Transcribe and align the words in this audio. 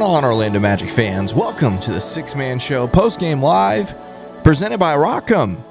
Going 0.00 0.14
on, 0.14 0.24
Orlando 0.24 0.58
Magic 0.58 0.88
fans? 0.88 1.34
Welcome 1.34 1.78
to 1.80 1.92
the 1.92 2.00
Sixth 2.00 2.34
Man 2.34 2.58
Show 2.58 2.88
post 2.88 3.20
game 3.20 3.42
live, 3.42 3.94
presented 4.42 4.78
by 4.78 4.96
Rock'em. 4.96 5.62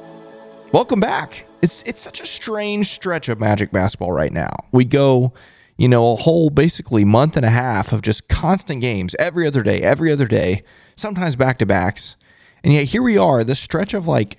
Welcome 0.71 0.99
back. 0.99 1.47
It's 1.63 1.81
it's 1.87 1.99
such 1.99 2.21
a 2.21 2.27
strange 2.27 2.91
stretch 2.91 3.27
of 3.27 3.39
Magic 3.39 3.71
basketball 3.71 4.11
right 4.11 4.31
now. 4.31 4.51
We 4.71 4.85
go, 4.85 5.33
you 5.77 5.87
know, 5.87 6.11
a 6.11 6.15
whole 6.15 6.51
basically 6.51 7.03
month 7.03 7.37
and 7.37 7.45
a 7.45 7.49
half 7.49 7.91
of 7.91 8.03
just 8.03 8.29
constant 8.29 8.81
games 8.81 9.15
every 9.17 9.47
other 9.47 9.63
day, 9.63 9.81
every 9.81 10.11
other 10.11 10.27
day, 10.27 10.61
sometimes 10.95 11.35
back 11.35 11.57
to 11.57 11.65
backs, 11.65 12.15
and 12.63 12.71
yet 12.71 12.83
here 12.83 13.01
we 13.01 13.17
are, 13.17 13.43
this 13.43 13.59
stretch 13.59 13.95
of 13.95 14.07
like 14.07 14.37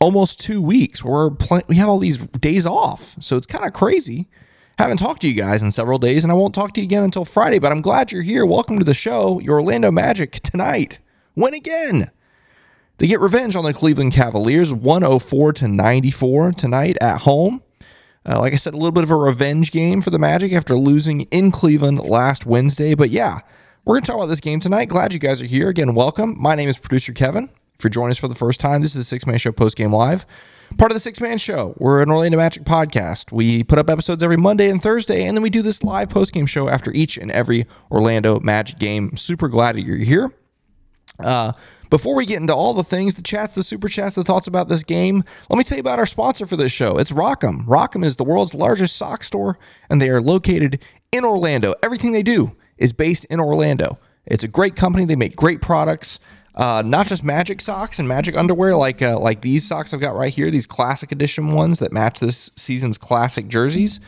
almost 0.00 0.40
two 0.40 0.62
weeks 0.62 1.04
where 1.04 1.28
we're 1.28 1.30
play- 1.32 1.64
we 1.68 1.76
have 1.76 1.90
all 1.90 1.98
these 1.98 2.16
days 2.16 2.64
off. 2.64 3.16
So 3.20 3.36
it's 3.36 3.46
kind 3.46 3.66
of 3.66 3.74
crazy 3.74 4.30
haven't 4.80 4.96
talked 4.96 5.20
to 5.20 5.28
you 5.28 5.34
guys 5.34 5.62
in 5.62 5.70
several 5.70 5.98
days, 5.98 6.24
and 6.24 6.30
I 6.30 6.34
won't 6.34 6.54
talk 6.54 6.72
to 6.72 6.80
you 6.80 6.86
again 6.86 7.02
until 7.02 7.26
Friday, 7.26 7.58
but 7.58 7.70
I'm 7.70 7.82
glad 7.82 8.10
you're 8.10 8.22
here. 8.22 8.46
Welcome 8.46 8.78
to 8.78 8.84
the 8.84 8.94
show. 8.94 9.38
Your 9.40 9.56
Orlando 9.56 9.90
Magic 9.90 10.32
tonight. 10.42 11.00
Win 11.36 11.52
again. 11.52 12.10
They 12.96 13.06
get 13.06 13.20
revenge 13.20 13.56
on 13.56 13.64
the 13.64 13.74
Cleveland 13.74 14.14
Cavaliers, 14.14 14.72
104 14.72 15.52
to 15.52 15.68
94 15.68 16.52
tonight 16.52 16.96
at 16.98 17.18
home. 17.18 17.62
Uh, 18.26 18.40
like 18.40 18.54
I 18.54 18.56
said, 18.56 18.72
a 18.72 18.78
little 18.78 18.92
bit 18.92 19.04
of 19.04 19.10
a 19.10 19.16
revenge 19.16 19.70
game 19.70 20.00
for 20.00 20.08
the 20.08 20.18
Magic 20.18 20.52
after 20.54 20.74
losing 20.74 21.22
in 21.24 21.50
Cleveland 21.50 21.98
last 21.98 22.46
Wednesday. 22.46 22.94
But 22.94 23.10
yeah, 23.10 23.40
we're 23.84 23.96
going 23.96 24.02
to 24.02 24.06
talk 24.06 24.16
about 24.16 24.26
this 24.26 24.40
game 24.40 24.60
tonight. 24.60 24.88
Glad 24.88 25.12
you 25.12 25.18
guys 25.18 25.42
are 25.42 25.46
here. 25.46 25.68
Again, 25.68 25.94
welcome. 25.94 26.36
My 26.40 26.54
name 26.54 26.70
is 26.70 26.78
producer 26.78 27.12
Kevin. 27.12 27.50
If 27.78 27.84
you're 27.84 27.90
joining 27.90 28.12
us 28.12 28.18
for 28.18 28.28
the 28.28 28.34
first 28.34 28.60
time, 28.60 28.80
this 28.80 28.92
is 28.92 28.96
the 28.96 29.04
Sixth 29.04 29.26
Man 29.26 29.36
Show 29.36 29.52
post 29.52 29.76
game 29.76 29.92
live. 29.92 30.24
Part 30.78 30.92
of 30.92 30.96
the 30.96 31.00
Sixth 31.00 31.20
Man 31.20 31.36
Show. 31.36 31.74
We're 31.78 32.02
an 32.02 32.10
Orlando 32.10 32.38
Magic 32.38 32.64
podcast. 32.64 33.32
We 33.32 33.64
put 33.64 33.78
up 33.78 33.90
episodes 33.90 34.22
every 34.22 34.38
Monday 34.38 34.70
and 34.70 34.82
Thursday, 34.82 35.24
and 35.26 35.36
then 35.36 35.42
we 35.42 35.50
do 35.50 35.60
this 35.62 35.82
live 35.82 36.08
post 36.08 36.32
game 36.32 36.46
show 36.46 36.68
after 36.68 36.90
each 36.92 37.18
and 37.18 37.30
every 37.30 37.66
Orlando 37.90 38.40
Magic 38.40 38.78
game. 38.78 39.14
Super 39.16 39.48
glad 39.48 39.76
that 39.76 39.82
you're 39.82 39.98
here. 39.98 40.32
Uh, 41.18 41.52
before 41.90 42.14
we 42.14 42.24
get 42.24 42.40
into 42.40 42.54
all 42.54 42.72
the 42.72 42.84
things, 42.84 43.14
the 43.14 43.22
chats, 43.22 43.54
the 43.54 43.62
super 43.62 43.88
chats, 43.88 44.14
the 44.14 44.24
thoughts 44.24 44.46
about 44.46 44.68
this 44.68 44.82
game, 44.82 45.22
let 45.50 45.58
me 45.58 45.64
tell 45.64 45.76
you 45.76 45.80
about 45.80 45.98
our 45.98 46.06
sponsor 46.06 46.46
for 46.46 46.56
this 46.56 46.72
show. 46.72 46.96
It's 46.96 47.12
Rock'em. 47.12 47.66
Rock'em 47.66 48.04
is 48.04 48.16
the 48.16 48.24
world's 48.24 48.54
largest 48.54 48.96
sock 48.96 49.22
store, 49.22 49.58
and 49.90 50.00
they 50.00 50.08
are 50.08 50.22
located 50.22 50.78
in 51.12 51.24
Orlando. 51.24 51.74
Everything 51.82 52.12
they 52.12 52.22
do 52.22 52.56
is 52.78 52.94
based 52.94 53.26
in 53.26 53.38
Orlando. 53.38 53.98
It's 54.24 54.44
a 54.44 54.48
great 54.48 54.76
company. 54.76 55.04
They 55.04 55.16
make 55.16 55.36
great 55.36 55.60
products. 55.60 56.20
Uh, 56.54 56.82
not 56.84 57.06
just 57.06 57.22
magic 57.22 57.60
socks 57.60 57.98
and 57.98 58.08
magic 58.08 58.36
underwear 58.36 58.74
like 58.74 59.00
uh, 59.00 59.18
like 59.18 59.40
these 59.40 59.66
socks 59.66 59.94
I've 59.94 60.00
got 60.00 60.16
right 60.16 60.32
here, 60.32 60.50
these 60.50 60.66
classic 60.66 61.12
edition 61.12 61.52
ones 61.52 61.78
that 61.78 61.92
match 61.92 62.20
this 62.20 62.50
season's 62.56 62.98
classic 62.98 63.46
jerseys, 63.48 64.00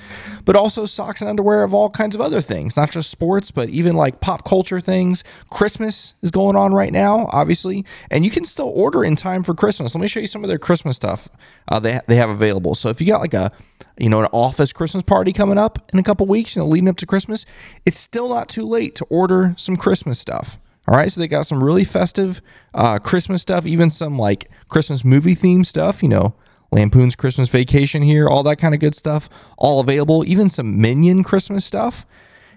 but 0.44 0.56
also 0.56 0.84
socks 0.84 1.20
and 1.20 1.30
underwear 1.30 1.62
of 1.62 1.72
all 1.72 1.88
kinds 1.88 2.14
of 2.14 2.20
other 2.20 2.40
things, 2.40 2.76
not 2.76 2.90
just 2.90 3.10
sports, 3.10 3.50
but 3.50 3.68
even 3.68 3.94
like 3.94 4.20
pop 4.20 4.44
culture 4.44 4.80
things. 4.80 5.22
Christmas 5.50 6.14
is 6.22 6.30
going 6.30 6.56
on 6.56 6.72
right 6.72 6.92
now, 6.92 7.28
obviously, 7.32 7.84
and 8.10 8.24
you 8.24 8.30
can 8.30 8.44
still 8.44 8.72
order 8.74 9.04
in 9.04 9.14
time 9.14 9.42
for 9.44 9.54
Christmas. 9.54 9.94
Let 9.94 10.00
me 10.00 10.08
show 10.08 10.20
you 10.20 10.26
some 10.26 10.42
of 10.42 10.48
their 10.48 10.58
Christmas 10.58 10.96
stuff 10.96 11.28
uh, 11.68 11.78
they 11.78 12.00
they 12.06 12.16
have 12.16 12.30
available. 12.30 12.74
So 12.74 12.88
if 12.88 13.00
you 13.00 13.06
got 13.06 13.20
like 13.20 13.34
a 13.34 13.52
you 13.98 14.08
know 14.08 14.20
an 14.20 14.28
office 14.32 14.72
Christmas 14.72 15.02
party 15.02 15.32
coming 15.32 15.58
up 15.58 15.78
in 15.92 15.98
a 15.98 16.02
couple 16.02 16.26
weeks, 16.26 16.56
you 16.56 16.62
know 16.62 16.68
leading 16.68 16.88
up 16.88 16.96
to 16.98 17.06
Christmas, 17.06 17.46
it's 17.84 17.98
still 17.98 18.28
not 18.28 18.48
too 18.48 18.64
late 18.64 18.94
to 18.96 19.04
order 19.06 19.54
some 19.56 19.76
Christmas 19.76 20.18
stuff. 20.18 20.58
All 20.92 20.98
right, 20.98 21.10
so 21.10 21.22
they 21.22 21.26
got 21.26 21.46
some 21.46 21.64
really 21.64 21.84
festive 21.84 22.42
uh, 22.74 22.98
Christmas 22.98 23.40
stuff, 23.40 23.64
even 23.64 23.88
some 23.88 24.18
like 24.18 24.50
Christmas 24.68 25.06
movie 25.06 25.34
theme 25.34 25.64
stuff. 25.64 26.02
You 26.02 26.10
know, 26.10 26.34
Lampoon's 26.70 27.16
Christmas 27.16 27.48
Vacation 27.48 28.02
here, 28.02 28.28
all 28.28 28.42
that 28.42 28.56
kind 28.56 28.74
of 28.74 28.80
good 28.80 28.94
stuff, 28.94 29.30
all 29.56 29.80
available. 29.80 30.22
Even 30.26 30.50
some 30.50 30.78
Minion 30.82 31.22
Christmas 31.24 31.64
stuff. 31.64 32.04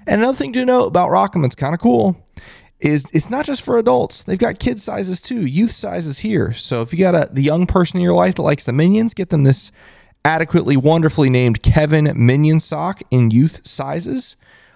And 0.06 0.20
another 0.20 0.38
thing 0.38 0.52
to 0.52 0.66
note 0.66 0.88
about 0.88 1.12
Rock'em, 1.12 1.46
it's 1.46 1.56
kind 1.56 1.74
of 1.74 1.80
cool, 1.80 2.28
is 2.82 3.10
it's 3.14 3.30
not 3.30 3.46
just 3.46 3.62
for 3.62 3.78
adults. 3.78 4.24
They've 4.24 4.38
got 4.38 4.60
kid 4.60 4.82
sizes 4.82 5.22
too, 5.22 5.46
youth 5.46 5.72
sizes 5.72 6.20
here. 6.20 6.52
So 6.52 6.82
if 6.82 6.92
you 6.92 7.00
got 7.00 7.16
a 7.16 7.30
the 7.32 7.42
young 7.42 7.66
person 7.66 8.00
in 8.00 8.04
your 8.04 8.16
life 8.16 8.36
that 8.36 8.42
likes 8.42 8.66
the 8.66 8.74
Minions, 8.74 9.14
get 9.14 9.30
them 9.30 9.46
this 9.46 9.72
adequately, 10.26 10.76
wonderfully 10.76 11.30
named 11.30 11.64
Kevin 11.64 12.12
Minion 12.14 12.60
sock 12.60 13.02
in 13.12 13.32
youth 13.32 13.66
sizes. 13.66 14.36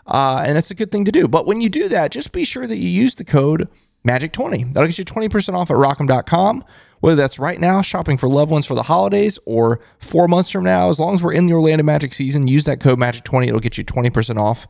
Uh, 0.10 0.44
and 0.46 0.58
it's 0.58 0.72
a 0.72 0.76
good 0.76 0.92
thing 0.92 1.06
to 1.06 1.12
do. 1.12 1.28
But 1.28 1.46
when 1.46 1.62
you 1.62 1.70
do 1.70 1.88
that, 1.90 2.12
just 2.12 2.32
be 2.32 2.44
sure 2.44 2.66
that 2.66 2.78
you 2.78 2.90
use 2.90 3.16
the 3.16 3.24
code 3.24 3.70
MAGIC20. 4.08 4.74
That'll 4.74 4.88
get 4.88 4.98
you 4.98 5.06
20% 5.06 5.54
off 5.54 5.70
at 5.70 5.78
rock'em.com. 5.78 6.64
Whether 7.00 7.16
that's 7.16 7.40
right 7.40 7.60
now, 7.60 7.82
shopping 7.82 8.18
for 8.18 8.28
loved 8.28 8.52
ones 8.52 8.66
for 8.66 8.76
the 8.76 8.84
holidays, 8.84 9.40
or 9.46 9.80
four 10.00 10.28
months 10.28 10.50
from 10.50 10.66
now, 10.66 10.90
as 10.90 11.00
long 11.00 11.16
as 11.16 11.24
we're 11.24 11.34
in 11.34 11.46
the 11.46 11.54
Orlando 11.54 11.84
Magic 11.84 12.14
season, 12.14 12.48
use 12.48 12.66
that 12.66 12.82
code 12.82 13.00
MAGIC20. 13.00 13.48
It'll 13.48 13.60
get 13.60 13.78
you 13.78 13.86
20% 13.86 14.38
off 14.38 14.68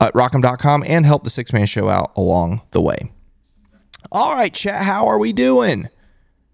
at 0.00 0.14
rock'em.com 0.14 0.84
and 0.86 1.04
help 1.04 1.24
the 1.24 1.30
sixth 1.30 1.52
man 1.52 1.66
show 1.66 1.88
out 1.88 2.12
along 2.16 2.62
the 2.70 2.80
way. 2.80 3.10
All 4.10 4.34
right, 4.34 4.54
chat, 4.54 4.84
how 4.84 5.06
are 5.06 5.18
we 5.18 5.32
doing? 5.32 5.88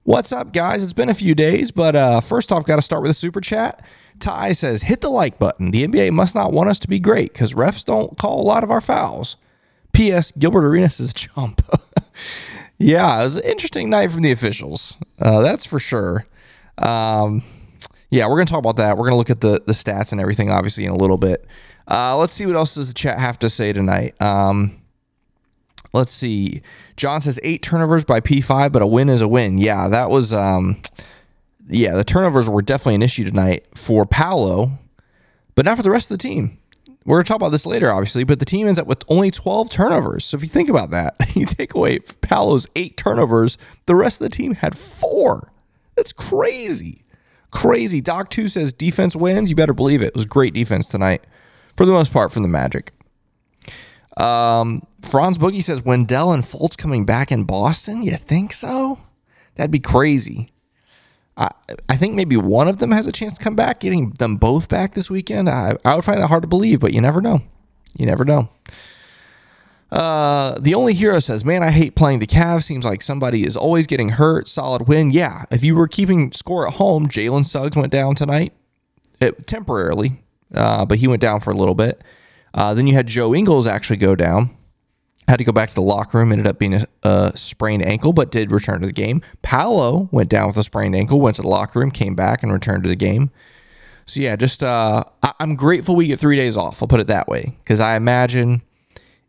What's 0.05 0.33
up, 0.33 0.53
guys? 0.53 0.83
It's 0.83 0.93
been 0.93 1.09
a 1.09 1.15
few 1.15 1.35
days, 1.35 1.71
but 1.71 1.95
uh, 1.95 2.21
first 2.21 2.51
off, 2.51 2.65
got 2.65 2.77
to 2.77 2.83
start 2.83 3.03
with 3.03 3.13
a 3.13 3.15
super 3.15 3.41
chat. 3.41 3.85
Ty 4.23 4.53
says, 4.53 4.83
hit 4.83 5.01
the 5.01 5.11
like 5.11 5.39
button. 5.39 5.73
The 5.73 5.87
NBA 5.87 6.13
must 6.13 6.35
not 6.35 6.53
want 6.53 6.71
us 6.71 6.79
to 6.81 6.89
be 6.89 6.99
great 6.99 7.33
because 7.33 7.55
refs 7.55 7.85
don't 7.85 8.17
call 8.17 8.41
a 8.41 8.47
lot 8.47 8.65
of 8.65 8.71
our 8.71 8.81
fouls. 8.81 9.37
P.S. 9.93 10.33
Gilbert 10.39 10.65
Arenas 10.65 11.01
is 11.01 11.11
a 11.11 11.15
chump. 11.15 11.61
yeah, 12.79 13.21
it 13.21 13.25
was 13.25 13.37
an 13.37 13.43
interesting 13.45 13.91
night 13.91 14.11
from 14.11 14.23
the 14.23 14.31
officials. 14.31 14.97
Uh, 15.21 15.43
that's 15.43 15.67
for 15.67 15.79
sure. 15.79 16.25
Um, 16.79 17.43
yeah, 18.11 18.27
we're 18.27 18.37
going 18.37 18.47
to 18.47 18.51
talk 18.51 18.61
about 18.61 18.77
that. 18.77 18.97
We're 18.97 19.11
going 19.11 19.13
to 19.13 19.17
look 19.17 19.31
at 19.31 19.41
the, 19.41 19.63
the 19.67 19.73
stats 19.73 20.13
and 20.13 20.21
everything, 20.21 20.51
obviously, 20.51 20.85
in 20.85 20.91
a 20.91 20.97
little 20.97 21.19
bit. 21.19 21.45
Uh, 21.91 22.17
let's 22.17 22.33
see 22.33 22.47
what 22.47 22.57
else 22.57 22.77
does 22.77 22.89
the 22.89 22.95
chat 22.95 23.19
have 23.19 23.39
to 23.41 23.51
say 23.51 23.73
tonight. 23.73 24.21
Um, 24.23 24.81
let's 25.93 26.13
see. 26.13 26.63
John 26.97 27.21
says 27.21 27.41
eight 27.43 27.63
turnovers 27.63 28.05
by 28.05 28.21
P5, 28.21 28.71
but 28.73 28.83
a 28.83 28.87
win 28.87 29.09
is 29.09 29.21
a 29.21 29.29
win. 29.29 29.59
Yeah, 29.59 29.89
that 29.89 30.11
was. 30.11 30.33
Um, 30.33 30.81
yeah, 31.69 31.95
the 31.95 32.05
turnovers 32.05 32.49
were 32.49 32.63
definitely 32.63 32.97
an 32.97 33.03
issue 33.03 33.25
tonight 33.25 33.67
for 33.75 34.05
Paolo, 34.07 34.73
but 35.55 35.65
not 35.65 35.77
for 35.77 35.83
the 35.83 35.91
rest 35.91 36.11
of 36.11 36.19
the 36.19 36.23
team. 36.23 36.59
We're 37.05 37.17
going 37.17 37.25
to 37.25 37.29
talk 37.29 37.37
about 37.37 37.51
this 37.51 37.67
later, 37.67 37.91
obviously, 37.91 38.23
but 38.25 38.39
the 38.39 38.45
team 38.45 38.69
ends 38.69 38.79
up 38.79 38.87
with 38.87 39.03
only 39.09 39.31
12 39.31 39.71
turnovers. 39.71 40.25
So 40.25 40.37
if 40.37 40.43
you 40.43 40.49
think 40.49 40.69
about 40.69 40.91
that, 40.91 41.17
you 41.35 41.47
take 41.47 41.75
away 41.75 41.99
Paolo's 41.99 42.69
eight 42.77 42.97
turnovers, 42.97 43.59
the 43.87 43.97
rest 43.97 44.21
of 44.21 44.25
the 44.25 44.37
team 44.37 44.55
had 44.55 44.77
four. 44.77 45.53
That's 45.97 46.13
crazy. 46.13 47.05
Crazy. 47.51 48.01
Doc 48.01 48.31
2 48.31 48.49
says 48.49 48.73
defense 48.73 49.17
wins. 49.17 49.51
You 49.51 49.57
better 49.57 49.75
believe 49.75 50.01
it. 50.01 50.09
It 50.09 50.15
was 50.15 50.27
great 50.27 50.55
defense 50.55 50.89
tonight, 50.89 51.25
for 51.77 51.85
the 51.85 51.93
most 51.93 52.13
part, 52.13 52.33
from 52.33 52.43
the 52.43 52.49
Magic. 52.49 52.93
Um, 54.17 54.83
Franz 55.01 55.39
Boogie 55.39 55.63
says 55.63 55.83
Wendell 55.83 56.33
and 56.33 56.45
Fultz 56.45 56.77
coming 56.77 57.05
back 57.05 57.33
in 57.33 57.45
Boston. 57.45 58.03
You 58.03 58.17
think 58.17 58.53
so? 58.53 59.01
That'd 59.57 59.71
be 59.71 59.81
crazy. 59.81 60.53
I, 61.37 61.51
I 61.89 61.97
think 61.97 62.15
maybe 62.15 62.37
one 62.37 62.69
of 62.69 62.79
them 62.79 62.91
has 62.91 63.07
a 63.07 63.13
chance 63.13 63.39
to 63.39 63.45
come 63.45 63.57
back. 63.57 63.81
Getting 63.81 64.11
them 64.19 64.37
both 64.37 64.69
back 64.69 64.95
this 64.95 65.11
weekend, 65.11 65.49
I, 65.49 65.77
I 65.85 65.95
would 65.95 66.05
find 66.05 66.21
that 66.21 66.29
hard 66.29 66.43
to 66.43 66.49
believe, 66.49 66.81
but 66.81 66.93
you 66.93 67.01
never 67.01 67.21
know. 67.21 67.41
You 67.97 68.07
never 68.07 68.25
know. 68.25 68.51
Uh, 69.91 70.59
the 70.59 70.75
only 70.75 70.95
hero 70.95 71.19
says, 71.19 71.45
"Man, 71.45 71.63
I 71.63 71.71
hate 71.71 71.95
playing 71.95 72.21
the 72.21 72.27
Cavs. 72.27 72.65
Seems 72.65 72.85
like 72.85 73.03
somebody 73.03 73.45
is 73.47 73.57
always 73.57 73.87
getting 73.87 74.11
hurt. 74.11 74.49
Solid 74.49 74.89
win, 74.89 75.11
yeah. 75.11 75.45
If 75.51 75.63
you 75.63 75.75
were 75.75 75.89
keeping 75.89 76.33
score 76.33 76.67
at 76.67 76.75
home, 76.75 77.09
Jalen 77.09 77.45
Suggs 77.45 77.77
went 77.77 77.93
down 77.93 78.15
tonight, 78.15 78.55
it, 79.21 79.47
temporarily, 79.47 80.23
uh, 80.55 80.87
but 80.87 80.99
he 80.99 81.09
went 81.09 81.21
down 81.21 81.41
for 81.41 81.51
a 81.51 81.57
little 81.57 81.75
bit. 81.75 82.03
Uh, 82.55 82.73
then 82.73 82.87
you 82.87 82.95
had 82.95 83.07
Joe 83.07 83.35
Ingles 83.35 83.67
actually 83.67 83.99
go 83.99 84.15
down. 84.15 84.57
Had 85.29 85.37
to 85.39 85.45
go 85.45 85.53
back 85.53 85.69
to 85.69 85.75
the 85.75 85.83
locker 85.83 86.19
room. 86.19 86.33
Ended 86.33 86.47
up 86.47 86.59
being 86.59 86.75
a, 86.75 86.87
a 87.05 87.33
sprained 87.37 87.85
ankle, 87.85 88.13
but 88.13 88.31
did 88.31 88.51
return 88.53 88.81
to 88.81 88.87
the 88.87 88.93
game. 88.93 89.23
Paolo 89.43 90.09
went 90.13 90.29
down 90.29 90.49
with 90.49 90.57
a 90.57 90.63
sprained 90.63 90.95
ankle. 90.97 91.21
Went 91.21 91.37
to 91.37 91.43
the 91.43 91.49
locker 91.49 91.79
room, 91.81 91.91
came 91.91 92.15
back, 92.15 92.43
and 92.43 92.53
returned 92.53 92.83
to 92.83 92.89
the 92.89 92.97
game. 92.97 93.31
So 94.05 94.21
yeah, 94.21 94.35
just 94.37 94.63
uh, 94.65 95.05
I- 95.23 95.33
I'm 95.39 95.55
grateful 95.55 95.95
we 95.95 96.09
get 96.09 96.19
three 96.19 96.37
days 96.37 96.57
off. 96.57 96.83
I'll 96.83 96.89
put 96.89 97.01
it 97.01 97.07
that 97.07 97.29
way 97.29 97.57
because 97.63 97.79
I 97.81 97.95
imagine 97.97 98.63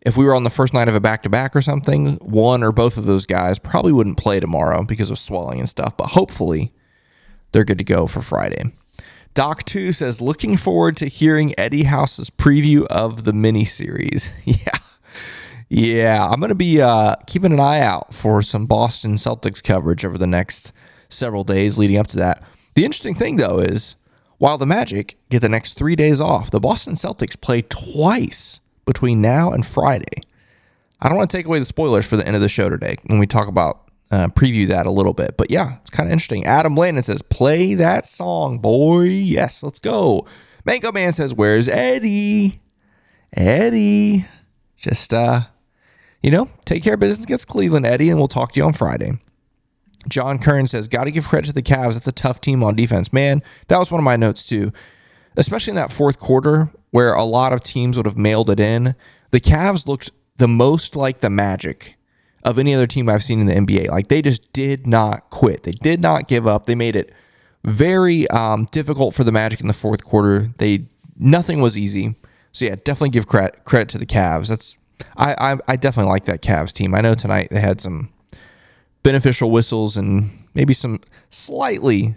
if 0.02 0.18
we 0.18 0.26
were 0.26 0.34
on 0.36 0.44
the 0.44 0.50
first 0.50 0.74
night 0.74 0.88
of 0.88 0.96
a 0.96 1.00
back 1.00 1.24
to 1.24 1.30
back 1.30 1.56
or 1.56 1.62
something, 1.62 2.16
one 2.16 2.64
or 2.64 2.72
both 2.72 2.98
of 2.98 3.06
those 3.06 3.26
guys 3.26 3.60
probably 3.60 3.92
wouldn't 3.94 4.18
play 4.18 4.40
tomorrow 4.40 4.84
because 4.84 5.10
of 5.12 5.20
swelling 5.20 5.60
and 5.60 5.70
stuff. 5.70 5.96
But 5.96 6.08
hopefully, 6.08 6.74
they're 7.52 7.64
good 7.64 7.78
to 7.78 7.84
go 7.84 8.08
for 8.08 8.22
Friday. 8.22 8.64
Doc 9.36 9.64
2 9.64 9.94
says, 9.94 10.22
looking 10.22 10.58
forward 10.58 10.98
to 10.98 11.06
hearing 11.08 11.58
Eddie 11.58 11.84
House's 11.84 12.30
preview 12.30 12.86
of 12.88 13.24
the 13.24 13.32
miniseries. 13.32 14.30
yeah. 14.44 14.78
Yeah. 15.74 16.28
I'm 16.28 16.40
going 16.40 16.50
to 16.50 16.56
be 16.56 16.82
uh, 16.82 17.16
keeping 17.28 17.52
an 17.52 17.60
eye 17.60 17.82
out 17.82 18.14
for 18.14 18.42
some 18.42 18.66
Boston 18.66 19.16
Celtics 19.16 19.64
coverage 19.64 20.06
over 20.06 20.18
the 20.18 20.28
next 20.28 20.72
several 21.10 21.44
days 21.44 21.78
leading 21.78 21.98
up 21.98 22.08
to 22.08 22.18
that. 22.18 22.44
The 22.76 22.86
interesting 22.86 23.16
thing, 23.16 23.38
though, 23.38 23.60
is 23.60 23.96
while 24.38 24.58
the 24.58 24.66
Magic 24.66 25.18
get 25.30 25.40
the 25.42 25.50
next 25.50 25.74
three 25.74 25.96
days 25.96 26.20
off, 26.20 26.52
the 26.52 26.60
Boston 26.60 26.94
Celtics 26.94 27.40
play 27.40 27.62
twice 27.64 28.60
between 28.86 29.22
now 29.22 29.52
and 29.52 29.66
Friday. 29.66 30.22
I 31.00 31.10
don't 31.10 31.18
want 31.18 31.30
to 31.30 31.38
take 31.38 31.46
away 31.46 31.60
the 31.60 31.66
spoilers 31.66 32.06
for 32.06 32.18
the 32.18 32.26
end 32.26 32.36
of 32.36 32.42
the 32.42 32.50
show 32.50 32.70
today 32.70 32.98
when 33.08 33.20
we 33.20 33.28
talk 33.28 33.48
about 33.48 33.92
uh, 34.12 34.28
preview 34.28 34.68
that 34.68 34.86
a 34.86 34.92
little 34.92 35.14
bit. 35.14 35.38
But 35.38 35.50
yeah, 35.50 35.78
it's 35.82 35.90
kind 35.90 36.08
of 36.08 36.12
interesting. 36.12 36.46
Adam 36.46 36.76
Landon 36.76 37.04
says, 37.04 37.22
"Play 37.22 37.74
that 37.76 38.06
song, 38.06 38.60
boy." 38.60 39.06
Yes, 39.06 39.64
let's 39.64 39.80
go. 39.80 40.26
Mango 40.66 40.92
Man 40.92 41.14
says, 41.14 41.34
"Where's 41.34 41.68
Eddie?" 41.68 42.62
Eddie, 43.34 44.26
just 44.78 45.14
uh, 45.14 45.46
you 46.24 46.32
know, 46.32 46.50
take 46.66 46.82
care 46.82 46.96
of 46.96 47.00
business 47.00 47.24
against 47.24 47.48
Cleveland, 47.48 47.86
Eddie, 47.86 48.10
and 48.10 48.18
we'll 48.18 48.28
talk 48.28 48.54
to 48.54 48.60
you 48.60 48.66
on 48.66 48.74
Friday. 48.74 49.20
John 50.08 50.40
Kern 50.40 50.68
says, 50.68 50.88
"Got 50.88 51.04
to 51.04 51.12
give 51.12 51.28
credit 51.28 51.48
to 51.48 51.54
the 51.54 51.62
Cavs. 51.62 51.96
It's 51.96 52.08
a 52.08 52.12
tough 52.12 52.42
team 52.42 52.64
on 52.64 52.76
defense, 52.76 53.14
man. 53.14 53.44
That 53.68 53.78
was 53.78 53.92
one 53.92 54.00
of 54.00 54.04
my 54.04 54.16
notes 54.16 54.44
too, 54.44 54.74
especially 55.38 55.72
in 55.72 55.76
that 55.76 55.92
fourth 55.92 56.20
quarter 56.20 56.72
where 56.92 57.14
a 57.14 57.24
lot 57.24 57.54
of 57.54 57.62
teams 57.62 57.98
would 57.98 58.06
have 58.06 58.18
mailed 58.18 58.50
it 58.50 58.60
in. 58.60 58.96
The 59.32 59.40
Cavs 59.40 59.88
looked 59.88 60.12
the 60.38 60.48
most 60.48 60.96
like 60.96 61.20
the 61.20 61.30
Magic." 61.30 61.98
of 62.44 62.60
any 62.60 62.74
other 62.76 62.88
team 62.88 63.10
I've 63.10 63.24
seen 63.24 63.40
in 63.40 63.46
the 63.46 63.54
NBA. 63.54 63.90
Like 63.90 64.08
they 64.08 64.22
just 64.22 64.52
did 64.54 64.86
not 64.86 65.30
quit. 65.30 65.64
They 65.64 65.72
did 65.72 66.02
not 66.02 66.28
give 66.28 66.46
up. 66.46 66.66
They 66.66 66.76
made 66.76 66.96
it 66.96 67.14
very 67.64 68.28
um, 68.30 68.66
difficult 68.72 69.16
for 69.16 69.24
the 69.24 69.32
Magic 69.32 69.62
in 69.62 69.68
the 69.68 69.74
fourth 69.74 70.04
quarter. 70.04 70.52
They 70.58 70.88
nothing 71.18 71.62
was 71.62 71.78
easy. 71.78 72.16
So 72.52 72.66
yeah, 72.66 72.76
definitely 72.76 73.10
give 73.10 73.28
credit 73.28 73.64
credit 73.64 73.90
to 73.90 73.98
the 73.98 74.06
Cavs. 74.06 74.48
That's 74.48 74.78
I, 75.18 75.54
I 75.54 75.58
I 75.68 75.76
definitely 75.76 76.12
like 76.12 76.26
that 76.26 76.42
Cavs 76.42 76.74
team. 76.74 76.96
I 76.96 77.02
know 77.02 77.14
tonight 77.14 77.50
they 77.52 77.60
had 77.60 77.82
some 77.82 78.12
beneficial 79.04 79.52
whistles 79.52 79.98
and 79.98 80.30
maybe 80.54 80.74
some 80.74 81.00
slightly 81.30 82.16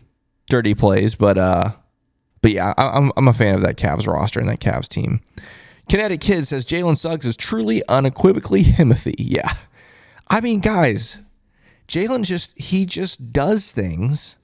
dirty 0.48 0.74
plays, 0.74 1.14
but 1.14 1.38
uh, 1.38 1.72
but 2.42 2.52
yeah, 2.52 2.74
I, 2.76 2.88
I'm 2.88 3.12
I'm 3.16 3.28
a 3.28 3.32
fan 3.32 3.54
of 3.54 3.62
that 3.62 3.76
Cavs 3.76 4.06
roster 4.06 4.40
and 4.40 4.48
that 4.48 4.60
Cavs 4.60 4.88
team. 4.88 5.20
Kinetic 5.88 6.20
Kid 6.20 6.46
says 6.46 6.66
Jalen 6.66 6.96
Suggs 6.96 7.26
is 7.26 7.36
truly 7.36 7.82
unequivocally 7.88 8.64
Himothy. 8.64 9.14
Yeah. 9.18 9.52
I 10.28 10.40
mean, 10.40 10.60
guys, 10.60 11.18
Jalen 11.88 12.24
just 12.24 12.58
he 12.58 12.86
just 12.86 13.32
does 13.32 13.70
things 13.72 14.36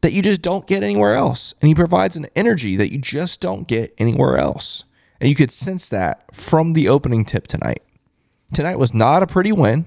that 0.00 0.12
you 0.12 0.22
just 0.22 0.42
don't 0.42 0.66
get 0.66 0.82
anywhere 0.82 1.14
else. 1.14 1.54
And 1.60 1.68
he 1.68 1.74
provides 1.74 2.16
an 2.16 2.26
energy 2.34 2.76
that 2.76 2.92
you 2.92 2.98
just 2.98 3.40
don't 3.40 3.68
get 3.68 3.94
anywhere 3.98 4.36
else. 4.36 4.84
And 5.22 5.28
you 5.28 5.36
could 5.36 5.52
sense 5.52 5.88
that 5.90 6.34
from 6.34 6.72
the 6.72 6.88
opening 6.88 7.24
tip 7.24 7.46
tonight. 7.46 7.84
Tonight 8.52 8.80
was 8.80 8.92
not 8.92 9.22
a 9.22 9.26
pretty 9.28 9.52
win. 9.52 9.86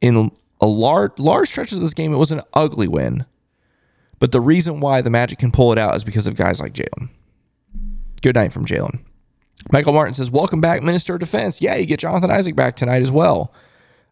In 0.00 0.30
a 0.58 0.66
large 0.66 1.12
large 1.18 1.50
stretches 1.50 1.76
of 1.76 1.82
this 1.82 1.92
game, 1.92 2.14
it 2.14 2.16
was 2.16 2.32
an 2.32 2.40
ugly 2.54 2.88
win. 2.88 3.26
But 4.18 4.32
the 4.32 4.40
reason 4.40 4.80
why 4.80 5.02
the 5.02 5.10
Magic 5.10 5.38
can 5.38 5.52
pull 5.52 5.70
it 5.70 5.78
out 5.78 5.94
is 5.96 6.02
because 6.02 6.26
of 6.26 6.34
guys 6.34 6.60
like 6.60 6.72
Jalen. 6.72 7.10
Good 8.22 8.36
night 8.36 8.54
from 8.54 8.64
Jalen. 8.64 9.00
Michael 9.70 9.92
Martin 9.92 10.14
says, 10.14 10.30
Welcome 10.30 10.62
back, 10.62 10.82
Minister 10.82 11.12
of 11.12 11.20
Defense. 11.20 11.60
Yeah, 11.60 11.74
you 11.74 11.84
get 11.84 12.00
Jonathan 12.00 12.30
Isaac 12.30 12.56
back 12.56 12.74
tonight 12.74 13.02
as 13.02 13.10
well. 13.10 13.52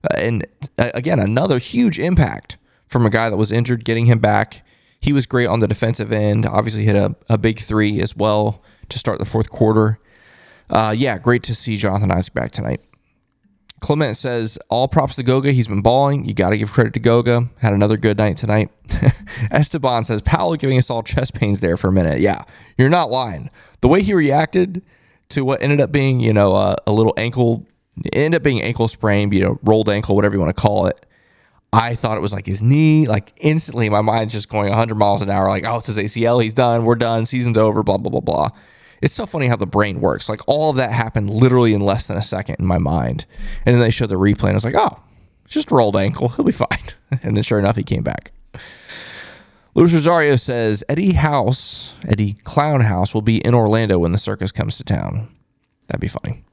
Uh, 0.05 0.19
and 0.19 0.47
uh, 0.77 0.91
again, 0.93 1.19
another 1.19 1.59
huge 1.59 1.99
impact 1.99 2.59
from 2.89 3.07
a 3.07 3.11
guy 3.11 3.31
that 3.31 3.39
was 3.39 3.51
injured, 3.51 3.87
getting 3.87 4.05
him 4.05 4.19
back. 4.19 4.63
He 5.01 5.15
was 5.15 5.25
great 5.25 5.47
on 5.47 5.61
the 5.61 5.67
defensive 5.67 6.13
end. 6.13 6.45
Obviously, 6.45 6.85
hit 6.85 6.95
a, 6.95 7.17
a 7.31 7.39
big 7.39 7.59
three 7.59 8.03
as 8.03 8.15
well 8.15 8.63
to 8.91 8.99
start 8.99 9.19
the 9.19 9.25
fourth 9.25 9.49
quarter. 9.49 9.99
Uh, 10.71 10.95
yeah, 10.97 11.19
great 11.19 11.43
to 11.45 11.55
see 11.55 11.77
Jonathan 11.77 12.11
Isaac 12.11 12.35
back 12.35 12.51
tonight. 12.51 12.81
Clement 13.81 14.17
says, 14.17 14.59
All 14.69 14.89
props 14.89 15.17
to 15.17 15.23
Goga. 15.23 15.53
He's 15.53 15.69
been 15.69 15.83
balling. 15.83 16.25
You 16.25 16.35
got 16.35 16.51
to 16.51 16.59
give 16.59 16.73
credit 16.73 16.95
to 16.95 17.01
Goga. 17.01 17.49
Had 17.59 17.73
another 17.73 17.97
good 17.97 18.19
night 18.19 18.37
tonight. 18.37 18.71
Esteban 19.51 20.05
says, 20.05 20.23
Paolo 20.23 20.57
giving 20.57 20.79
us 20.79 20.91
all 20.91 21.03
chest 21.03 21.35
pains 21.35 21.61
there 21.61 21.77
for 21.77 21.89
a 21.89 21.93
minute. 21.93 22.21
Yeah, 22.21 22.45
you're 22.79 22.89
not 22.89 23.11
lying. 23.11 23.51
The 23.83 23.89
way 23.89 24.03
he 24.03 24.15
reacted 24.15 24.83
to 25.31 25.45
what 25.45 25.63
ended 25.63 25.81
up 25.81 25.93
being, 25.93 26.21
you 26.21 26.33
know, 26.33 26.55
uh, 26.55 26.77
a 26.87 26.93
little 26.93 27.15
ankle 27.17 27.67
ended 28.13 28.41
up 28.41 28.43
being 28.43 28.63
ankle 28.63 28.89
sprain, 28.89 29.31
you 29.33 29.41
know, 29.41 29.59
rolled 29.63 29.89
ankle, 29.89 30.15
whatever 30.15 30.35
you 30.35 30.41
want 30.41 30.55
to 30.55 30.61
call 30.61 30.87
it. 30.87 31.07
I 31.73 31.95
thought 31.95 32.17
it 32.17 32.21
was 32.21 32.33
like 32.33 32.47
his 32.47 32.63
knee. 32.63 33.07
Like 33.07 33.33
instantly, 33.37 33.89
my 33.89 34.01
mind's 34.01 34.33
just 34.33 34.49
going 34.49 34.71
100 34.71 34.95
miles 34.95 35.21
an 35.21 35.31
hour. 35.31 35.49
Like, 35.49 35.65
oh, 35.65 35.77
it's 35.77 35.89
his 35.89 35.99
ACL. 35.99 36.43
He's 36.43 36.55
done. 36.55 36.85
We're 36.85 36.95
done. 36.95 37.27
Season's 37.27 37.59
over. 37.59 37.83
Blah 37.83 37.99
blah 37.99 38.11
blah 38.11 38.21
blah. 38.21 38.51
It's 39.03 39.15
so 39.15 39.27
funny 39.27 39.47
how 39.47 39.57
the 39.57 39.67
brain 39.67 40.01
works. 40.01 40.29
Like 40.29 40.41
all 40.47 40.71
of 40.71 40.77
that 40.77 40.93
happened 40.93 41.31
literally 41.31 41.75
in 41.75 41.81
less 41.81 42.07
than 42.07 42.17
a 42.17 42.23
second 42.23 42.57
in 42.59 42.67
my 42.67 42.79
mind. 42.79 43.27
And 43.65 43.75
then 43.75 43.81
they 43.81 43.91
showed 43.91 44.09
the 44.09 44.17
replay, 44.17 44.45
and 44.45 44.53
I 44.53 44.55
was 44.55 44.65
like, 44.65 44.75
oh, 44.77 44.99
just 45.47 45.71
rolled 45.71 45.97
ankle. 45.97 46.29
He'll 46.31 46.45
be 46.45 46.53
fine. 46.53 46.69
and 47.23 47.37
then 47.37 47.43
sure 47.43 47.59
enough, 47.59 47.77
he 47.77 47.83
came 47.83 48.03
back. 48.03 48.33
Luis 49.75 49.93
Rosario 49.93 50.37
says 50.37 50.83
Eddie 50.89 51.13
House, 51.13 51.93
Eddie 52.09 52.35
Clown 52.45 52.81
House, 52.81 53.13
will 53.13 53.23
be 53.23 53.39
in 53.39 53.55
Orlando 53.55 53.99
when 53.99 54.13
the 54.13 54.19
circus 54.19 54.51
comes 54.51 54.79
to 54.79 54.85
town. 54.85 55.29
That'd 55.87 56.01
be 56.01 56.09
funny. 56.09 56.45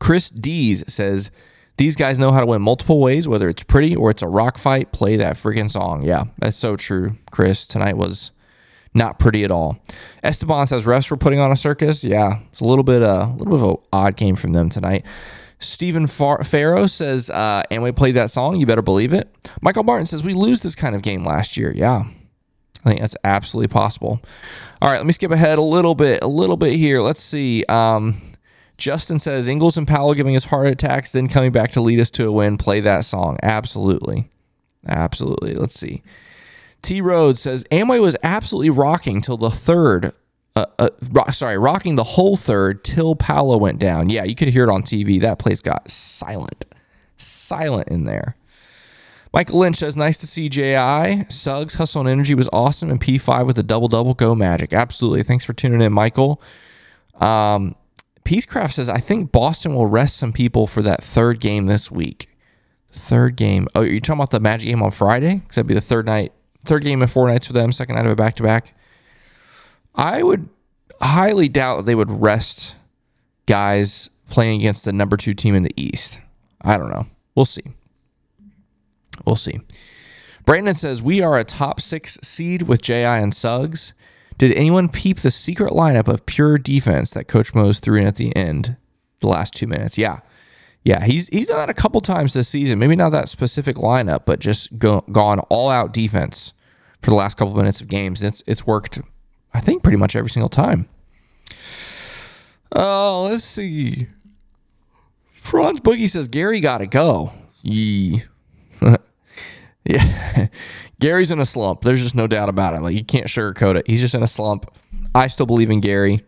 Chris 0.00 0.28
Dees 0.28 0.82
says, 0.88 1.30
These 1.76 1.94
guys 1.94 2.18
know 2.18 2.32
how 2.32 2.40
to 2.40 2.46
win 2.46 2.62
multiple 2.62 3.00
ways, 3.00 3.28
whether 3.28 3.48
it's 3.48 3.62
pretty 3.62 3.94
or 3.94 4.10
it's 4.10 4.22
a 4.22 4.28
rock 4.28 4.58
fight. 4.58 4.90
Play 4.90 5.16
that 5.16 5.36
freaking 5.36 5.70
song. 5.70 6.02
Yeah, 6.02 6.24
that's 6.38 6.56
so 6.56 6.76
true, 6.76 7.16
Chris. 7.30 7.68
Tonight 7.68 7.96
was 7.96 8.32
not 8.94 9.18
pretty 9.18 9.44
at 9.44 9.50
all. 9.50 9.78
Esteban 10.22 10.66
says 10.66 10.84
refs 10.84 11.10
were 11.10 11.16
putting 11.16 11.40
on 11.40 11.52
a 11.52 11.56
circus. 11.56 12.04
Yeah, 12.04 12.38
it's 12.52 12.60
a 12.60 12.64
little 12.64 12.84
bit 12.84 13.02
uh, 13.02 13.26
a 13.28 13.32
little 13.32 13.52
bit 13.52 13.62
of 13.62 13.70
an 13.70 13.76
odd 13.92 14.16
game 14.16 14.36
from 14.36 14.52
them 14.52 14.68
tonight. 14.68 15.04
Stephen 15.60 16.06
Far- 16.06 16.44
Farrow 16.44 16.86
says, 16.86 17.30
uh, 17.30 17.62
Amway 17.70 17.96
played 17.96 18.16
that 18.16 18.30
song. 18.30 18.56
You 18.56 18.66
better 18.66 18.82
believe 18.82 19.14
it. 19.14 19.34
Michael 19.62 19.84
Martin 19.84 20.04
says, 20.06 20.22
we 20.22 20.34
lose 20.34 20.60
this 20.60 20.74
kind 20.74 20.94
of 20.94 21.02
game 21.02 21.24
last 21.24 21.56
year. 21.56 21.72
Yeah, 21.74 22.04
I 22.84 22.88
think 22.88 23.00
that's 23.00 23.16
absolutely 23.24 23.68
possible. 23.68 24.20
All 24.82 24.90
right, 24.90 24.98
let 24.98 25.06
me 25.06 25.12
skip 25.12 25.30
ahead 25.30 25.58
a 25.58 25.62
little 25.62 25.94
bit, 25.94 26.22
a 26.22 26.26
little 26.26 26.56
bit 26.56 26.74
here. 26.74 27.00
Let's 27.00 27.22
see. 27.22 27.64
Um, 27.64 28.20
Justin 28.76 29.18
says 29.18 29.48
Ingles 29.48 29.76
and 29.78 29.88
Paolo 29.88 30.14
giving 30.14 30.36
us 30.36 30.44
heart 30.44 30.66
attacks, 30.66 31.12
then 31.12 31.28
coming 31.28 31.52
back 31.52 31.70
to 31.72 31.80
lead 31.80 32.00
us 32.00 32.10
to 32.12 32.26
a 32.28 32.32
win. 32.32 32.58
Play 32.58 32.80
that 32.80 33.04
song. 33.04 33.38
Absolutely. 33.42 34.28
Absolutely. 34.86 35.54
Let's 35.54 35.78
see. 35.78 36.02
T 36.84 37.00
Rhodes 37.00 37.40
says 37.40 37.64
Amway 37.72 38.00
was 38.00 38.16
absolutely 38.22 38.70
rocking 38.70 39.20
till 39.20 39.36
the 39.36 39.50
third. 39.50 40.12
Uh, 40.54 40.66
uh, 40.78 41.32
sorry, 41.32 41.58
rocking 41.58 41.96
the 41.96 42.04
whole 42.04 42.36
third 42.36 42.84
till 42.84 43.16
Paolo 43.16 43.56
went 43.56 43.80
down. 43.80 44.08
Yeah, 44.08 44.22
you 44.22 44.36
could 44.36 44.48
hear 44.48 44.64
it 44.64 44.70
on 44.70 44.82
TV. 44.82 45.20
That 45.20 45.40
place 45.40 45.60
got 45.60 45.90
silent. 45.90 46.64
Silent 47.16 47.88
in 47.88 48.04
there. 48.04 48.36
Michael 49.32 49.58
Lynch 49.58 49.78
says, 49.78 49.96
nice 49.96 50.18
to 50.18 50.28
see 50.28 50.48
JI. 50.48 51.26
Suggs, 51.28 51.74
Hustle 51.74 52.02
and 52.02 52.08
Energy 52.08 52.36
was 52.36 52.48
awesome. 52.52 52.88
And 52.88 53.00
P5 53.00 53.46
with 53.46 53.58
a 53.58 53.64
double 53.64 53.88
double. 53.88 54.14
Go 54.14 54.36
Magic. 54.36 54.72
Absolutely. 54.72 55.24
Thanks 55.24 55.44
for 55.44 55.52
tuning 55.52 55.80
in, 55.80 55.92
Michael. 55.92 56.40
Um, 57.20 57.74
Peacecraft 58.24 58.74
says, 58.74 58.88
I 58.88 58.98
think 58.98 59.32
Boston 59.32 59.74
will 59.74 59.88
rest 59.88 60.18
some 60.18 60.32
people 60.32 60.68
for 60.68 60.82
that 60.82 61.02
third 61.02 61.40
game 61.40 61.66
this 61.66 61.90
week. 61.90 62.28
Third 62.92 63.34
game. 63.34 63.66
Oh, 63.74 63.80
are 63.80 63.86
you 63.86 64.00
talking 64.00 64.20
about 64.20 64.30
the 64.30 64.38
Magic 64.38 64.68
game 64.68 64.82
on 64.82 64.92
Friday? 64.92 65.36
Because 65.36 65.56
that'd 65.56 65.66
be 65.66 65.74
the 65.74 65.80
third 65.80 66.06
night, 66.06 66.32
third 66.64 66.84
game 66.84 67.02
of 67.02 67.10
four 67.10 67.28
nights 67.28 67.46
for 67.46 67.52
them, 67.52 67.72
second 67.72 67.96
night 67.96 68.06
of 68.06 68.12
a 68.12 68.16
back 68.16 68.36
to 68.36 68.42
back. 68.42 68.74
I 69.94 70.22
would 70.22 70.48
highly 71.00 71.48
doubt 71.48 71.86
they 71.86 71.94
would 71.94 72.10
rest 72.10 72.74
guys 73.46 74.10
playing 74.30 74.60
against 74.60 74.84
the 74.84 74.92
number 74.92 75.16
two 75.16 75.34
team 75.34 75.54
in 75.54 75.62
the 75.62 75.72
East. 75.76 76.20
I 76.60 76.78
don't 76.78 76.90
know. 76.90 77.06
We'll 77.34 77.44
see. 77.44 77.62
We'll 79.24 79.36
see. 79.36 79.60
Brandon 80.44 80.74
says 80.74 81.02
we 81.02 81.20
are 81.22 81.38
a 81.38 81.44
top 81.44 81.80
six 81.80 82.18
seed 82.22 82.62
with 82.62 82.82
Ji 82.82 82.94
and 82.94 83.34
Suggs. 83.34 83.92
Did 84.36 84.52
anyone 84.52 84.88
peep 84.88 85.18
the 85.18 85.30
secret 85.30 85.72
lineup 85.72 86.08
of 86.08 86.26
pure 86.26 86.58
defense 86.58 87.12
that 87.12 87.28
Coach 87.28 87.54
Mose 87.54 87.78
threw 87.78 88.00
in 88.00 88.06
at 88.06 88.16
the 88.16 88.34
end, 88.34 88.76
the 89.20 89.28
last 89.28 89.54
two 89.54 89.66
minutes? 89.66 89.96
Yeah, 89.96 90.20
yeah, 90.84 91.04
he's 91.04 91.28
he's 91.28 91.48
done 91.48 91.56
that 91.56 91.70
a 91.70 91.74
couple 91.74 92.00
times 92.02 92.34
this 92.34 92.48
season. 92.48 92.78
Maybe 92.78 92.94
not 92.94 93.10
that 93.10 93.28
specific 93.28 93.76
lineup, 93.76 94.26
but 94.26 94.38
just 94.38 94.78
go, 94.78 95.00
gone 95.10 95.40
all 95.48 95.70
out 95.70 95.92
defense 95.94 96.52
for 97.00 97.10
the 97.10 97.16
last 97.16 97.36
couple 97.36 97.54
minutes 97.54 97.80
of 97.80 97.88
games. 97.88 98.22
It's 98.22 98.42
it's 98.46 98.66
worked, 98.66 99.00
I 99.54 99.60
think, 99.60 99.82
pretty 99.82 99.96
much 99.96 100.14
every 100.14 100.30
single 100.30 100.50
time. 100.50 100.88
Oh, 102.72 103.26
let's 103.30 103.44
see. 103.44 104.08
Franz 105.32 105.80
Boogie 105.80 106.08
says 106.08 106.28
Gary 106.28 106.60
got 106.60 106.78
to 106.78 106.86
go. 106.86 107.32
Yee. 107.62 108.24
yeah. 109.84 110.48
Gary's 111.00 111.30
in 111.30 111.38
a 111.38 111.46
slump. 111.46 111.82
There's 111.82 112.02
just 112.02 112.14
no 112.14 112.26
doubt 112.26 112.48
about 112.48 112.74
it. 112.74 112.82
Like 112.82 112.94
you 112.94 113.04
can't 113.04 113.26
sugarcoat 113.26 113.76
it. 113.76 113.86
He's 113.86 114.00
just 114.00 114.14
in 114.14 114.22
a 114.22 114.26
slump. 114.26 114.70
I 115.14 115.28
still 115.28 115.46
believe 115.46 115.70
in 115.70 115.80
Gary. 115.80 116.24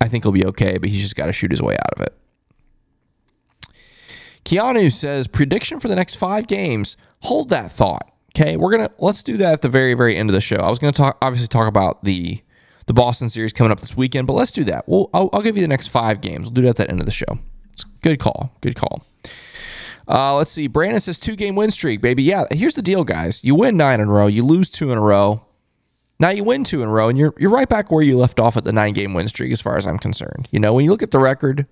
I 0.00 0.08
think 0.08 0.24
he'll 0.24 0.32
be 0.32 0.44
okay, 0.46 0.78
but 0.78 0.88
he's 0.88 1.00
just 1.00 1.16
got 1.16 1.26
to 1.26 1.32
shoot 1.32 1.50
his 1.50 1.62
way 1.62 1.74
out 1.74 1.92
of 1.96 2.02
it. 2.02 2.14
Keanu 4.44 4.92
says 4.92 5.26
prediction 5.26 5.80
for 5.80 5.88
the 5.88 5.96
next 5.96 6.16
five 6.16 6.46
games. 6.46 6.96
Hold 7.20 7.48
that 7.50 7.70
thought. 7.70 8.10
Okay, 8.36 8.56
we're 8.56 8.70
gonna 8.70 8.90
let's 8.98 9.22
do 9.22 9.36
that 9.36 9.52
at 9.52 9.62
the 9.62 9.68
very 9.68 9.94
very 9.94 10.16
end 10.16 10.28
of 10.28 10.34
the 10.34 10.40
show. 10.40 10.56
I 10.56 10.68
was 10.68 10.78
gonna 10.78 10.92
talk 10.92 11.18
obviously 11.22 11.48
talk 11.48 11.68
about 11.68 12.04
the 12.04 12.42
the 12.86 12.92
Boston 12.92 13.28
series 13.28 13.52
coming 13.52 13.70
up 13.70 13.80
this 13.80 13.96
weekend, 13.96 14.26
but 14.26 14.34
let's 14.34 14.52
do 14.52 14.64
that. 14.64 14.86
Well, 14.86 15.08
I'll, 15.14 15.30
I'll 15.32 15.40
give 15.40 15.56
you 15.56 15.62
the 15.62 15.68
next 15.68 15.88
five 15.88 16.20
games. 16.20 16.46
We'll 16.46 16.54
do 16.54 16.62
that 16.62 16.70
at 16.70 16.76
the 16.76 16.90
end 16.90 17.00
of 17.00 17.06
the 17.06 17.12
show. 17.12 17.38
It's 17.72 17.84
good 18.02 18.18
call. 18.18 18.52
Good 18.60 18.76
call. 18.76 19.06
Uh, 20.06 20.36
let's 20.36 20.50
see. 20.50 20.66
Brandon 20.66 21.00
says 21.00 21.18
two 21.18 21.36
game 21.36 21.54
win 21.54 21.70
streak, 21.70 22.00
baby. 22.00 22.22
Yeah, 22.22 22.44
here's 22.50 22.74
the 22.74 22.82
deal, 22.82 23.04
guys. 23.04 23.42
You 23.42 23.54
win 23.54 23.76
nine 23.76 24.00
in 24.00 24.08
a 24.08 24.12
row, 24.12 24.26
you 24.26 24.44
lose 24.44 24.68
two 24.68 24.92
in 24.92 24.98
a 24.98 25.00
row. 25.00 25.46
Now 26.20 26.30
you 26.30 26.44
win 26.44 26.62
two 26.64 26.82
in 26.82 26.88
a 26.88 26.92
row, 26.92 27.08
and 27.08 27.18
you're 27.18 27.34
you're 27.38 27.50
right 27.50 27.68
back 27.68 27.90
where 27.90 28.02
you 28.02 28.16
left 28.16 28.38
off 28.38 28.56
at 28.56 28.64
the 28.64 28.72
nine 28.72 28.92
game 28.92 29.14
win 29.14 29.28
streak, 29.28 29.52
as 29.52 29.60
far 29.60 29.76
as 29.76 29.86
I'm 29.86 29.98
concerned. 29.98 30.48
You 30.50 30.60
know, 30.60 30.72
when 30.74 30.84
you 30.84 30.90
look 30.90 31.02
at 31.02 31.10
the 31.10 31.18
record, 31.18 31.66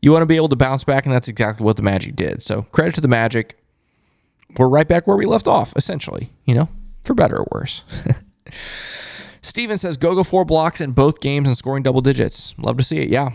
you 0.00 0.12
want 0.12 0.22
to 0.22 0.26
be 0.26 0.36
able 0.36 0.48
to 0.48 0.56
bounce 0.56 0.84
back, 0.84 1.06
and 1.06 1.14
that's 1.14 1.28
exactly 1.28 1.64
what 1.64 1.76
the 1.76 1.82
Magic 1.82 2.16
did. 2.16 2.42
So 2.42 2.62
credit 2.62 2.94
to 2.96 3.00
the 3.00 3.08
Magic. 3.08 3.58
We're 4.56 4.68
right 4.68 4.88
back 4.88 5.06
where 5.06 5.16
we 5.16 5.26
left 5.26 5.46
off, 5.46 5.72
essentially. 5.76 6.30
You 6.44 6.54
know, 6.54 6.68
for 7.02 7.14
better 7.14 7.38
or 7.38 7.46
worse. 7.52 7.84
Steven 9.42 9.78
says 9.78 9.96
go 9.96 10.14
go 10.14 10.24
four 10.24 10.44
blocks 10.44 10.80
in 10.80 10.92
both 10.92 11.20
games 11.20 11.48
and 11.48 11.56
scoring 11.56 11.82
double 11.82 12.00
digits. 12.00 12.54
Love 12.58 12.76
to 12.78 12.84
see 12.84 12.98
it. 12.98 13.08
Yeah, 13.08 13.30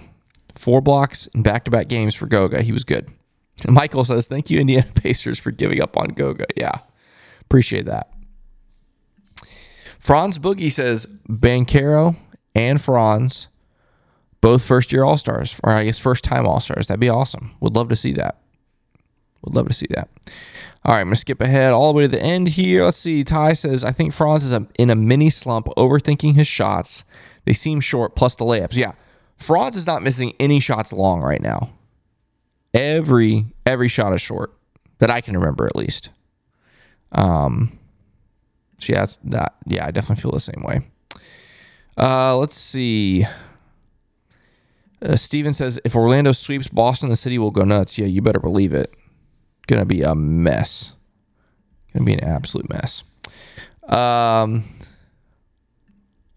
four 0.54 0.82
blocks 0.82 1.28
in 1.28 1.44
back 1.44 1.66
to 1.66 1.72
back 1.72 1.88
games 1.88 2.16
for 2.16 2.28
Goga. 2.28 2.62
He 2.62 2.72
was 2.72 2.84
good. 2.84 3.10
Michael 3.68 4.04
says, 4.04 4.28
Thank 4.28 4.50
you, 4.50 4.60
Indiana 4.60 4.90
Pacers, 4.96 5.40
for 5.40 5.52
giving 5.52 5.82
up 5.82 5.98
on 5.98 6.08
Goga. 6.10 6.46
Yeah, 6.56 6.80
appreciate 7.42 7.86
that. 7.86 8.10
Franz 10.00 10.38
Boogie 10.38 10.72
says, 10.72 11.08
Banchero 11.30 12.18
and 12.56 12.82
Franz, 12.82 13.48
both 14.44 14.62
first 14.62 14.92
year 14.92 15.06
All 15.06 15.16
Stars, 15.16 15.58
or 15.64 15.72
I 15.72 15.86
guess 15.86 15.98
first 15.98 16.26
time 16.26 16.46
All 16.46 16.60
Stars. 16.60 16.88
That'd 16.88 17.00
be 17.00 17.08
awesome. 17.08 17.56
Would 17.62 17.76
love 17.76 17.88
to 17.88 17.96
see 17.96 18.12
that. 18.14 18.40
Would 19.42 19.56
love 19.56 19.70
to 19.70 19.74
see 19.74 19.88
that. 19.92 20.10
All 20.84 20.94
right, 20.94 21.00
I'm 21.00 21.08
going 21.08 21.16
to 21.16 21.22
skip 21.22 21.40
ahead 21.40 21.72
all 21.72 21.94
the 21.94 21.98
way 21.98 22.04
to 22.04 22.10
the 22.10 22.22
end 22.22 22.50
here. 22.50 22.84
Let's 22.84 22.98
see. 22.98 23.24
Ty 23.24 23.54
says, 23.54 23.86
I 23.86 23.94
think 23.94 24.12
Franz 24.12 24.44
is 24.44 24.52
in 24.78 24.90
a 24.90 24.96
mini 24.96 25.30
slump, 25.30 25.68
overthinking 25.78 26.36
his 26.36 26.46
shots. 26.46 27.06
They 27.46 27.54
seem 27.54 27.80
short, 27.80 28.18
plus 28.18 28.36
the 28.36 28.44
layups. 28.44 28.76
Yeah, 28.76 28.92
Franz 29.38 29.78
is 29.78 29.88
not 29.88 30.04
missing 30.04 30.34
any 30.42 30.60
shots 30.60 30.92
long 30.92 31.22
right 31.22 31.42
now. 31.42 31.72
Every 32.74 33.46
every 33.66 33.88
shot 33.88 34.14
is 34.14 34.22
short 34.22 34.54
that 35.00 35.10
I 35.10 35.22
can 35.22 35.38
remember 35.38 35.66
at 35.66 35.76
least. 35.78 36.10
Um, 37.14 37.80
so 38.78 38.92
yeah, 38.92 39.00
that's 39.00 39.18
that. 39.24 39.56
Yeah, 39.68 39.86
I 39.86 39.92
definitely 39.92 40.22
feel 40.22 40.32
the 40.32 40.40
same 40.42 40.64
way. 40.64 40.82
Uh, 41.98 42.36
let's 42.38 42.58
see. 42.58 43.26
Uh, 45.04 45.16
Steven 45.16 45.54
says 45.54 45.80
if 45.84 45.96
Orlando 45.96 46.32
sweeps 46.32 46.68
Boston, 46.68 47.10
the 47.10 47.16
city 47.16 47.38
will 47.38 47.52
go 47.52 47.64
nuts. 47.64 47.98
Yeah, 47.98 48.06
you 48.06 48.22
better 48.22 48.40
believe 48.40 48.74
it. 48.74 48.96
Gonna 49.68 49.86
be 49.86 50.02
a 50.02 50.16
mess. 50.16 50.94
Gonna 51.94 52.06
be 52.06 52.14
an 52.14 52.24
absolute 52.24 52.70
mess. 52.70 53.04
Um, 53.88 54.64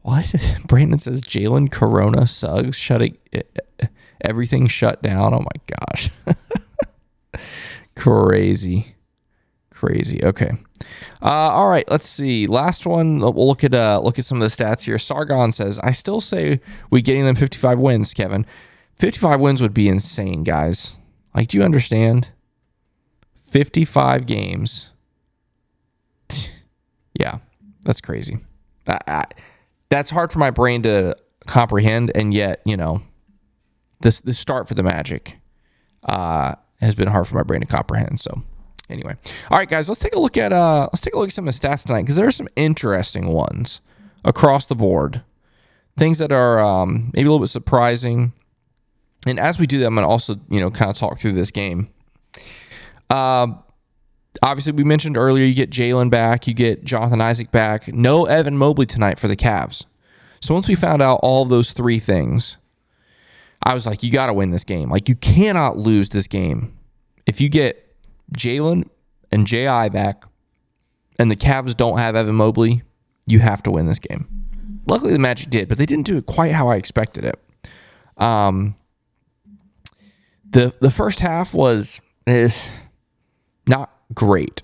what? 0.03 0.35
Brandon 0.67 0.99
says 0.99 1.23
Jalen 1.23 1.71
Corona 1.71 2.27
Suggs 2.27 2.77
shutting 2.77 3.17
everything 4.21 4.67
shut 4.67 5.03
down. 5.03 5.35
Oh 5.35 5.41
my 5.41 5.77
gosh. 5.89 6.11
Crazy. 7.97 8.96
Crazy. 9.77 10.25
Okay. 10.25 10.53
Uh, 11.21 11.27
all 11.53 11.69
right. 11.69 11.85
Let's 11.91 12.09
see. 12.09 12.47
Last 12.47 12.87
one. 12.87 13.19
We'll 13.19 13.47
look 13.47 13.63
at 13.63 13.75
uh, 13.75 14.01
look 14.03 14.19
at 14.19 14.25
some 14.25 14.41
of 14.41 14.51
the 14.51 14.65
stats 14.65 14.81
here. 14.81 14.99
Sargon 14.99 15.53
says, 15.53 15.79
"I 15.81 15.91
still 15.91 16.23
say 16.23 16.63
we 16.89 17.03
getting 17.03 17.27
them 17.27 17.37
55 17.37 17.79
wins, 17.79 18.15
Kevin. 18.15 18.47
55 18.95 19.39
wins 19.39 19.61
would 19.61 19.75
be 19.75 19.87
insane, 19.87 20.45
guys. 20.45 20.97
Like, 21.35 21.49
do 21.49 21.59
you 21.59 21.63
understand? 21.63 22.31
55 23.37 24.25
games. 24.25 24.89
yeah, 27.21 27.41
that's 27.83 28.01
crazy. 28.01 28.39
I, 28.87 28.99
I, 29.07 29.25
that's 29.91 30.09
hard 30.09 30.33
for 30.33 30.39
my 30.39 30.51
brain 30.51 30.85
to 30.85 31.15
comprehend, 31.47 32.13
and 32.15 32.33
yet, 32.33 32.63
you 32.65 32.79
know, 32.79 33.03
this 34.01 34.23
the 34.23 34.33
start 34.33 34.69
for 34.69 34.75
the 34.75 34.83
Magic 34.83 35.37
uh, 36.05 36.55
has 36.81 36.95
been 36.95 37.09
hard 37.09 37.29
for 37.29 37.35
my 37.37 37.43
brain 37.43 37.61
to 37.61 37.67
comprehend. 37.67 38.21
So 38.21 38.43
anyway, 38.89 39.17
all 39.51 39.59
right, 39.59 39.69
guys, 39.69 39.89
let's 39.89 40.01
take 40.01 40.15
a 40.15 40.19
look 40.19 40.37
at 40.37 40.53
uh, 40.53 40.89
let's 40.93 41.01
take 41.01 41.15
a 41.15 41.19
look 41.19 41.29
at 41.29 41.35
some 41.35 41.49
of 41.49 41.59
the 41.59 41.69
stats 41.69 41.85
tonight 41.85 42.03
because 42.03 42.17
there 42.17 42.27
are 42.27 42.33
some 42.33 42.49
interesting 42.57 43.29
ones 43.29 43.81
across 44.25 44.67
the 44.67 44.75
board, 44.75 45.23
things 45.97 46.19
that 46.19 46.33
are 46.33 46.61
um, 46.61 47.11
maybe 47.15 47.27
a 47.27 47.31
little 47.31 47.45
bit 47.45 47.49
surprising. 47.49 48.33
And 49.27 49.41
as 49.41 49.59
we 49.59 49.67
do 49.67 49.79
that, 49.79 49.87
I'm 49.87 49.97
to 49.97 50.05
also 50.05 50.37
you 50.49 50.61
know 50.61 50.71
kind 50.71 50.91
of 50.91 50.97
talk 50.97 51.19
through 51.19 51.33
this 51.33 51.51
game. 51.51 51.89
Uh, 53.11 53.49
obviously, 54.43 54.73
we 54.73 54.85
mentioned 54.85 55.17
earlier 55.17 55.45
you 55.45 55.55
get 55.55 55.71
Jalen 55.71 56.11
back, 56.11 56.47
you 56.47 56.55
get 56.55 56.85
Jonathan 56.85 57.21
Isaac 57.21 57.51
back. 57.51 57.93
No 57.93 58.25
Evan 58.25 58.57
Mobley 58.57 58.87
tonight 58.87 59.19
for 59.19 59.29
the 59.29 59.37
Cavs. 59.37 59.87
So 60.41 60.55
once 60.55 60.69
we 60.69 60.75
found 60.75 61.03
out 61.03 61.21
all 61.23 61.45
those 61.45 61.73
three 61.73 61.99
things, 61.99 62.57
I 63.63 63.75
was 63.75 63.87
like, 63.87 64.03
you 64.03 64.13
got 64.13 64.27
to 64.27 64.33
win 64.33 64.51
this 64.51 64.65
game. 64.65 64.91
Like, 64.91 65.09
you 65.09 65.17
cannot 65.17 65.77
lose 65.77 66.11
this 66.11 66.29
game. 66.29 66.77
If 67.27 67.41
you 67.41 67.49
get 67.49 67.86
Jalen 68.35 68.89
and 69.31 69.47
J.I. 69.47 69.89
back 69.91 70.25
and 71.19 71.31
the 71.31 71.37
Cavs 71.37 71.77
don't 71.77 71.99
have 71.99 72.17
Evan 72.17 72.35
Mobley, 72.35 72.83
you 73.27 73.39
have 73.41 73.63
to 73.65 73.71
win 73.71 73.87
this 73.87 73.99
game. 73.99 74.29
Luckily, 74.87 75.13
the 75.13 75.19
Magic 75.19 75.51
did, 75.51 75.69
but 75.69 75.79
they 75.79 75.87
didn't 75.87 76.07
do 76.07 76.17
it 76.17 76.27
quite 76.27 76.53
how 76.53 76.69
I 76.69 76.77
expected 76.77 77.25
it. 77.25 77.41
Um, 78.23 78.77
the 80.49 80.75
the 80.81 80.91
first 80.91 81.21
half 81.21 81.53
was 81.53 82.01
eh, 82.27 82.49
not 83.67 83.91
great, 84.15 84.63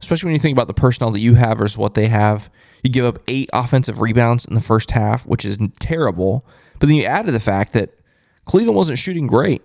especially 0.00 0.28
when 0.28 0.34
you 0.34 0.40
think 0.40 0.56
about 0.56 0.66
the 0.66 0.74
personnel 0.74 1.12
that 1.12 1.20
you 1.20 1.34
have 1.34 1.58
versus 1.58 1.78
what 1.78 1.94
they 1.94 2.08
have. 2.08 2.50
You 2.82 2.90
give 2.90 3.04
up 3.04 3.20
eight 3.28 3.48
offensive 3.52 4.00
rebounds 4.00 4.44
in 4.44 4.54
the 4.54 4.60
first 4.60 4.90
half, 4.90 5.24
which 5.26 5.44
is 5.44 5.58
terrible. 5.78 6.44
But 6.78 6.88
then 6.88 6.96
you 6.96 7.04
add 7.04 7.26
to 7.26 7.32
the 7.32 7.40
fact 7.40 7.74
that 7.74 7.90
Cleveland 8.46 8.76
wasn't 8.76 8.98
shooting 8.98 9.26
great. 9.26 9.62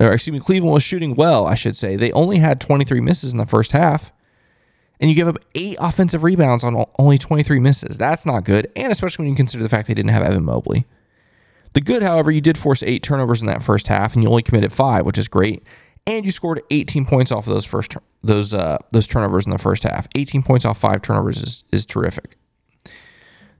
Or 0.00 0.12
excuse 0.12 0.32
me, 0.32 0.38
Cleveland 0.38 0.72
was 0.72 0.82
shooting 0.82 1.14
well, 1.14 1.46
I 1.46 1.54
should 1.54 1.74
say. 1.74 1.96
They 1.96 2.12
only 2.12 2.38
had 2.38 2.60
23 2.60 3.00
misses 3.00 3.32
in 3.32 3.38
the 3.38 3.46
first 3.46 3.72
half. 3.72 4.12
And 5.00 5.08
you 5.08 5.14
give 5.14 5.28
up 5.28 5.38
eight 5.54 5.76
offensive 5.80 6.22
rebounds 6.22 6.64
on 6.64 6.84
only 6.98 7.18
23 7.18 7.60
misses. 7.60 7.98
That's 7.98 8.26
not 8.26 8.44
good. 8.44 8.70
And 8.76 8.90
especially 8.90 9.24
when 9.24 9.30
you 9.30 9.36
consider 9.36 9.62
the 9.62 9.68
fact 9.68 9.88
they 9.88 9.94
didn't 9.94 10.10
have 10.10 10.22
Evan 10.22 10.44
Mobley. 10.44 10.86
The 11.74 11.80
good, 11.80 12.02
however, 12.02 12.30
you 12.30 12.40
did 12.40 12.58
force 12.58 12.82
eight 12.82 13.02
turnovers 13.02 13.40
in 13.40 13.46
that 13.46 13.62
first 13.62 13.88
half, 13.88 14.14
and 14.14 14.22
you 14.22 14.28
only 14.28 14.42
committed 14.42 14.72
five, 14.72 15.04
which 15.04 15.18
is 15.18 15.28
great. 15.28 15.62
And 16.06 16.24
you 16.24 16.32
scored 16.32 16.62
18 16.70 17.04
points 17.04 17.30
off 17.30 17.46
of 17.46 17.52
those 17.52 17.66
first 17.66 17.96
those 18.22 18.54
uh, 18.54 18.78
those 18.90 19.06
turnovers 19.06 19.46
in 19.46 19.52
the 19.52 19.58
first 19.58 19.82
half. 19.84 20.08
18 20.16 20.42
points 20.42 20.64
off 20.64 20.78
five 20.78 21.02
turnovers 21.02 21.42
is 21.42 21.64
is 21.70 21.84
terrific. 21.84 22.36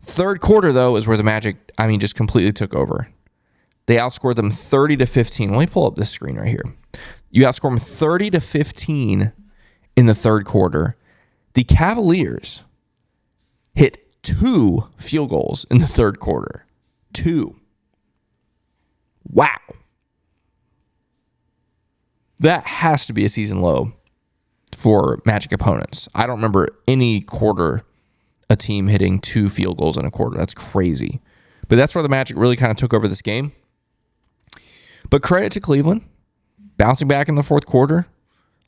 Third 0.02 0.40
quarter 0.40 0.73
though 0.73 0.97
is 0.97 1.07
where 1.07 1.18
the 1.18 1.23
Magic, 1.23 1.57
I 1.76 1.87
mean, 1.87 2.00
just 2.00 2.14
completely 2.14 2.52
took 2.52 2.75
over. 2.75 3.09
They 3.88 3.97
outscored 3.97 4.37
them 4.37 4.50
30 4.50 4.99
to 4.99 5.07
15. 5.07 5.50
Let 5.50 5.59
me 5.59 5.66
pull 5.66 5.87
up 5.87 5.97
this 5.97 6.11
screen 6.11 6.37
right 6.37 6.47
here. 6.47 6.62
You 7.30 7.45
outscored 7.45 7.71
them 7.71 7.78
30 7.78 8.30
to 8.33 8.40
15 8.40 9.33
in 9.97 10.07
the 10.07 10.14
third 10.14 10.45
quarter. 10.45 10.95
The 11.54 11.64
Cavaliers 11.64 12.64
hit 13.75 14.23
two 14.23 14.85
field 14.99 15.30
goals 15.30 15.64
in 15.71 15.78
the 15.78 15.87
third 15.87 16.21
quarter. 16.21 16.66
Two. 17.14 17.57
Wow. 19.26 19.57
That 22.40 22.66
has 22.66 23.07
to 23.07 23.14
be 23.14 23.25
a 23.25 23.30
season 23.30 23.62
low 23.62 23.95
for 24.76 25.18
Magic 25.25 25.50
opponents. 25.50 26.11
I 26.14 26.26
don't 26.26 26.37
remember 26.37 26.68
any 26.87 27.23
quarter 27.23 27.85
a 28.50 28.57
team 28.57 28.88
hitting 28.88 29.18
two 29.18 29.49
field 29.49 29.78
goals 29.78 29.97
in 29.97 30.04
a 30.04 30.11
quarter. 30.11 30.37
That's 30.37 30.52
crazy. 30.52 31.23
But 31.68 31.76
that's 31.76 31.95
where 31.95 32.02
the 32.02 32.11
Magic 32.11 32.37
really 32.37 32.57
kind 32.57 32.71
of 32.71 32.76
took 32.76 32.92
over 32.92 33.09
this 33.09 33.23
game. 33.23 33.52
But 35.10 35.22
credit 35.22 35.52
to 35.52 35.60
Cleveland, 35.60 36.02
bouncing 36.76 37.08
back 37.08 37.28
in 37.28 37.34
the 37.34 37.42
fourth 37.42 37.66
quarter. 37.66 38.06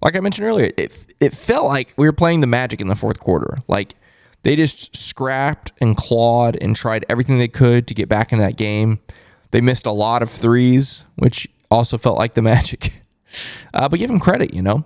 like 0.03 0.17
I 0.17 0.21
mentioned 0.21 0.47
earlier, 0.47 0.73
it 0.77 1.15
it 1.21 1.35
felt 1.35 1.67
like 1.67 1.93
we 1.97 2.07
were 2.07 2.13
playing 2.13 2.41
the 2.41 2.47
Magic 2.47 2.81
in 2.81 2.89
the 2.89 2.95
fourth 2.97 3.21
quarter. 3.21 3.59
Like 3.69 3.95
they 4.43 4.57
just 4.57 4.97
scrapped 4.97 5.73
and 5.81 5.97
clawed 5.97 6.57
and 6.61 6.75
tried 6.75 7.05
everything 7.09 7.39
they 7.39 7.49
could 7.49 7.87
to 7.89 7.95
get 7.95 8.09
back 8.09 8.33
in 8.33 8.39
that 8.39 8.57
game. 8.57 9.01
They 9.51 9.61
missed 9.61 9.85
a 9.85 9.93
lot 9.93 10.23
of 10.23 10.31
threes, 10.31 11.05
which 11.17 11.49
also 11.71 11.99
felt 11.99 12.17
like 12.19 12.35
the 12.35 12.43
Magic. 12.53 13.03
Uh, 13.75 13.89
but 13.89 13.99
give 13.99 14.09
them 14.09 14.19
credit, 14.21 14.55
you 14.55 14.63
know. 14.63 14.85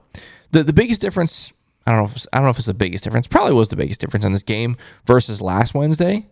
The 0.51 0.65
the 0.65 0.73
biggest 0.73 1.01
difference, 1.01 1.53
I 1.87 1.93
don't 1.93 2.01
know 2.01 2.07
if 2.07 2.27
I 2.33 2.39
don't 2.39 2.45
know 2.45 2.51
if 2.51 2.59
it's 2.59 2.67
the 2.67 2.75
biggest 2.75 3.05
difference. 3.05 3.27
Probably 3.27 3.55
was 3.55 3.69
the 3.69 3.77
biggest 3.77 4.01
difference 4.01 4.25
in 4.25 4.33
this 4.33 4.43
game 4.43 4.77
versus 5.07 5.41
last 5.41 5.75
Wednesday. 5.75 6.27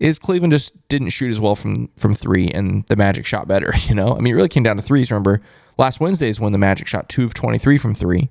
Is 0.00 0.18
Cleveland 0.18 0.52
just 0.52 0.72
didn't 0.88 1.10
shoot 1.10 1.30
as 1.30 1.40
well 1.40 1.54
from 1.54 1.88
from 1.96 2.14
three, 2.14 2.48
and 2.48 2.84
the 2.86 2.96
Magic 2.96 3.26
shot 3.26 3.48
better. 3.48 3.72
You 3.88 3.94
know, 3.94 4.14
I 4.14 4.20
mean, 4.20 4.34
it 4.34 4.36
really 4.36 4.48
came 4.48 4.62
down 4.62 4.76
to 4.76 4.82
threes. 4.82 5.10
Remember, 5.10 5.40
last 5.78 5.98
Wednesday 5.98 6.28
is 6.28 6.38
when 6.38 6.52
the 6.52 6.58
Magic 6.58 6.86
shot 6.86 7.08
two 7.08 7.24
of 7.24 7.34
twenty 7.34 7.58
three 7.58 7.78
from 7.78 7.94
three, 7.94 8.30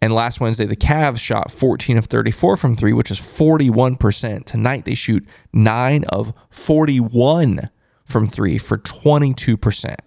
and 0.00 0.14
last 0.14 0.40
Wednesday 0.40 0.66
the 0.66 0.76
Cavs 0.76 1.18
shot 1.18 1.50
fourteen 1.50 1.98
of 1.98 2.06
thirty 2.06 2.30
four 2.30 2.56
from 2.56 2.74
three, 2.74 2.92
which 2.92 3.10
is 3.10 3.18
forty 3.18 3.70
one 3.70 3.96
percent. 3.96 4.46
Tonight 4.46 4.84
they 4.84 4.94
shoot 4.94 5.26
nine 5.52 6.04
of 6.04 6.32
forty 6.48 7.00
one 7.00 7.70
from 8.04 8.26
three 8.26 8.56
for 8.58 8.78
twenty 8.78 9.34
two 9.34 9.56
percent. 9.56 10.00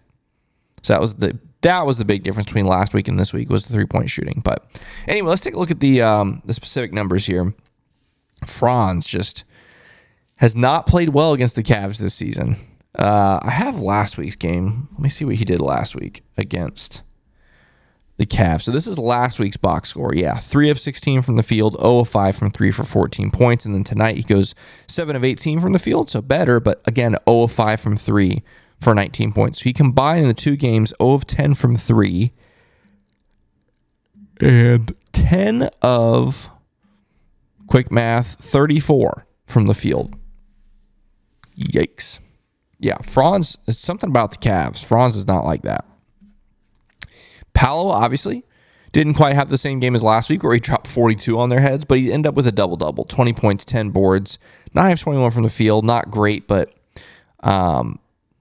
So 0.82 0.94
that 0.94 1.02
was 1.02 1.16
the 1.16 1.38
that 1.62 1.86
was 1.86 1.98
the 1.98 2.06
big 2.06 2.24
difference 2.24 2.46
between 2.46 2.68
last 2.68 2.94
week 2.94 3.08
and 3.08 3.20
this 3.20 3.34
week 3.34 3.50
was 3.50 3.66
the 3.66 3.74
three 3.74 3.88
point 3.88 4.10
shooting. 4.10 4.42
But 4.44 4.66
anyway, 5.08 5.30
let's 5.30 5.42
take 5.42 5.56
a 5.56 5.60
look 5.60 5.72
at 5.72 5.80
the 5.80 6.02
um, 6.02 6.42
the 6.46 6.54
specific 6.54 6.94
numbers 6.94 7.26
here. 7.26 7.54
Franz 8.46 9.06
just 9.08 9.44
has 10.38 10.56
not 10.56 10.86
played 10.86 11.10
well 11.10 11.34
against 11.34 11.56
the 11.56 11.64
Cavs 11.64 12.00
this 12.00 12.14
season. 12.14 12.58
Uh, 12.98 13.40
I 13.42 13.52
have 13.52 13.80
last 13.80 14.18
week's 14.18 14.36
game. 14.36 14.88
Let 14.94 15.00
me 15.02 15.10
see 15.10 15.26
what 15.26 15.36
he 15.36 15.46
did 15.46 15.62
last 15.62 15.96
week 15.96 16.24
against 16.38 17.04
the 18.18 18.26
Cavs. 18.26 18.62
So 18.62 18.72
this 18.72 18.88
is 18.88 18.98
last 18.98 19.40
week's 19.40 19.58
box 19.58 19.90
score. 19.90 20.14
Yeah, 20.14 20.38
3 20.38 20.70
of 20.70 20.80
16 20.80 21.22
from 21.22 21.36
the 21.36 21.44
field, 21.44 21.76
0 21.80 22.00
of 22.00 22.10
5 22.10 22.36
from 22.36 22.52
3 22.52 22.72
for 22.72 22.84
14 22.84 23.32
points. 23.32 23.66
And 23.66 23.76
then 23.76 23.84
tonight 23.84 24.18
he 24.18 24.24
goes 24.24 24.56
7 24.88 25.16
of 25.16 25.24
18 25.24 25.60
from 25.60 25.74
the 25.74 25.80
field, 25.80 26.10
so 26.10 26.22
better, 26.22 26.60
but 26.60 26.82
again, 26.86 27.18
0 27.28 27.44
of 27.44 27.52
5 27.52 27.80
from 27.80 27.98
3 27.98 28.44
for 28.80 28.96
19 28.96 29.34
points. 29.34 29.60
So 29.60 29.64
he 29.64 29.74
combined 29.74 30.22
in 30.22 30.28
the 30.28 30.34
two 30.34 30.56
games 30.56 30.94
0 31.02 31.14
of 31.14 31.28
10 31.28 31.54
from 31.56 31.76
3 31.76 32.32
and 34.42 34.94
10 35.14 35.70
of 35.82 36.50
quick 37.68 37.92
math 37.92 38.36
34 38.36 39.26
from 39.46 39.68
the 39.68 39.74
field. 39.74 40.16
Yikes. 41.58 42.20
Yeah, 42.80 42.98
Franz, 43.02 43.58
it's 43.68 43.80
something 43.80 44.10
about 44.10 44.32
the 44.32 44.38
Cavs. 44.38 44.84
Franz 44.84 45.16
is 45.16 45.28
not 45.28 45.46
like 45.46 45.62
that. 45.64 45.86
Paolo, 47.54 47.90
obviously, 47.90 48.44
didn't 48.92 49.14
quite 49.16 49.36
have 49.36 49.48
the 49.48 49.58
same 49.58 49.80
game 49.80 49.96
as 49.96 50.04
last 50.04 50.30
week 50.30 50.44
where 50.44 50.54
he 50.54 50.60
dropped 50.60 50.88
42 50.88 51.40
on 51.40 51.50
their 51.50 51.62
heads, 51.62 51.86
but 51.86 51.98
he 51.98 52.12
ended 52.12 52.30
up 52.30 52.36
with 52.36 52.48
a 52.48 52.52
double 52.52 52.78
double 52.78 53.06
20 53.06 53.34
points, 53.34 53.66
10 53.66 53.90
boards, 53.90 54.38
9 54.74 54.92
of 54.92 55.00
21 55.00 55.32
from 55.32 55.44
the 55.44 55.50
field. 55.50 55.86
Not 55.86 56.12
great, 56.12 56.48
but 56.48 56.74
um, 57.42 58.00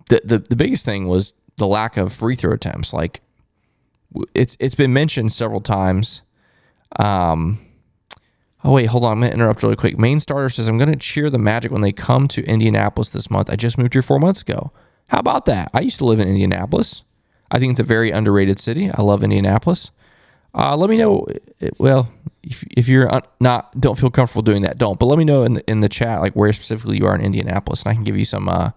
the, 0.08 0.20
the, 0.24 0.38
the 0.38 0.56
biggest 0.56 0.84
thing 0.84 1.06
was 1.06 1.34
the 1.56 1.66
lack 1.66 1.96
of 1.96 2.12
free 2.12 2.36
throw 2.36 2.52
attempts. 2.52 2.92
Like, 2.92 3.20
it's 4.34 4.56
it's 4.60 4.74
been 4.74 4.92
mentioned 4.92 5.32
several 5.32 5.60
times. 5.60 6.22
Um, 6.96 7.58
Oh, 8.64 8.72
wait, 8.72 8.86
hold 8.86 9.04
on. 9.04 9.12
I'm 9.12 9.18
going 9.18 9.30
to 9.30 9.34
interrupt 9.34 9.62
really 9.62 9.76
quick. 9.76 9.98
Main 9.98 10.20
starter 10.20 10.48
says, 10.48 10.68
I'm 10.68 10.78
going 10.78 10.90
to 10.90 10.98
cheer 10.98 11.28
the 11.28 11.38
Magic 11.38 11.70
when 11.70 11.82
they 11.82 11.92
come 11.92 12.26
to 12.28 12.42
Indianapolis 12.44 13.10
this 13.10 13.30
month. 13.30 13.50
I 13.50 13.56
just 13.56 13.76
moved 13.76 13.92
here 13.92 14.02
four 14.02 14.18
months 14.18 14.40
ago. 14.40 14.72
How 15.08 15.18
about 15.18 15.44
that? 15.46 15.70
I 15.74 15.80
used 15.80 15.98
to 15.98 16.06
live 16.06 16.18
in 16.18 16.28
Indianapolis. 16.28 17.02
I 17.50 17.58
think 17.58 17.72
it's 17.72 17.80
a 17.80 17.84
very 17.84 18.10
underrated 18.10 18.58
city. 18.58 18.90
I 18.90 19.02
love 19.02 19.22
Indianapolis. 19.22 19.90
Uh, 20.54 20.76
let 20.76 20.88
me 20.88 20.96
know. 20.96 21.26
Well, 21.78 22.10
if, 22.42 22.64
if 22.70 22.88
you're 22.88 23.10
not 23.40 23.78
don't 23.78 23.98
feel 23.98 24.10
comfortable 24.10 24.42
doing 24.42 24.62
that, 24.62 24.78
don't. 24.78 24.98
But 24.98 25.06
let 25.06 25.18
me 25.18 25.24
know 25.24 25.42
in 25.42 25.54
the, 25.54 25.70
in 25.70 25.80
the 25.80 25.88
chat 25.88 26.20
like 26.20 26.34
where 26.34 26.52
specifically 26.52 26.96
you 26.98 27.06
are 27.06 27.14
in 27.14 27.20
Indianapolis, 27.20 27.82
and 27.82 27.90
I 27.90 27.94
can 27.94 28.04
give 28.04 28.16
you 28.16 28.24
some 28.24 28.48
uh, 28.48 28.70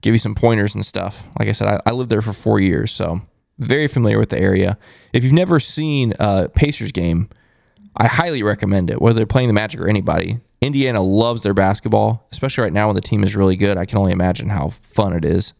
give 0.00 0.14
you 0.14 0.18
some 0.18 0.34
pointers 0.34 0.74
and 0.74 0.84
stuff. 0.84 1.24
Like 1.38 1.48
I 1.48 1.52
said, 1.52 1.68
I, 1.68 1.80
I 1.86 1.92
lived 1.92 2.10
there 2.10 2.22
for 2.22 2.32
four 2.32 2.58
years, 2.58 2.90
so 2.90 3.20
very 3.58 3.86
familiar 3.86 4.18
with 4.18 4.30
the 4.30 4.40
area. 4.40 4.76
If 5.12 5.22
you've 5.22 5.32
never 5.32 5.60
seen 5.60 6.14
a 6.18 6.48
Pacers 6.48 6.90
game, 6.90 7.28
I 7.96 8.06
highly 8.06 8.42
recommend 8.42 8.90
it, 8.90 9.00
whether 9.00 9.14
they're 9.14 9.26
playing 9.26 9.48
the 9.48 9.54
Magic 9.54 9.80
or 9.80 9.88
anybody. 9.88 10.40
Indiana 10.60 11.02
loves 11.02 11.42
their 11.42 11.54
basketball, 11.54 12.26
especially 12.30 12.62
right 12.62 12.72
now 12.72 12.86
when 12.86 12.94
the 12.94 13.00
team 13.00 13.24
is 13.24 13.34
really 13.34 13.56
good. 13.56 13.76
I 13.76 13.84
can 13.84 13.98
only 13.98 14.12
imagine 14.12 14.48
how 14.48 14.68
fun 14.68 15.12
it 15.12 15.24
is. 15.24 15.52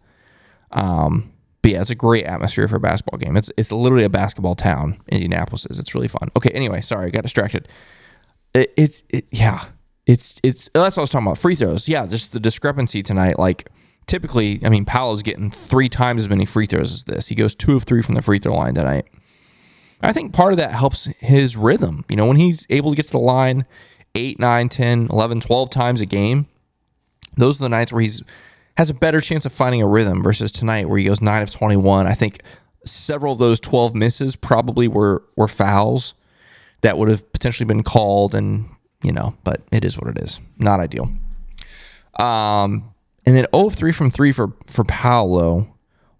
Um, 0.71 1.33
but 1.61 1.73
yeah, 1.73 1.81
it's 1.81 1.91
a 1.91 1.95
great 1.95 2.25
atmosphere 2.25 2.67
for 2.69 2.77
a 2.77 2.81
basketball 2.81 3.19
game. 3.19 3.37
It's 3.37 3.51
it's 3.57 3.71
literally 3.71 4.05
a 4.05 4.11
basketball 4.11 4.55
town. 4.55 4.99
Indianapolis 5.09 5.67
is. 5.67 5.79
It's 5.79 5.95
really 5.95 6.09
fun. 6.09 6.29
Okay, 6.37 6.51
anyway, 6.51 6.81
sorry, 6.81 7.07
I 7.07 7.11
got 7.11 7.23
distracted. 7.23 7.69
It, 8.55 8.73
it's 8.77 9.05
it, 9.09 9.27
yeah, 9.31 9.65
it's 10.07 10.37
it's 10.43 10.69
that's 10.75 10.97
what 10.97 11.03
I 11.03 11.05
was 11.05 11.11
talking 11.11 11.27
about. 11.27 11.39
Free 11.39 11.55
throws. 11.55 11.89
Yeah, 11.89 12.07
just 12.07 12.33
the 12.33 12.41
discrepancy 12.41 13.03
tonight. 13.03 13.39
Like 13.39 13.71
typically, 14.07 14.61
I 14.65 14.69
mean, 14.69 14.85
Paolo's 14.85 15.23
getting 15.23 15.51
three 15.51 15.89
times 15.89 16.23
as 16.23 16.29
many 16.29 16.47
free 16.47 16.67
throws 16.67 16.93
as 16.93 17.05
this. 17.05 17.29
He 17.29 17.35
goes 17.35 17.55
two 17.55 17.77
of 17.77 17.85
three 17.85 18.03
from 18.03 18.17
the 18.17 18.23
free 18.23 18.39
throw 18.39 18.55
line 18.55 18.75
tonight. 18.75 19.07
I 20.03 20.13
think 20.13 20.33
part 20.33 20.53
of 20.53 20.59
that 20.59 20.73
helps 20.73 21.05
his 21.19 21.57
rhythm. 21.57 22.05
You 22.09 22.17
know, 22.17 22.27
when 22.27 22.37
he's 22.37 22.67
able 22.71 22.91
to 22.91 22.97
get 22.97 23.07
to 23.07 23.13
the 23.13 23.19
line 23.19 23.67
8, 24.15 24.39
9, 24.39 24.69
10, 24.69 25.09
11, 25.11 25.41
12 25.41 25.71
times 25.71 26.01
a 26.01 26.07
game, 26.07 26.47
those 27.37 27.61
are 27.61 27.65
the 27.65 27.69
nights 27.69 27.93
where 27.93 28.03
he's 28.03 28.23
has 28.77 28.89
a 28.89 28.95
better 28.95 29.21
chance 29.21 29.45
of 29.45 29.53
finding 29.53 29.83
a 29.83 29.87
rhythm 29.87 30.23
versus 30.23 30.51
tonight 30.51 30.89
where 30.89 30.99
he 30.99 31.05
goes 31.05 31.21
9 31.21 31.43
of 31.43 31.51
21. 31.51 32.07
I 32.07 32.15
think 32.15 32.43
several 32.87 33.35
of 33.35 33.39
those 33.39 33.61
12 33.61 33.95
misses 33.95 34.35
probably 34.35 34.89
were 34.89 35.23
were 35.37 35.49
fouls 35.49 36.15
that 36.81 36.99
would 36.99 37.09
have 37.09 37.31
potentially 37.33 37.67
been 37.67 37.83
called 37.83 38.35
and, 38.35 38.69
you 39.03 39.13
know, 39.13 39.37
but 39.45 39.63
it 39.71 39.85
is 39.85 39.97
what 39.99 40.09
it 40.09 40.19
is. 40.23 40.41
Not 40.59 40.81
ideal. 40.81 41.13
Um 42.19 42.93
and 43.25 43.37
then 43.37 43.47
0 43.55 43.67
of 43.67 43.75
3 43.75 43.93
from 43.93 44.11
3 44.11 44.33
for 44.33 44.53
for 44.67 44.85
Paolo 44.85 45.72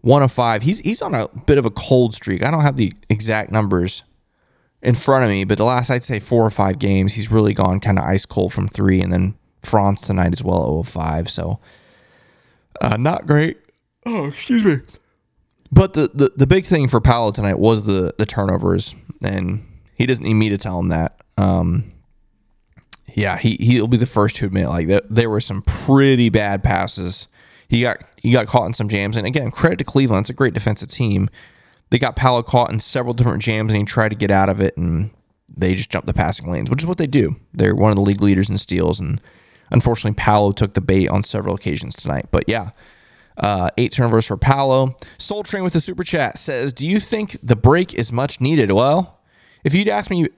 one 0.03 0.23
of 0.23 0.31
five. 0.31 0.63
He's 0.63 0.81
he's 0.81 1.01
on 1.01 1.15
a 1.15 1.29
bit 1.47 1.59
of 1.59 1.65
a 1.65 1.71
cold 1.71 2.15
streak. 2.15 2.43
I 2.43 2.51
don't 2.51 2.61
have 2.61 2.77
the 2.77 2.93
exact 3.09 3.51
numbers 3.51 4.05
in 4.83 4.95
front 4.95 5.25
of 5.25 5.31
me, 5.31 5.45
but 5.45 5.59
the 5.59 5.65
last 5.65 5.91
I'd 5.91 6.03
say 6.03 6.21
four 6.21 6.45
or 6.45 6.51
five 6.51 6.79
games, 6.79 7.15
he's 7.15 7.31
really 7.31 7.55
gone 7.55 7.81
kind 7.81 7.99
of 7.99 8.05
ice 8.05 8.27
cold 8.27 8.53
from 8.53 8.69
three, 8.69 9.01
and 9.01 9.13
then 9.13 9.35
Franz 9.63 10.03
tonight 10.03 10.33
as 10.33 10.43
well, 10.43 10.65
0 10.65 10.79
of 10.81 10.89
5. 10.89 11.31
So 11.31 11.61
uh, 12.81 12.97
not 12.97 13.27
great. 13.27 13.59
Oh, 14.05 14.27
excuse 14.27 14.65
me. 14.65 14.77
But 15.71 15.95
the, 15.95 16.11
the 16.13 16.33
the 16.37 16.47
big 16.47 16.67
thing 16.67 16.87
for 16.89 17.01
Paolo 17.01 17.31
tonight 17.31 17.59
was 17.59 17.85
the 17.85 18.15
the 18.19 18.27
turnovers, 18.27 18.95
and 19.23 19.65
he 19.95 20.05
doesn't 20.05 20.25
need 20.25 20.35
me 20.35 20.51
to 20.51 20.59
tell 20.59 20.79
him 20.79 20.89
that. 20.89 21.23
Um, 21.39 21.93
yeah, 23.15 23.39
he 23.39 23.57
he'll 23.59 23.89
be 23.89 23.97
the 23.97 24.05
first 24.05 24.37
to 24.37 24.47
admit 24.47 24.69
like 24.69 24.89
that 24.89 25.05
there 25.09 25.31
were 25.31 25.41
some 25.41 25.63
pretty 25.63 26.29
bad 26.29 26.63
passes 26.63 27.27
he 27.73 27.81
got 27.81 28.03
he 28.19 28.31
got 28.33 28.47
caught 28.47 28.67
in 28.67 28.75
some 28.75 28.91
jams. 28.91 29.17
And 29.17 29.27
again, 29.27 29.51
credit 29.51 29.79
to 29.79 29.85
Cleveland. 29.85 30.25
It's 30.25 30.31
a 30.31 30.35
great 30.35 30.53
defensive 30.53 30.91
team. 30.91 31.31
They 31.89 31.99
got 31.99 32.17
Paolo 32.17 32.43
caught 32.43 32.71
in 32.71 32.81
several 32.81 33.15
different 33.15 33.43
jams 33.43 33.73
and 33.73 33.79
he 33.79 33.85
tried 33.87 34.11
to 34.11 34.15
get 34.15 34.31
out 34.31 34.51
of 34.51 34.61
it 34.61 34.77
and 34.77 35.11
they 35.49 35.75
just 35.75 35.89
jumped 35.89 36.07
the 36.07 36.13
passing 36.13 36.51
lanes, 36.53 36.69
which 36.69 36.83
is 36.83 36.87
what 36.87 36.99
they 36.99 37.07
do. 37.07 37.35
They're 37.55 37.75
one 37.75 37.91
of 37.91 37.97
the 37.97 38.03
league 38.03 38.21
leaders 38.21 38.51
in 38.51 38.59
steals 38.59 39.01
and 39.01 39.23
unfortunately 39.71 40.15
Paolo 40.17 40.53
took 40.53 40.75
the 40.75 40.83
bait 40.83 41.09
on 41.09 41.23
several 41.23 41.55
occasions 41.55 41.97
tonight. 41.97 42.27
But 42.31 42.45
yeah, 42.47 42.73
uh, 43.39 43.71
eight 43.79 43.93
turnovers 43.93 44.27
for 44.27 44.37
Paolo. 44.37 44.95
Soul 45.17 45.43
Train 45.43 45.65
with 45.65 45.73
the 45.73 45.81
super 45.81 46.05
chat 46.05 46.39
says, 46.39 46.75
"Do 46.75 46.87
you 46.87 47.01
think 47.01 47.39
the 47.43 47.57
break 47.57 47.95
is 47.95 48.13
much 48.13 48.39
needed?" 48.39 48.71
Well, 48.71 49.19
if 49.65 49.75
you'd 49.75 49.89
asked 49.89 50.11
me, 50.11 50.29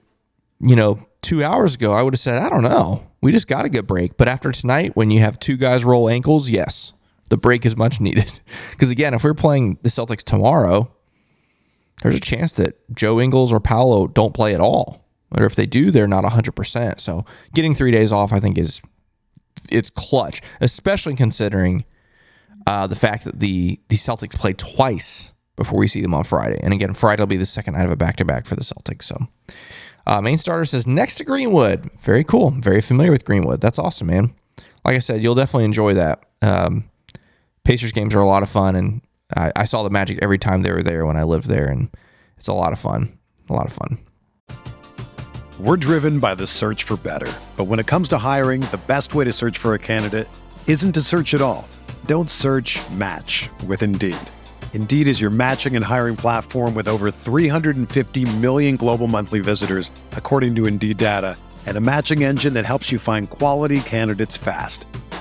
you 0.61 0.75
know, 0.77 1.05
two 1.21 1.43
hours 1.43 1.75
ago, 1.75 1.91
I 1.91 2.01
would 2.01 2.13
have 2.13 2.21
said, 2.21 2.37
"I 2.37 2.47
don't 2.47 2.63
know. 2.63 3.03
We 3.21 3.33
just 3.33 3.47
got 3.47 3.65
a 3.65 3.69
good 3.69 3.87
break." 3.87 4.15
But 4.15 4.29
after 4.29 4.53
tonight, 4.53 4.95
when 4.95 5.11
you 5.11 5.19
have 5.19 5.37
two 5.37 5.57
guys 5.57 5.83
roll 5.83 6.07
ankles, 6.07 6.49
yes, 6.49 6.93
the 7.29 7.37
break 7.37 7.65
is 7.65 7.75
much 7.75 7.99
needed. 7.99 8.39
Because 8.71 8.91
again, 8.91 9.13
if 9.13 9.23
we're 9.23 9.33
playing 9.33 9.77
the 9.83 9.89
Celtics 9.89 10.23
tomorrow, 10.23 10.91
there's 12.01 12.15
a 12.15 12.19
chance 12.19 12.51
that 12.53 12.75
Joe 12.93 13.21
Ingles 13.21 13.53
or 13.53 13.61
Paolo 13.61 14.07
don't 14.07 14.33
play 14.33 14.53
at 14.53 14.59
all. 14.59 15.05
Or 15.31 15.45
if 15.45 15.55
they 15.55 15.65
do, 15.65 15.91
they're 15.91 16.09
not 16.09 16.25
100%. 16.25 16.99
So 16.99 17.25
getting 17.53 17.73
three 17.73 17.91
days 17.91 18.11
off, 18.11 18.33
I 18.33 18.41
think, 18.41 18.57
is 18.57 18.81
it's 19.71 19.89
clutch, 19.89 20.41
especially 20.59 21.15
considering 21.15 21.85
uh, 22.67 22.87
the 22.87 22.95
fact 22.97 23.23
that 23.23 23.39
the, 23.39 23.79
the 23.87 23.95
Celtics 23.95 24.33
play 24.33 24.53
twice 24.53 25.31
before 25.55 25.79
we 25.79 25.87
see 25.87 26.01
them 26.01 26.13
on 26.13 26.25
Friday. 26.25 26.59
And 26.61 26.73
again, 26.73 26.93
Friday 26.93 27.21
will 27.21 27.27
be 27.27 27.37
the 27.37 27.45
second 27.45 27.75
night 27.75 27.85
of 27.85 27.91
a 27.91 27.95
back 27.95 28.17
to 28.17 28.25
back 28.25 28.45
for 28.45 28.55
the 28.55 28.61
Celtics. 28.61 29.03
So 29.03 29.27
uh, 30.05 30.21
main 30.21 30.37
starter 30.37 30.65
says 30.65 30.85
next 30.85 31.15
to 31.15 31.23
Greenwood. 31.23 31.89
Very 31.99 32.23
cool. 32.23 32.51
Very 32.51 32.81
familiar 32.81 33.11
with 33.11 33.25
Greenwood. 33.25 33.61
That's 33.61 33.79
awesome, 33.79 34.07
man. 34.07 34.33
Like 34.83 34.95
I 34.95 34.99
said, 34.99 35.23
you'll 35.23 35.35
definitely 35.35 35.65
enjoy 35.65 35.93
that. 35.95 36.25
Um, 36.41 36.89
Pacers 37.65 37.91
games 37.91 38.13
are 38.13 38.21
a 38.21 38.27
lot 38.27 38.43
of 38.43 38.49
fun, 38.49 38.75
and 38.75 39.01
I, 39.35 39.51
I 39.55 39.65
saw 39.65 39.83
the 39.83 39.89
Magic 39.89 40.19
every 40.21 40.37
time 40.37 40.61
they 40.61 40.71
were 40.71 40.83
there 40.83 41.05
when 41.05 41.17
I 41.17 41.23
lived 41.23 41.47
there, 41.47 41.67
and 41.67 41.89
it's 42.37 42.47
a 42.47 42.53
lot 42.53 42.71
of 42.71 42.79
fun. 42.79 43.17
A 43.49 43.53
lot 43.53 43.65
of 43.65 43.73
fun. 43.73 43.97
We're 45.59 45.77
driven 45.77 46.19
by 46.19 46.35
the 46.35 46.45
search 46.45 46.83
for 46.83 46.97
better. 46.97 47.31
But 47.55 47.65
when 47.65 47.79
it 47.79 47.87
comes 47.87 48.07
to 48.09 48.17
hiring, 48.17 48.61
the 48.61 48.81
best 48.87 49.15
way 49.15 49.23
to 49.23 49.31
search 49.31 49.57
for 49.57 49.73
a 49.73 49.79
candidate 49.79 50.27
isn't 50.67 50.91
to 50.93 51.01
search 51.01 51.33
at 51.33 51.41
all. 51.41 51.67
Don't 52.05 52.29
search 52.29 52.77
match 52.91 53.49
with 53.65 53.81
Indeed. 53.81 54.17
Indeed 54.73 55.07
is 55.07 55.21
your 55.21 55.29
matching 55.29 55.75
and 55.75 55.85
hiring 55.85 56.17
platform 56.17 56.75
with 56.75 56.87
over 56.87 57.09
350 57.09 58.37
million 58.37 58.75
global 58.75 59.07
monthly 59.07 59.39
visitors, 59.39 59.89
according 60.11 60.53
to 60.55 60.65
Indeed 60.65 60.97
data, 60.97 61.37
and 61.65 61.77
a 61.77 61.81
matching 61.81 62.23
engine 62.23 62.53
that 62.53 62.65
helps 62.65 62.91
you 62.91 62.99
find 62.99 63.29
quality 63.29 63.79
candidates 63.79 64.35
fast. 64.35 64.85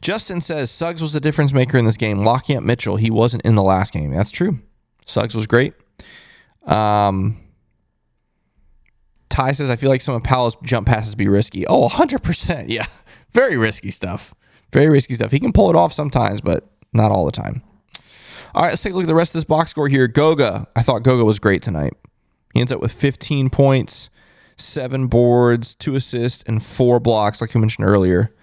Justin 0.00 0.40
says 0.40 0.70
Suggs 0.70 1.02
was 1.02 1.14
a 1.14 1.20
difference 1.20 1.52
maker 1.52 1.78
in 1.78 1.84
this 1.84 1.96
game. 1.96 2.22
Locking 2.22 2.56
up 2.56 2.62
Mitchell, 2.62 2.96
he 2.96 3.10
wasn't 3.10 3.42
in 3.44 3.54
the 3.54 3.62
last 3.62 3.92
game. 3.92 4.12
That's 4.12 4.30
true. 4.30 4.58
Suggs 5.06 5.34
was 5.34 5.46
great. 5.46 5.74
Um, 6.64 7.38
Ty 9.28 9.52
says, 9.52 9.70
I 9.70 9.76
feel 9.76 9.88
like 9.90 10.00
some 10.00 10.14
of 10.14 10.22
Paolo's 10.22 10.56
jump 10.62 10.86
passes 10.86 11.14
be 11.14 11.28
risky. 11.28 11.66
Oh, 11.66 11.88
100%. 11.88 12.66
Yeah. 12.68 12.86
Very 13.32 13.56
risky 13.58 13.90
stuff. 13.90 14.34
Very 14.72 14.88
risky 14.88 15.14
stuff. 15.14 15.30
He 15.30 15.38
can 15.38 15.52
pull 15.52 15.68
it 15.68 15.76
off 15.76 15.92
sometimes, 15.92 16.40
but 16.40 16.66
not 16.92 17.10
all 17.10 17.26
the 17.26 17.32
time. 17.32 17.62
All 18.54 18.62
right, 18.62 18.70
let's 18.70 18.82
take 18.82 18.94
a 18.94 18.96
look 18.96 19.04
at 19.04 19.08
the 19.08 19.14
rest 19.14 19.30
of 19.30 19.34
this 19.34 19.44
box 19.44 19.70
score 19.70 19.88
here. 19.88 20.08
Goga. 20.08 20.66
I 20.74 20.82
thought 20.82 21.02
Goga 21.02 21.24
was 21.24 21.38
great 21.38 21.62
tonight. 21.62 21.92
He 22.54 22.60
ends 22.60 22.72
up 22.72 22.80
with 22.80 22.92
15 22.92 23.50
points, 23.50 24.08
seven 24.56 25.06
boards, 25.06 25.74
two 25.74 25.94
assists, 25.94 26.42
and 26.44 26.62
four 26.62 26.98
blocks, 27.00 27.40
like 27.40 27.54
I 27.54 27.58
mentioned 27.58 27.86
earlier. 27.86 28.34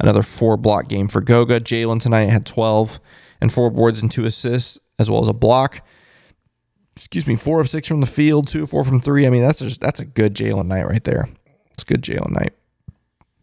Another 0.00 0.22
four 0.22 0.56
block 0.56 0.88
game 0.88 1.08
for 1.08 1.20
Goga. 1.20 1.60
Jalen 1.60 2.00
tonight 2.00 2.30
had 2.30 2.46
12 2.46 2.98
and 3.40 3.52
four 3.52 3.70
boards 3.70 4.00
and 4.00 4.10
two 4.10 4.24
assists, 4.24 4.78
as 4.98 5.10
well 5.10 5.20
as 5.20 5.28
a 5.28 5.34
block. 5.34 5.82
Excuse 6.96 7.26
me, 7.26 7.36
four 7.36 7.60
of 7.60 7.68
six 7.68 7.86
from 7.86 8.00
the 8.00 8.06
field, 8.06 8.48
two 8.48 8.62
of 8.62 8.70
four 8.70 8.82
from 8.82 9.00
three. 9.00 9.26
I 9.26 9.30
mean, 9.30 9.42
that's 9.42 9.60
just 9.60 9.80
that's 9.80 10.00
a 10.00 10.04
good 10.04 10.34
Jalen 10.34 10.66
night 10.66 10.86
right 10.86 11.04
there. 11.04 11.28
It's 11.72 11.82
a 11.82 11.86
good 11.86 12.02
Jalen 12.02 12.32
night. 12.32 12.52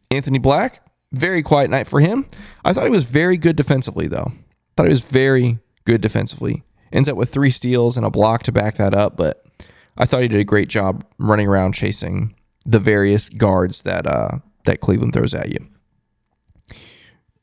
Anthony 0.10 0.40
Black, 0.40 0.82
very 1.12 1.44
quiet 1.44 1.70
night 1.70 1.88
for 1.88 2.00
him. 2.00 2.26
I 2.66 2.74
thought 2.74 2.86
he 2.86 2.90
was 2.90 3.06
very 3.06 3.38
good 3.38 3.56
defensively, 3.56 4.08
though. 4.08 4.32
Thought 4.76 4.88
he 4.88 4.92
was 4.92 5.04
very 5.04 5.60
good 5.86 6.02
defensively. 6.02 6.64
Ends 6.92 7.10
up 7.10 7.18
with 7.18 7.30
three 7.30 7.52
steals 7.52 7.98
and 7.98 8.06
a 8.06 8.10
block 8.10 8.44
to 8.44 8.52
back 8.52 8.76
that 8.76 8.96
up, 8.96 9.18
but 9.18 9.46
I 9.98 10.06
thought 10.06 10.22
he 10.22 10.28
did 10.28 10.40
a 10.40 10.46
great 10.46 10.70
job 10.70 11.06
running 11.18 11.48
around 11.48 11.74
chasing 11.74 12.36
the 12.66 12.80
various 12.80 13.30
guards 13.30 13.84
that 13.84 14.08
uh, 14.08 14.40
that 14.66 14.82
Cleveland 14.82 15.14
throws 15.14 15.34
at 15.34 15.50
you. 15.50 15.68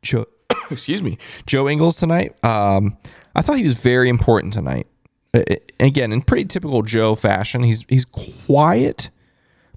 Joe, 0.04 0.26
excuse 0.70 1.02
me, 1.02 1.18
Joe 1.46 1.68
Ingles 1.68 1.98
tonight. 1.98 2.36
Um, 2.44 2.96
I 3.34 3.42
thought 3.42 3.56
he 3.56 3.64
was 3.64 3.74
very 3.74 4.08
important 4.08 4.52
tonight. 4.52 4.86
Again, 5.80 6.12
in 6.12 6.22
pretty 6.22 6.44
typical 6.44 6.82
Joe 6.82 7.16
fashion, 7.16 7.64
he's 7.64 7.84
he's 7.88 8.04
quiet 8.04 9.10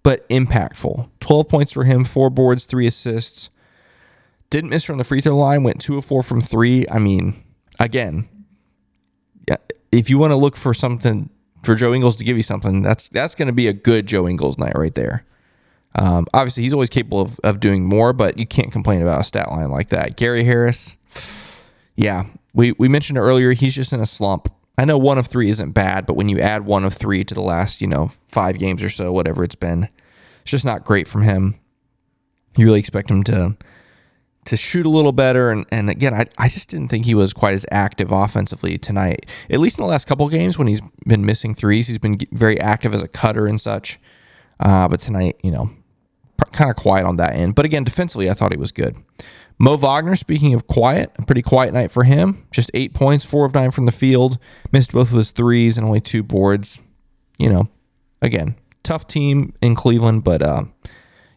but 0.04 0.28
impactful. 0.30 1.10
Twelve 1.20 1.48
points 1.48 1.72
for 1.72 1.84
him, 1.84 2.06
four 2.06 2.30
boards, 2.30 2.66
three 2.66 2.86
assists. 2.86 3.50
Didn't 4.50 4.70
miss 4.70 4.84
from 4.84 4.98
the 4.98 5.04
free 5.04 5.20
throw 5.20 5.36
line. 5.36 5.64
Went 5.64 5.82
two 5.82 5.98
of 5.98 6.06
four 6.06 6.22
from 6.22 6.42
three. 6.42 6.86
I 6.90 7.00
mean, 7.00 7.44
again, 7.80 8.30
if 9.92 10.10
you 10.10 10.18
want 10.18 10.32
to 10.32 10.36
look 10.36 10.56
for 10.56 10.74
something 10.74 11.30
for 11.64 11.76
Joe 11.76 11.94
Ingles 11.94 12.16
to 12.18 12.24
give 12.24 12.38
you 12.38 12.44
something, 12.44 12.82
that's 12.82 13.10
that's 13.10 13.36
going 13.36 13.48
to 13.48 13.54
be 13.54 13.68
a 13.68 13.74
good 13.74 14.06
Joe 14.06 14.28
Ingles 14.28 14.58
night 14.58 14.74
right 14.76 14.94
there. 14.94 15.26
Um, 15.98 16.28
obviously, 16.34 16.64
he's 16.64 16.74
always 16.74 16.90
capable 16.90 17.22
of, 17.22 17.40
of 17.44 17.60
doing 17.60 17.84
more, 17.84 18.14
but 18.14 18.38
you 18.38 18.46
can't 18.46 18.72
complain 18.72 19.02
about 19.02 19.22
a 19.22 19.24
stat 19.24 19.50
line 19.50 19.72
like 19.72 19.90
that. 19.90 20.16
Gary 20.16 20.44
Harris, 20.44 20.96
yeah, 21.96 22.26
we, 22.54 22.74
we 22.74 22.88
mentioned 22.88 23.18
earlier, 23.18 23.54
he's 23.54 23.76
just 23.76 23.94
in 23.94 24.00
a 24.00 24.06
slump. 24.06 24.54
I 24.78 24.86
know 24.86 24.98
one 24.98 25.18
of 25.18 25.26
three 25.26 25.50
isn't 25.50 25.72
bad, 25.72 26.06
but 26.06 26.16
when 26.16 26.30
you 26.30 26.40
add 26.40 26.66
one 26.66 26.86
of 26.86 26.94
three 26.94 27.24
to 27.24 27.34
the 27.34 27.42
last, 27.42 27.82
you 27.82 27.88
know, 27.88 28.10
five 28.28 28.60
games 28.60 28.84
or 28.84 28.90
so, 28.90 29.12
whatever 29.12 29.44
it's 29.44 29.56
been, 29.56 29.90
it's 30.42 30.52
just 30.52 30.66
not 30.66 30.86
great 30.86 31.08
from 31.08 31.24
him. 31.24 31.56
You 32.56 32.66
really 32.66 32.80
expect 32.80 33.10
him 33.10 33.24
to 33.26 33.58
to 34.46 34.56
shoot 34.56 34.86
a 34.86 34.90
little 34.90 35.12
better. 35.12 35.52
And, 35.52 35.66
and 35.72 35.90
again, 35.90 36.14
I, 36.14 36.26
I 36.38 36.48
just 36.48 36.70
didn't 36.70 36.88
think 36.88 37.06
he 37.06 37.14
was 37.14 37.34
quite 37.34 37.54
as 37.54 37.66
active 37.70 38.14
offensively 38.14 38.78
tonight. 38.78 39.26
At 39.50 39.60
least 39.60 39.78
in 39.78 39.84
the 39.84 39.90
last 39.90 40.08
couple 40.08 40.28
games 40.30 40.58
when 40.58 40.68
he's 40.68 40.82
been 41.06 41.26
missing 41.26 41.54
threes, 41.54 41.88
he's 41.88 41.98
been 41.98 42.18
very 42.32 42.58
active 42.60 42.94
as 42.94 43.04
a 43.04 43.10
cutter 43.10 43.46
and 43.46 43.60
such. 43.60 44.00
Uh, 44.60 44.88
but 44.88 45.02
tonight, 45.02 45.38
you 45.44 45.52
know, 45.52 45.70
kind 46.52 46.70
of 46.70 46.76
quiet 46.76 47.06
on 47.06 47.18
that 47.18 47.36
end. 47.36 47.56
But 47.56 47.66
again, 47.66 47.84
defensively, 47.84 48.30
I 48.30 48.34
thought 48.34 48.52
he 48.52 48.58
was 48.58 48.72
good. 48.72 48.98
Mo 49.60 49.76
Wagner, 49.76 50.16
speaking 50.16 50.54
of 50.54 50.68
quiet, 50.68 51.12
a 51.18 51.26
pretty 51.26 51.42
quiet 51.42 51.74
night 51.74 51.92
for 51.92 52.04
him. 52.04 52.46
Just 52.52 52.70
eight 52.74 52.94
points, 52.94 53.26
four 53.26 53.46
of 53.46 53.56
nine 53.56 53.72
from 53.72 53.86
the 53.86 53.92
field, 53.92 54.38
missed 54.72 54.92
both 54.92 55.12
of 55.12 55.18
his 55.18 55.32
threes 55.32 55.78
and 55.78 55.86
only 55.86 56.00
two 56.00 56.22
boards. 56.22 56.80
You 57.40 57.50
know, 57.50 57.70
again, 58.22 58.56
tough 58.84 59.08
team 59.08 59.54
in 59.62 59.76
Cleveland, 59.76 60.24
but 60.24 60.42
uh, 60.42 60.64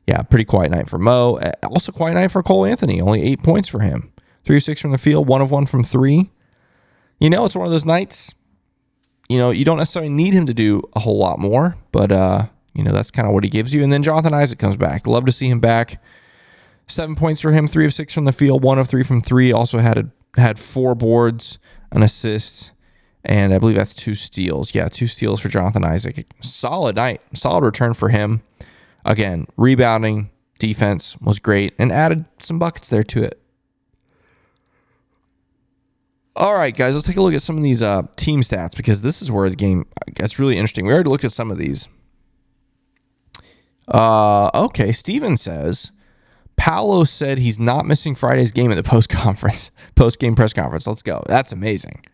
yeah, 0.06 0.22
pretty 0.22 0.44
quiet 0.44 0.70
night 0.70 0.88
for 0.88 0.98
Mo. 0.98 1.40
Also, 1.62 1.92
quiet 1.92 2.14
night 2.14 2.30
for 2.30 2.42
Cole 2.42 2.66
Anthony, 2.66 3.00
only 3.00 3.22
eight 3.22 3.42
points 3.42 3.68
for 3.68 3.80
him. 3.80 4.12
Three 4.44 4.56
or 4.56 4.60
six 4.60 4.80
from 4.80 4.92
the 4.92 4.98
field, 4.98 5.26
one 5.26 5.42
of 5.42 5.50
one 5.50 5.66
from 5.66 5.84
three. 5.84 6.30
You 7.18 7.30
know, 7.30 7.44
it's 7.44 7.54
one 7.54 7.66
of 7.66 7.72
those 7.72 7.84
nights, 7.84 8.34
you 9.28 9.38
know, 9.38 9.50
you 9.50 9.64
don't 9.64 9.76
necessarily 9.78 10.10
need 10.10 10.34
him 10.34 10.46
to 10.46 10.54
do 10.54 10.82
a 10.94 11.00
whole 11.00 11.18
lot 11.18 11.38
more, 11.38 11.76
but 11.92 12.10
uh, 12.10 12.46
you 12.74 12.83
know, 12.83 12.92
that's 12.92 13.11
kind 13.11 13.26
of 13.26 13.35
what 13.35 13.44
he 13.44 13.50
gives 13.50 13.74
you. 13.74 13.83
And 13.83 13.92
then 13.92 14.02
Jonathan 14.02 14.35
Isaac 14.35 14.59
comes 14.59 14.76
back. 14.76 15.06
Love 15.06 15.26
to 15.26 15.33
see 15.33 15.48
him 15.48 15.61
back. 15.61 16.02
Seven 16.87 17.14
points 17.14 17.40
for 17.40 17.52
him, 17.52 17.66
three 17.68 17.85
of 17.85 17.94
six 17.94 18.12
from 18.12 18.24
the 18.24 18.33
field, 18.33 18.62
one 18.62 18.78
of 18.78 18.88
three 18.88 19.02
from 19.02 19.20
three. 19.20 19.52
Also 19.52 19.78
had 19.78 19.98
a, 19.98 20.11
had 20.40 20.59
four 20.59 20.94
boards, 20.94 21.59
an 21.92 22.02
assist, 22.02 22.72
and 23.24 23.54
I 23.54 23.59
believe 23.59 23.76
that's 23.76 23.94
two 23.94 24.14
steals. 24.14 24.74
Yeah, 24.74 24.88
two 24.88 25.06
steals 25.06 25.40
for 25.40 25.48
Jonathan 25.48 25.85
Isaac. 25.85 26.26
Solid 26.42 26.96
night, 26.96 27.20
solid 27.35 27.64
return 27.64 27.94
for 27.94 28.09
him. 28.09 28.42
Again, 29.04 29.46
rebounding, 29.56 30.30
defense 30.59 31.16
was 31.20 31.38
great, 31.38 31.74
and 31.78 31.92
added 31.92 32.24
some 32.40 32.59
buckets 32.59 32.88
there 32.88 33.04
to 33.04 33.22
it. 33.22 33.40
All 36.37 36.54
right, 36.54 36.74
guys, 36.74 36.94
let's 36.94 37.06
take 37.06 37.16
a 37.16 37.22
look 37.22 37.35
at 37.35 37.42
some 37.42 37.56
of 37.56 37.62
these 37.62 37.83
uh, 37.83 38.02
team 38.16 38.40
stats 38.40 38.76
because 38.76 39.02
this 39.02 39.20
is 39.20 39.30
where 39.30 39.50
the 39.50 39.56
game 39.56 39.87
gets 40.14 40.38
really 40.38 40.56
interesting. 40.56 40.87
We 40.87 40.92
already 40.92 41.11
looked 41.11 41.24
at 41.24 41.33
some 41.33 41.50
of 41.50 41.59
these. 41.59 41.88
Uh, 43.90 44.50
okay, 44.55 44.92
Steven 44.92 45.37
says 45.37 45.90
Paolo 46.57 47.05
said 47.05 47.38
he's 47.38 47.59
not 47.59 47.87
missing 47.87 48.14
Friday's 48.14 48.53
game 48.53 48.70
at 48.70 48.74
the 48.74 48.83
post 48.83 49.09
conference, 49.09 49.70
post 49.94 50.18
game 50.18 50.37
press 50.37 50.53
conference. 50.53 50.87
Let's 50.87 51.03
go. 51.03 51.22
That's 51.26 51.53
amazing. 51.53 52.05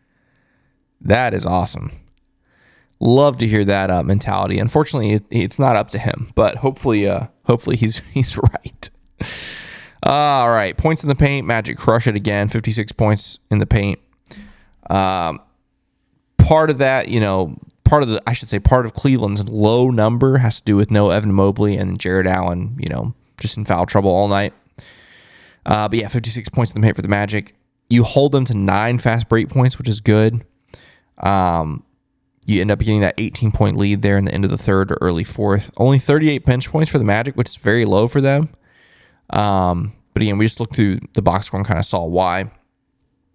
That 1.01 1.35
is 1.35 1.45
awesome. 1.45 1.91
Love 2.99 3.39
to 3.39 3.47
hear 3.47 3.65
that 3.65 3.91
uh, 3.91 4.03
mentality. 4.03 4.59
Unfortunately, 4.59 5.13
it, 5.13 5.25
it's 5.31 5.59
not 5.59 5.77
up 5.77 5.91
to 5.91 5.99
him, 5.99 6.31
but 6.35 6.57
hopefully, 6.57 7.07
uh, 7.09 7.27
hopefully 7.45 7.77
he's 7.77 7.99
he's 8.13 8.37
right. 8.39 8.91
All 10.03 10.49
right, 10.51 10.77
points 10.77 11.03
in 11.03 11.09
the 11.09 11.15
paint. 11.15 11.47
Magic 11.47 11.77
crush 11.77 12.07
it 12.07 12.17
again. 12.17 12.49
Fifty 12.49 12.73
six 12.73 12.93
points 12.93 13.39
in 13.51 13.59
the 13.59 13.67
paint. 13.67 13.99
Um, 14.89 15.41
part 16.39 16.71
of 16.71 16.79
that, 16.79 17.09
you 17.09 17.19
know, 17.19 17.57
part 17.87 18.03
of 18.03 18.09
the 18.09 18.23
I 18.27 18.33
should 18.33 18.49
say 18.49 18.59
part 18.59 18.85
of 18.85 18.93
Cleveland's 18.93 19.49
low 19.49 19.91
number 19.91 20.39
has 20.39 20.61
to 20.61 20.65
do 20.65 20.77
with 20.77 20.91
no 20.91 21.11
Evan 21.11 21.33
Mobley 21.33 21.77
and 21.77 21.99
Jarrett 21.99 22.27
Allen, 22.27 22.77
you 22.79 22.89
know, 22.89 23.15
just 23.41 23.57
in 23.57 23.65
foul 23.65 23.87
trouble 23.87 24.11
all 24.11 24.29
night. 24.29 24.53
Uh, 25.65 25.89
but 25.89 25.99
yeah, 25.99 26.09
56 26.09 26.49
points 26.51 26.73
in 26.73 26.81
the 26.81 26.85
paint 26.85 26.97
for 26.97 27.03
the 27.03 27.09
Magic. 27.09 27.55
You 27.89 28.05
hold 28.05 28.33
them 28.33 28.45
to 28.47 28.55
nine 28.55 28.99
fast 28.99 29.29
break 29.29 29.49
points, 29.49 29.79
which 29.79 29.89
is 29.89 30.01
good. 30.01 30.45
Um, 31.19 31.83
you 32.47 32.61
end 32.61 32.71
up 32.71 32.79
getting 32.79 33.01
that 33.01 33.15
18 33.19 33.51
point 33.53 33.77
lead 33.77 34.03
there 34.03 34.17
in 34.17 34.25
the 34.25 34.33
end 34.33 34.45
of 34.45 34.51
the 34.51 34.59
third 34.59 34.93
or 34.93 34.99
early 35.01 35.25
fourth. 35.25 35.71
Only 35.77 35.99
38 35.99 36.45
bench 36.45 36.69
points 36.71 36.91
for 36.91 36.99
the 36.99 37.05
Magic, 37.05 37.37
which 37.37 37.49
is 37.49 37.57
very 37.57 37.85
low 37.85 38.07
for 38.07 38.21
them. 38.21 38.49
Um, 39.31 39.93
but 40.13 40.23
again, 40.23 40.39
we 40.39 40.45
just 40.45 40.61
looked 40.61 40.77
through 40.77 41.01
the 41.15 41.23
box 41.23 41.47
score 41.47 41.59
and 41.59 41.67
kind 41.67 41.79
of 41.79 41.85
saw 41.85 42.05
why. 42.05 42.51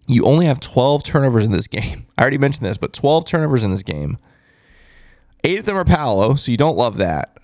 You 0.08 0.24
only 0.24 0.46
have 0.46 0.60
12 0.60 1.04
turnovers 1.04 1.44
in 1.44 1.52
this 1.52 1.66
game. 1.68 2.06
I 2.16 2.22
already 2.22 2.38
mentioned 2.38 2.66
this, 2.66 2.78
but 2.78 2.92
12 2.92 3.26
turnovers 3.26 3.64
in 3.64 3.70
this 3.70 3.82
game. 3.82 4.16
Eight 5.44 5.58
of 5.58 5.64
them 5.64 5.76
are 5.76 5.84
Paolo, 5.84 6.34
so 6.34 6.50
you 6.50 6.56
don't 6.56 6.76
love 6.76 6.98
that. 6.98 7.36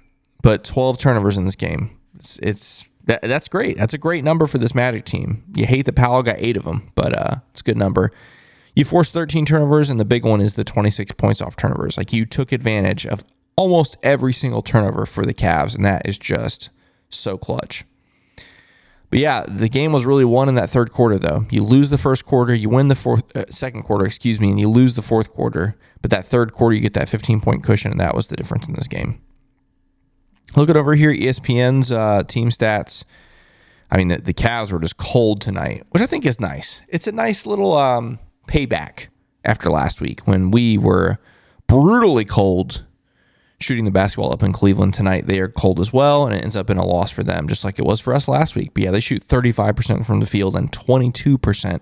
But 0.42 0.64
12 0.64 0.98
turnovers 0.98 1.36
in 1.36 1.44
this 1.44 1.56
game. 1.56 1.98
It's, 2.16 2.38
it's 2.42 2.88
that, 3.06 3.22
that's 3.22 3.48
great. 3.48 3.76
That's 3.76 3.94
a 3.94 3.98
great 3.98 4.22
number 4.22 4.46
for 4.46 4.58
this 4.58 4.74
Magic 4.74 5.04
team. 5.04 5.44
You 5.54 5.66
hate 5.66 5.86
that 5.86 5.94
Paolo 5.94 6.22
got 6.22 6.36
eight 6.38 6.56
of 6.56 6.64
them, 6.64 6.90
but 6.94 7.16
uh, 7.16 7.36
it's 7.50 7.60
a 7.60 7.64
good 7.64 7.76
number. 7.76 8.12
You 8.74 8.84
forced 8.84 9.12
13 9.14 9.46
turnovers, 9.46 9.90
and 9.90 9.98
the 9.98 10.04
big 10.04 10.24
one 10.24 10.40
is 10.40 10.54
the 10.54 10.62
26 10.62 11.12
points 11.12 11.40
off 11.40 11.56
turnovers. 11.56 11.96
Like 11.96 12.12
you 12.12 12.24
took 12.26 12.52
advantage 12.52 13.06
of 13.06 13.24
almost 13.56 13.96
every 14.04 14.32
single 14.32 14.62
turnover 14.62 15.04
for 15.04 15.26
the 15.26 15.34
Cavs, 15.34 15.74
and 15.74 15.84
that 15.84 16.02
is 16.04 16.18
just 16.18 16.70
so 17.10 17.36
clutch. 17.36 17.84
But 19.10 19.20
yeah, 19.20 19.44
the 19.48 19.68
game 19.68 19.92
was 19.92 20.04
really 20.04 20.24
won 20.24 20.48
in 20.48 20.54
that 20.56 20.68
third 20.68 20.90
quarter, 20.92 21.18
though. 21.18 21.46
You 21.50 21.62
lose 21.62 21.88
the 21.88 21.98
first 21.98 22.26
quarter, 22.26 22.54
you 22.54 22.68
win 22.68 22.88
the 22.88 22.94
fourth, 22.94 23.34
uh, 23.34 23.44
second 23.48 23.82
quarter, 23.84 24.04
excuse 24.04 24.38
me, 24.38 24.50
and 24.50 24.60
you 24.60 24.68
lose 24.68 24.94
the 24.94 25.02
fourth 25.02 25.30
quarter. 25.30 25.76
But 26.02 26.10
that 26.10 26.26
third 26.26 26.52
quarter, 26.52 26.74
you 26.74 26.82
get 26.82 26.94
that 26.94 27.08
15 27.08 27.40
point 27.40 27.62
cushion, 27.62 27.90
and 27.90 28.00
that 28.00 28.14
was 28.14 28.28
the 28.28 28.36
difference 28.36 28.68
in 28.68 28.74
this 28.74 28.86
game. 28.86 29.20
Looking 30.56 30.76
over 30.76 30.94
here, 30.94 31.12
ESPN's 31.12 31.90
uh, 31.90 32.22
team 32.24 32.50
stats. 32.50 33.04
I 33.90 33.96
mean, 33.96 34.08
the, 34.08 34.18
the 34.18 34.34
Cavs 34.34 34.72
were 34.72 34.80
just 34.80 34.98
cold 34.98 35.40
tonight, 35.40 35.84
which 35.90 36.02
I 36.02 36.06
think 36.06 36.26
is 36.26 36.38
nice. 36.38 36.82
It's 36.88 37.06
a 37.06 37.12
nice 37.12 37.46
little 37.46 37.76
um, 37.76 38.18
payback 38.46 39.06
after 39.44 39.70
last 39.70 40.00
week 40.00 40.20
when 40.26 40.50
we 40.50 40.76
were 40.76 41.18
brutally 41.66 42.24
cold 42.24 42.84
shooting 43.60 43.84
the 43.84 43.90
basketball 43.90 44.32
up 44.32 44.42
in 44.42 44.52
Cleveland 44.52 44.94
tonight. 44.94 45.26
They 45.26 45.40
are 45.40 45.48
cold 45.48 45.80
as 45.80 45.92
well, 45.92 46.26
and 46.26 46.34
it 46.34 46.42
ends 46.42 46.56
up 46.56 46.70
in 46.70 46.78
a 46.78 46.86
loss 46.86 47.10
for 47.10 47.24
them, 47.24 47.48
just 47.48 47.64
like 47.64 47.78
it 47.78 47.84
was 47.84 48.00
for 48.00 48.14
us 48.14 48.28
last 48.28 48.54
week. 48.54 48.72
But 48.74 48.84
yeah, 48.84 48.90
they 48.90 49.00
shoot 49.00 49.26
35% 49.26 50.06
from 50.06 50.20
the 50.20 50.26
field 50.26 50.54
and 50.54 50.70
22% 50.70 51.80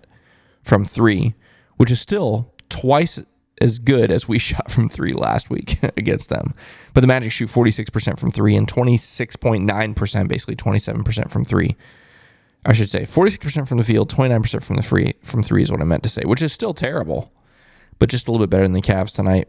from 0.63 0.85
three, 0.85 1.35
which 1.77 1.91
is 1.91 2.01
still 2.01 2.53
twice 2.69 3.23
as 3.61 3.79
good 3.79 4.11
as 4.11 4.27
we 4.27 4.39
shot 4.39 4.71
from 4.71 4.89
three 4.89 5.13
last 5.13 5.51
week 5.51 5.79
against 5.97 6.31
them. 6.31 6.55
But 6.95 7.03
the 7.03 7.07
Magic 7.07 7.33
shoot 7.33 7.51
46% 7.51 8.19
from 8.19 8.31
three 8.31 8.57
and 8.57 8.67
26.9%, 8.67 10.29
basically 10.29 10.57
27% 10.57 11.31
from 11.31 11.45
three. 11.45 11.77
I 12.65 12.73
should 12.73 12.91
say 12.91 13.03
46% 13.03 13.69
from 13.69 13.79
the 13.79 13.85
field, 13.85 14.13
29% 14.13 14.65
from 14.65 14.77
the 14.77 14.83
free 14.83 15.15
from 15.23 15.43
three 15.43 15.63
is 15.63 15.71
what 15.71 15.81
I 15.81 15.85
meant 15.85 16.03
to 16.03 16.09
say, 16.09 16.23
which 16.25 16.43
is 16.43 16.53
still 16.53 16.75
terrible, 16.75 17.33
but 18.01 18.09
just 18.09 18.27
a 18.27 18.33
little 18.33 18.45
bit 18.45 18.51
better 18.51 18.65
than 18.65 18.73
the 18.73 18.83
Cavs 18.83 19.15
tonight. 19.15 19.49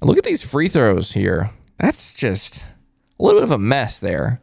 And 0.00 0.08
look 0.08 0.18
at 0.18 0.24
these 0.24 0.42
free 0.42 0.68
throws 0.68 1.12
here. 1.12 1.50
That's 1.78 2.12
just 2.12 2.64
a 3.18 3.22
little 3.22 3.40
bit 3.40 3.44
of 3.44 3.50
a 3.50 3.58
mess 3.58 4.00
there. 4.00 4.40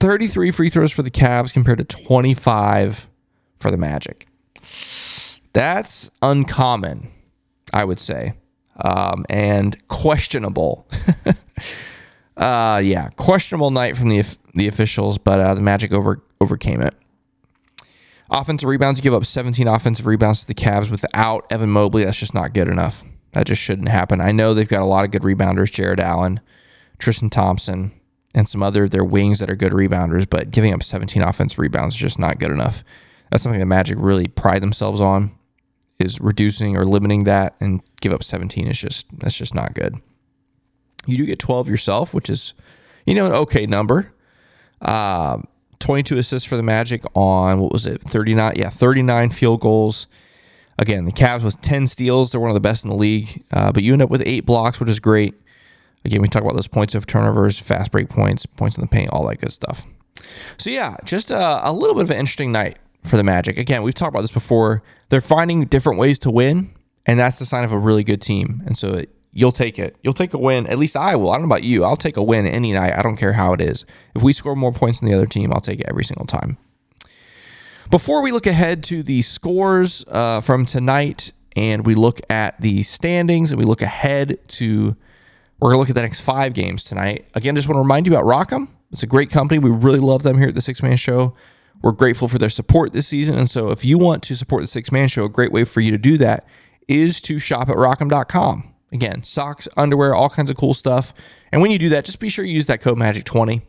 33 0.00 0.52
free 0.52 0.70
throws 0.70 0.92
for 0.92 1.02
the 1.02 1.10
Cavs 1.10 1.52
compared 1.52 1.78
to 1.78 1.84
25 1.84 3.08
for 3.56 3.70
the 3.70 3.76
Magic. 3.76 4.26
That's 5.52 6.10
uncommon 6.22 7.10
I 7.72 7.84
would 7.84 7.98
say, 7.98 8.34
um, 8.82 9.24
and 9.28 9.76
questionable. 9.88 10.86
uh, 12.36 12.80
yeah, 12.82 13.10
questionable 13.16 13.70
night 13.70 13.96
from 13.96 14.08
the 14.08 14.24
the 14.54 14.68
officials, 14.68 15.18
but 15.18 15.40
uh, 15.40 15.54
the 15.54 15.60
Magic 15.60 15.92
over 15.92 16.22
overcame 16.40 16.80
it. 16.80 16.94
Offensive 18.30 18.68
rebounds, 18.68 18.98
you 18.98 19.02
give 19.02 19.14
up 19.14 19.24
17 19.24 19.66
offensive 19.66 20.04
rebounds 20.04 20.40
to 20.40 20.46
the 20.46 20.54
Cavs 20.54 20.90
without 20.90 21.46
Evan 21.50 21.70
Mobley. 21.70 22.04
That's 22.04 22.18
just 22.18 22.34
not 22.34 22.52
good 22.52 22.68
enough. 22.68 23.04
That 23.38 23.46
just 23.46 23.62
shouldn't 23.62 23.88
happen. 23.88 24.20
I 24.20 24.32
know 24.32 24.52
they've 24.52 24.66
got 24.66 24.82
a 24.82 24.84
lot 24.84 25.04
of 25.04 25.12
good 25.12 25.22
rebounders, 25.22 25.70
Jarrett 25.70 26.00
Allen, 26.00 26.40
Tristan 26.98 27.30
Thompson, 27.30 27.92
and 28.34 28.48
some 28.48 28.64
other 28.64 28.88
their 28.88 29.04
wings 29.04 29.38
that 29.38 29.48
are 29.48 29.54
good 29.54 29.70
rebounders, 29.70 30.28
but 30.28 30.50
giving 30.50 30.74
up 30.74 30.82
17 30.82 31.22
offensive 31.22 31.60
rebounds 31.60 31.94
is 31.94 32.00
just 32.00 32.18
not 32.18 32.40
good 32.40 32.50
enough. 32.50 32.82
That's 33.30 33.44
something 33.44 33.60
the 33.60 33.64
Magic 33.64 33.96
really 34.00 34.26
pride 34.26 34.60
themselves 34.60 35.00
on 35.00 35.30
is 36.00 36.20
reducing 36.20 36.76
or 36.76 36.84
limiting 36.84 37.22
that 37.24 37.54
and 37.60 37.80
give 38.00 38.12
up 38.12 38.24
17 38.24 38.66
is 38.66 38.80
just 38.80 39.06
that's 39.16 39.36
just 39.36 39.54
not 39.54 39.72
good. 39.72 39.94
You 41.06 41.16
do 41.16 41.24
get 41.24 41.38
12 41.38 41.68
yourself, 41.68 42.12
which 42.12 42.28
is 42.28 42.54
you 43.06 43.14
know 43.14 43.26
an 43.26 43.32
okay 43.32 43.66
number. 43.66 44.12
Uh, 44.82 45.42
22 45.78 46.18
assists 46.18 46.48
for 46.48 46.56
the 46.56 46.64
Magic 46.64 47.04
on 47.14 47.60
what 47.60 47.70
was 47.70 47.86
it 47.86 48.02
39 48.02 48.54
yeah 48.56 48.68
39 48.68 49.30
field 49.30 49.60
goals. 49.60 50.08
Again, 50.78 51.04
the 51.06 51.12
Cavs 51.12 51.42
with 51.42 51.60
10 51.60 51.86
steals, 51.86 52.30
they're 52.30 52.40
one 52.40 52.50
of 52.50 52.54
the 52.54 52.60
best 52.60 52.84
in 52.84 52.90
the 52.90 52.96
league. 52.96 53.42
Uh, 53.52 53.72
but 53.72 53.82
you 53.82 53.92
end 53.92 54.02
up 54.02 54.10
with 54.10 54.22
eight 54.26 54.46
blocks, 54.46 54.78
which 54.78 54.88
is 54.88 55.00
great. 55.00 55.34
Again, 56.04 56.22
we 56.22 56.28
talk 56.28 56.42
about 56.42 56.54
those 56.54 56.68
points 56.68 56.94
of 56.94 57.06
turnovers, 57.06 57.58
fast 57.58 57.90
break 57.90 58.08
points, 58.08 58.46
points 58.46 58.76
in 58.76 58.82
the 58.82 58.88
paint, 58.88 59.10
all 59.10 59.26
that 59.26 59.40
good 59.40 59.52
stuff. 59.52 59.86
So 60.56 60.70
yeah, 60.70 60.96
just 61.04 61.30
a, 61.30 61.68
a 61.68 61.72
little 61.72 61.94
bit 61.94 62.04
of 62.04 62.10
an 62.10 62.16
interesting 62.16 62.52
night 62.52 62.78
for 63.04 63.16
the 63.16 63.24
Magic. 63.24 63.58
Again, 63.58 63.82
we've 63.82 63.94
talked 63.94 64.10
about 64.10 64.20
this 64.20 64.30
before. 64.30 64.82
They're 65.08 65.20
finding 65.20 65.64
different 65.64 65.98
ways 65.98 66.18
to 66.20 66.30
win, 66.30 66.70
and 67.06 67.18
that's 67.18 67.38
the 67.38 67.46
sign 67.46 67.64
of 67.64 67.72
a 67.72 67.78
really 67.78 68.04
good 68.04 68.22
team. 68.22 68.62
And 68.66 68.76
so 68.76 69.02
you'll 69.32 69.52
take 69.52 69.78
it. 69.78 69.96
You'll 70.02 70.12
take 70.12 70.34
a 70.34 70.38
win. 70.38 70.66
At 70.66 70.78
least 70.78 70.96
I 70.96 71.16
will. 71.16 71.30
I 71.30 71.34
don't 71.34 71.42
know 71.42 71.54
about 71.54 71.64
you. 71.64 71.84
I'll 71.84 71.96
take 71.96 72.16
a 72.16 72.22
win 72.22 72.46
any 72.46 72.72
night. 72.72 72.96
I 72.96 73.02
don't 73.02 73.16
care 73.16 73.32
how 73.32 73.52
it 73.52 73.60
is. 73.60 73.84
If 74.14 74.22
we 74.22 74.32
score 74.32 74.56
more 74.56 74.72
points 74.72 75.00
than 75.00 75.08
the 75.08 75.16
other 75.16 75.26
team, 75.26 75.52
I'll 75.52 75.60
take 75.60 75.80
it 75.80 75.86
every 75.88 76.04
single 76.04 76.26
time. 76.26 76.58
Before 77.90 78.20
we 78.22 78.32
look 78.32 78.46
ahead 78.46 78.84
to 78.84 79.02
the 79.02 79.22
scores 79.22 80.04
uh, 80.08 80.42
from 80.42 80.66
tonight 80.66 81.32
and 81.56 81.86
we 81.86 81.94
look 81.94 82.20
at 82.28 82.60
the 82.60 82.82
standings 82.82 83.50
and 83.50 83.58
we 83.58 83.64
look 83.64 83.80
ahead 83.80 84.46
to, 84.48 84.94
we're 85.58 85.70
going 85.70 85.76
to 85.76 85.78
look 85.78 85.88
at 85.88 85.94
the 85.94 86.02
next 86.02 86.20
five 86.20 86.52
games 86.52 86.84
tonight. 86.84 87.26
Again, 87.34 87.56
just 87.56 87.66
want 87.66 87.76
to 87.76 87.80
remind 87.80 88.06
you 88.06 88.14
about 88.14 88.26
Rock'em. 88.26 88.68
It's 88.92 89.02
a 89.02 89.06
great 89.06 89.30
company. 89.30 89.58
We 89.58 89.70
really 89.70 90.00
love 90.00 90.22
them 90.22 90.36
here 90.36 90.48
at 90.48 90.54
the 90.54 90.60
Sixth 90.60 90.82
Man 90.82 90.98
Show. 90.98 91.34
We're 91.80 91.92
grateful 91.92 92.28
for 92.28 92.36
their 92.36 92.50
support 92.50 92.92
this 92.92 93.08
season. 93.08 93.36
And 93.38 93.48
so 93.48 93.70
if 93.70 93.86
you 93.86 93.96
want 93.96 94.22
to 94.24 94.36
support 94.36 94.60
the 94.60 94.68
Sixth 94.68 94.92
Man 94.92 95.08
Show, 95.08 95.24
a 95.24 95.30
great 95.30 95.50
way 95.50 95.64
for 95.64 95.80
you 95.80 95.90
to 95.90 95.98
do 95.98 96.18
that 96.18 96.46
is 96.88 97.22
to 97.22 97.38
shop 97.38 97.70
at 97.70 97.76
rock'em.com. 97.76 98.74
Again, 98.92 99.22
socks, 99.22 99.66
underwear, 99.78 100.14
all 100.14 100.28
kinds 100.28 100.50
of 100.50 100.58
cool 100.58 100.74
stuff. 100.74 101.14
And 101.52 101.62
when 101.62 101.70
you 101.70 101.78
do 101.78 101.88
that, 101.88 102.04
just 102.04 102.20
be 102.20 102.28
sure 102.28 102.44
you 102.44 102.52
use 102.52 102.66
that 102.66 102.82
code 102.82 102.98
MAGIC20. 102.98 103.62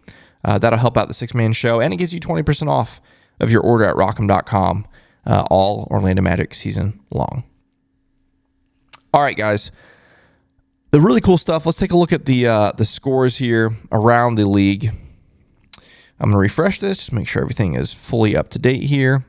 Uh, 0.43 0.57
that'll 0.57 0.79
help 0.79 0.97
out 0.97 1.07
the 1.07 1.13
Sixth 1.13 1.35
Man 1.35 1.53
Show, 1.53 1.79
and 1.79 1.93
it 1.93 1.97
gives 1.97 2.13
you 2.13 2.19
20% 2.19 2.67
off 2.67 2.99
of 3.39 3.51
your 3.51 3.61
order 3.61 3.85
at 3.85 3.95
rock'em.com 3.95 4.87
uh, 5.25 5.45
all 5.49 5.87
Orlando 5.91 6.21
Magic 6.21 6.53
season 6.53 6.99
long. 7.11 7.43
All 9.13 9.21
right, 9.21 9.37
guys. 9.37 9.71
The 10.91 10.99
really 10.99 11.21
cool 11.21 11.37
stuff. 11.37 11.65
Let's 11.65 11.77
take 11.77 11.91
a 11.91 11.97
look 11.97 12.11
at 12.11 12.25
the 12.25 12.47
uh, 12.47 12.71
the 12.71 12.85
scores 12.85 13.37
here 13.37 13.71
around 13.91 14.35
the 14.35 14.45
league. 14.45 14.91
I'm 16.19 16.31
to 16.31 16.37
refresh 16.37 16.79
this, 16.79 16.97
just 16.97 17.13
make 17.13 17.27
sure 17.27 17.41
everything 17.41 17.75
is 17.75 17.93
fully 17.93 18.35
up 18.35 18.49
to 18.49 18.59
date 18.59 18.83
here. 18.83 19.25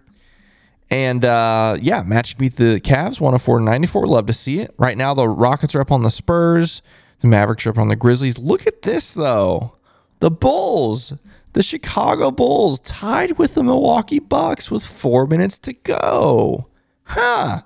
And 0.90 1.24
uh, 1.24 1.76
yeah, 1.80 2.02
Magic 2.02 2.36
beat 2.38 2.56
the 2.56 2.80
Cavs 2.80 3.20
104 3.20 3.60
94. 3.60 4.06
Love 4.06 4.26
to 4.26 4.32
see 4.32 4.58
it. 4.58 4.74
Right 4.76 4.96
now, 4.96 5.14
the 5.14 5.28
Rockets 5.28 5.74
are 5.74 5.80
up 5.80 5.92
on 5.92 6.02
the 6.02 6.10
Spurs. 6.10 6.82
The 7.20 7.28
Mavericks 7.28 7.66
are 7.66 7.70
up 7.70 7.78
on 7.78 7.88
the 7.88 7.96
Grizzlies. 7.96 8.38
Look 8.38 8.66
at 8.66 8.82
this, 8.82 9.14
though. 9.14 9.76
The 10.18 10.30
Bulls, 10.30 11.14
the 11.52 11.62
Chicago 11.62 12.30
Bulls, 12.30 12.80
tied 12.80 13.38
with 13.38 13.54
the 13.54 13.62
Milwaukee 13.62 14.20
Bucks 14.20 14.70
with 14.70 14.84
four 14.84 15.26
minutes 15.26 15.58
to 15.60 15.72
go. 15.72 16.68
Huh. 17.04 17.62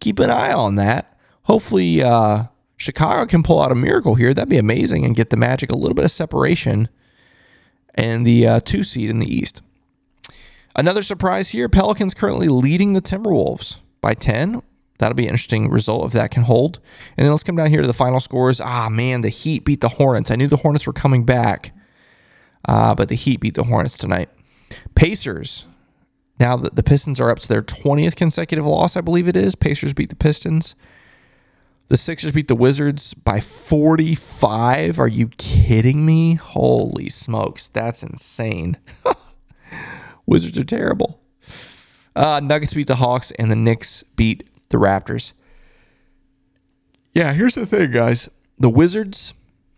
Keep 0.00 0.18
an 0.18 0.30
eye 0.30 0.52
on 0.52 0.76
that. 0.76 1.18
Hopefully, 1.42 2.02
uh, 2.02 2.44
Chicago 2.76 3.26
can 3.26 3.42
pull 3.42 3.60
out 3.60 3.72
a 3.72 3.74
miracle 3.74 4.14
here. 4.14 4.32
That'd 4.32 4.48
be 4.48 4.58
amazing 4.58 5.04
and 5.04 5.14
get 5.14 5.30
the 5.30 5.36
Magic 5.36 5.70
a 5.70 5.76
little 5.76 5.94
bit 5.94 6.04
of 6.04 6.10
separation 6.10 6.88
and 7.94 8.26
the 8.26 8.46
uh, 8.46 8.60
two 8.60 8.82
seed 8.82 9.10
in 9.10 9.18
the 9.18 9.32
East. 9.32 9.62
Another 10.74 11.02
surprise 11.02 11.50
here 11.50 11.68
Pelicans 11.68 12.14
currently 12.14 12.48
leading 12.48 12.92
the 12.92 13.02
Timberwolves 13.02 13.76
by 14.00 14.14
10. 14.14 14.62
That'll 14.98 15.14
be 15.14 15.24
an 15.24 15.30
interesting 15.30 15.70
result 15.70 16.06
if 16.06 16.12
that 16.12 16.30
can 16.30 16.44
hold. 16.44 16.78
And 17.16 17.24
then 17.24 17.32
let's 17.32 17.42
come 17.42 17.56
down 17.56 17.68
here 17.70 17.80
to 17.80 17.86
the 17.86 17.92
final 17.92 18.20
scores. 18.20 18.60
Ah, 18.60 18.88
man, 18.88 19.22
the 19.22 19.28
Heat 19.28 19.64
beat 19.64 19.80
the 19.80 19.88
Hornets. 19.88 20.30
I 20.30 20.36
knew 20.36 20.46
the 20.46 20.58
Hornets 20.58 20.86
were 20.86 20.92
coming 20.92 21.24
back, 21.24 21.72
uh, 22.66 22.94
but 22.94 23.08
the 23.08 23.14
Heat 23.14 23.40
beat 23.40 23.54
the 23.54 23.64
Hornets 23.64 23.96
tonight. 23.96 24.28
Pacers. 24.94 25.64
Now 26.38 26.56
that 26.56 26.76
the 26.76 26.82
Pistons 26.82 27.20
are 27.20 27.30
up 27.30 27.38
to 27.40 27.48
their 27.48 27.62
20th 27.62 28.16
consecutive 28.16 28.64
loss, 28.64 28.96
I 28.96 29.00
believe 29.02 29.28
it 29.28 29.36
is. 29.36 29.54
Pacers 29.54 29.92
beat 29.92 30.08
the 30.08 30.16
Pistons. 30.16 30.74
The 31.88 31.96
Sixers 31.96 32.32
beat 32.32 32.46
the 32.48 32.54
Wizards 32.54 33.14
by 33.14 33.40
45. 33.40 34.98
Are 35.00 35.08
you 35.08 35.28
kidding 35.38 36.06
me? 36.06 36.34
Holy 36.34 37.08
smokes. 37.08 37.68
That's 37.68 38.02
insane. 38.02 38.76
Wizards 40.26 40.56
are 40.56 40.64
terrible. 40.64 41.20
Uh, 42.14 42.40
Nuggets 42.40 42.74
beat 42.74 42.86
the 42.86 42.96
Hawks, 42.96 43.32
and 43.32 43.50
the 43.50 43.56
Knicks 43.56 44.04
beat 44.14 44.48
the 44.68 44.76
Raptors. 44.76 45.32
Yeah, 47.12 47.32
here's 47.32 47.56
the 47.56 47.66
thing, 47.66 47.90
guys. 47.90 48.28
The 48.58 48.70
Wizards, 48.70 49.34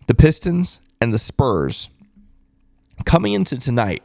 the 0.06 0.14
Pistons, 0.14 0.80
and 1.00 1.14
the 1.14 1.18
Spurs 1.18 1.88
coming 3.02 3.32
into 3.32 3.58
tonight 3.58 4.02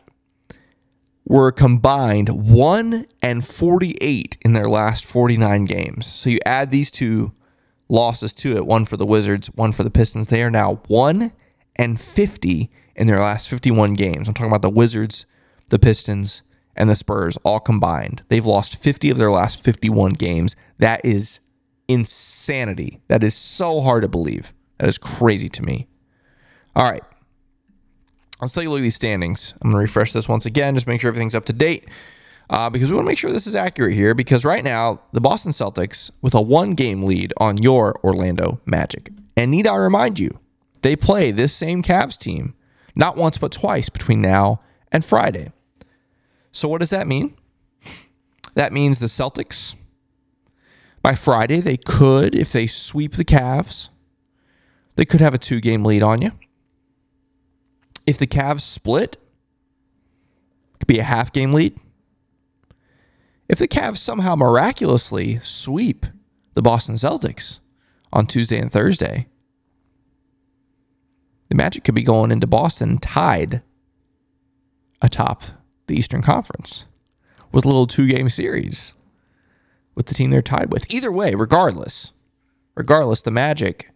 were 1.26 1.52
combined 1.52 2.30
1 2.30 3.06
and 3.22 3.46
48 3.46 4.38
in 4.42 4.54
their 4.54 4.70
last 4.70 5.06
49 5.06 5.66
games. 5.66 6.08
So 6.08 6.30
you 6.30 6.40
add 6.46 6.72
these 6.72 6.90
two 6.90 7.34
losses 7.90 8.34
to 8.34 8.56
it 8.56 8.66
one 8.66 8.86
for 8.86 8.98
the 8.98 9.06
Wizards, 9.06 9.48
one 9.48 9.72
for 9.72 9.84
the 9.84 9.90
Pistons. 9.90 10.28
They 10.28 10.44
are 10.44 10.52
now 10.52 10.82
1 10.88 11.32
and 11.76 12.00
50 12.00 12.70
in 12.96 13.08
their 13.08 13.20
last 13.20 13.50
51 13.50 13.94
games. 13.94 14.28
I'm 14.28 14.34
talking 14.34 14.52
about 14.52 14.62
the 14.62 14.70
Wizards, 14.70 15.26
the 15.70 15.80
Pistons, 15.80 16.42
and 16.76 16.90
the 16.90 16.96
Spurs 16.96 17.38
all 17.44 17.60
combined. 17.60 18.24
They've 18.30 18.46
lost 18.46 18.82
50 18.82 19.10
of 19.10 19.18
their 19.18 19.32
last 19.32 19.64
51 19.64 20.14
games. 20.14 20.56
That 20.78 21.02
is 21.04 21.40
insanity. 21.88 23.02
That 23.08 23.24
is 23.24 23.36
so 23.36 23.82
hard 23.82 24.04
to 24.04 24.08
believe. 24.08 24.54
That 24.80 24.88
is 24.88 24.98
crazy 24.98 25.50
to 25.50 25.64
me. 25.64 25.88
All 26.76 26.90
right. 26.90 27.04
Let's 28.42 28.54
take 28.54 28.68
a 28.68 28.70
look 28.70 28.80
at 28.80 28.84
these 28.84 28.96
standings. 28.96 29.54
I'm 29.62 29.72
going 29.72 29.80
to 29.80 29.82
refresh 29.82 30.14
this 30.14 30.28
once 30.28 30.46
again, 30.46 30.76
just 30.76 30.88
make 30.88 31.02
sure 31.02 31.10
everything's 31.10 31.36
up 31.36 31.46
to 31.46 31.54
date. 31.54 31.86
Uh, 32.50 32.70
because 32.70 32.90
we 32.90 32.96
want 32.96 33.06
to 33.06 33.12
make 33.12 33.18
sure 33.18 33.32
this 33.32 33.48
is 33.48 33.56
accurate 33.56 33.94
here. 33.94 34.14
Because 34.14 34.46
right 34.46 34.64
now, 34.64 35.02
the 35.12 35.20
Boston 35.20 35.52
Celtics 35.52 36.12
with 36.22 36.34
a 36.34 36.42
one 36.42 36.76
game 36.76 37.04
lead 37.04 37.34
on 37.38 37.58
your 37.58 38.00
Orlando 38.06 38.62
Magic. 38.66 39.10
And 39.36 39.52
need 39.52 39.68
I 39.68 39.76
remind 39.76 40.18
you, 40.18 40.40
they 40.82 40.96
play 40.96 41.32
this 41.32 41.54
same 41.54 41.84
Cavs 41.84 42.18
team 42.18 42.54
not 42.96 43.16
once 43.16 43.38
but 43.38 43.52
twice 43.52 43.90
between 43.90 44.22
now 44.22 44.62
and 44.92 45.04
Friday. 45.06 45.52
So, 46.52 46.68
what 46.68 46.80
does 46.80 46.90
that 46.90 47.06
mean? 47.06 47.36
That 48.56 48.74
means 48.74 48.98
the 48.98 49.06
Celtics, 49.06 49.76
by 51.04 51.14
Friday, 51.14 51.62
they 51.62 51.78
could, 51.78 52.34
if 52.34 52.52
they 52.52 52.66
sweep 52.66 53.14
the 53.14 53.24
Cavs, 53.24 53.90
they 54.96 55.06
could 55.06 55.22
have 55.22 55.36
a 55.36 55.38
two 55.38 55.62
game 55.62 55.86
lead 55.86 56.02
on 56.02 56.24
you. 56.24 56.32
If 58.08 58.18
the 58.18 58.26
Cavs 58.26 58.62
split, 58.62 59.18
it 60.74 60.80
could 60.80 60.88
be 60.88 61.00
a 61.00 61.04
half 61.04 61.34
game 61.34 61.52
lead. 61.52 61.78
If 63.50 63.60
the 63.60 63.68
Cavs 63.68 63.98
somehow 63.98 64.36
miraculously 64.36 65.40
sweep 65.44 66.06
the 66.54 66.62
Boston 66.62 66.96
Celtics 66.96 67.60
on 68.12 68.26
Tuesday 68.26 68.60
and 68.60 68.72
Thursday, 68.72 69.28
the 71.50 71.56
Magic 71.56 71.84
could 71.84 71.96
be 71.96 72.04
going 72.04 72.32
into 72.32 72.48
Boston 72.48 72.98
tied 72.98 73.62
atop 75.02 75.44
the 75.88 75.96
Eastern 75.96 76.22
Conference 76.22 76.86
with 77.52 77.66
a 77.66 77.68
little 77.68 77.88
two 77.88 78.08
game 78.08 78.30
series 78.30 78.94
with 79.96 80.08
the 80.08 80.14
team 80.14 80.32
they're 80.32 80.42
tied 80.42 80.72
with. 80.72 80.92
Either 80.92 81.12
way, 81.12 81.36
regardless, 81.36 82.12
regardless, 82.76 83.22
the 83.22 83.32
Magic, 83.32 83.92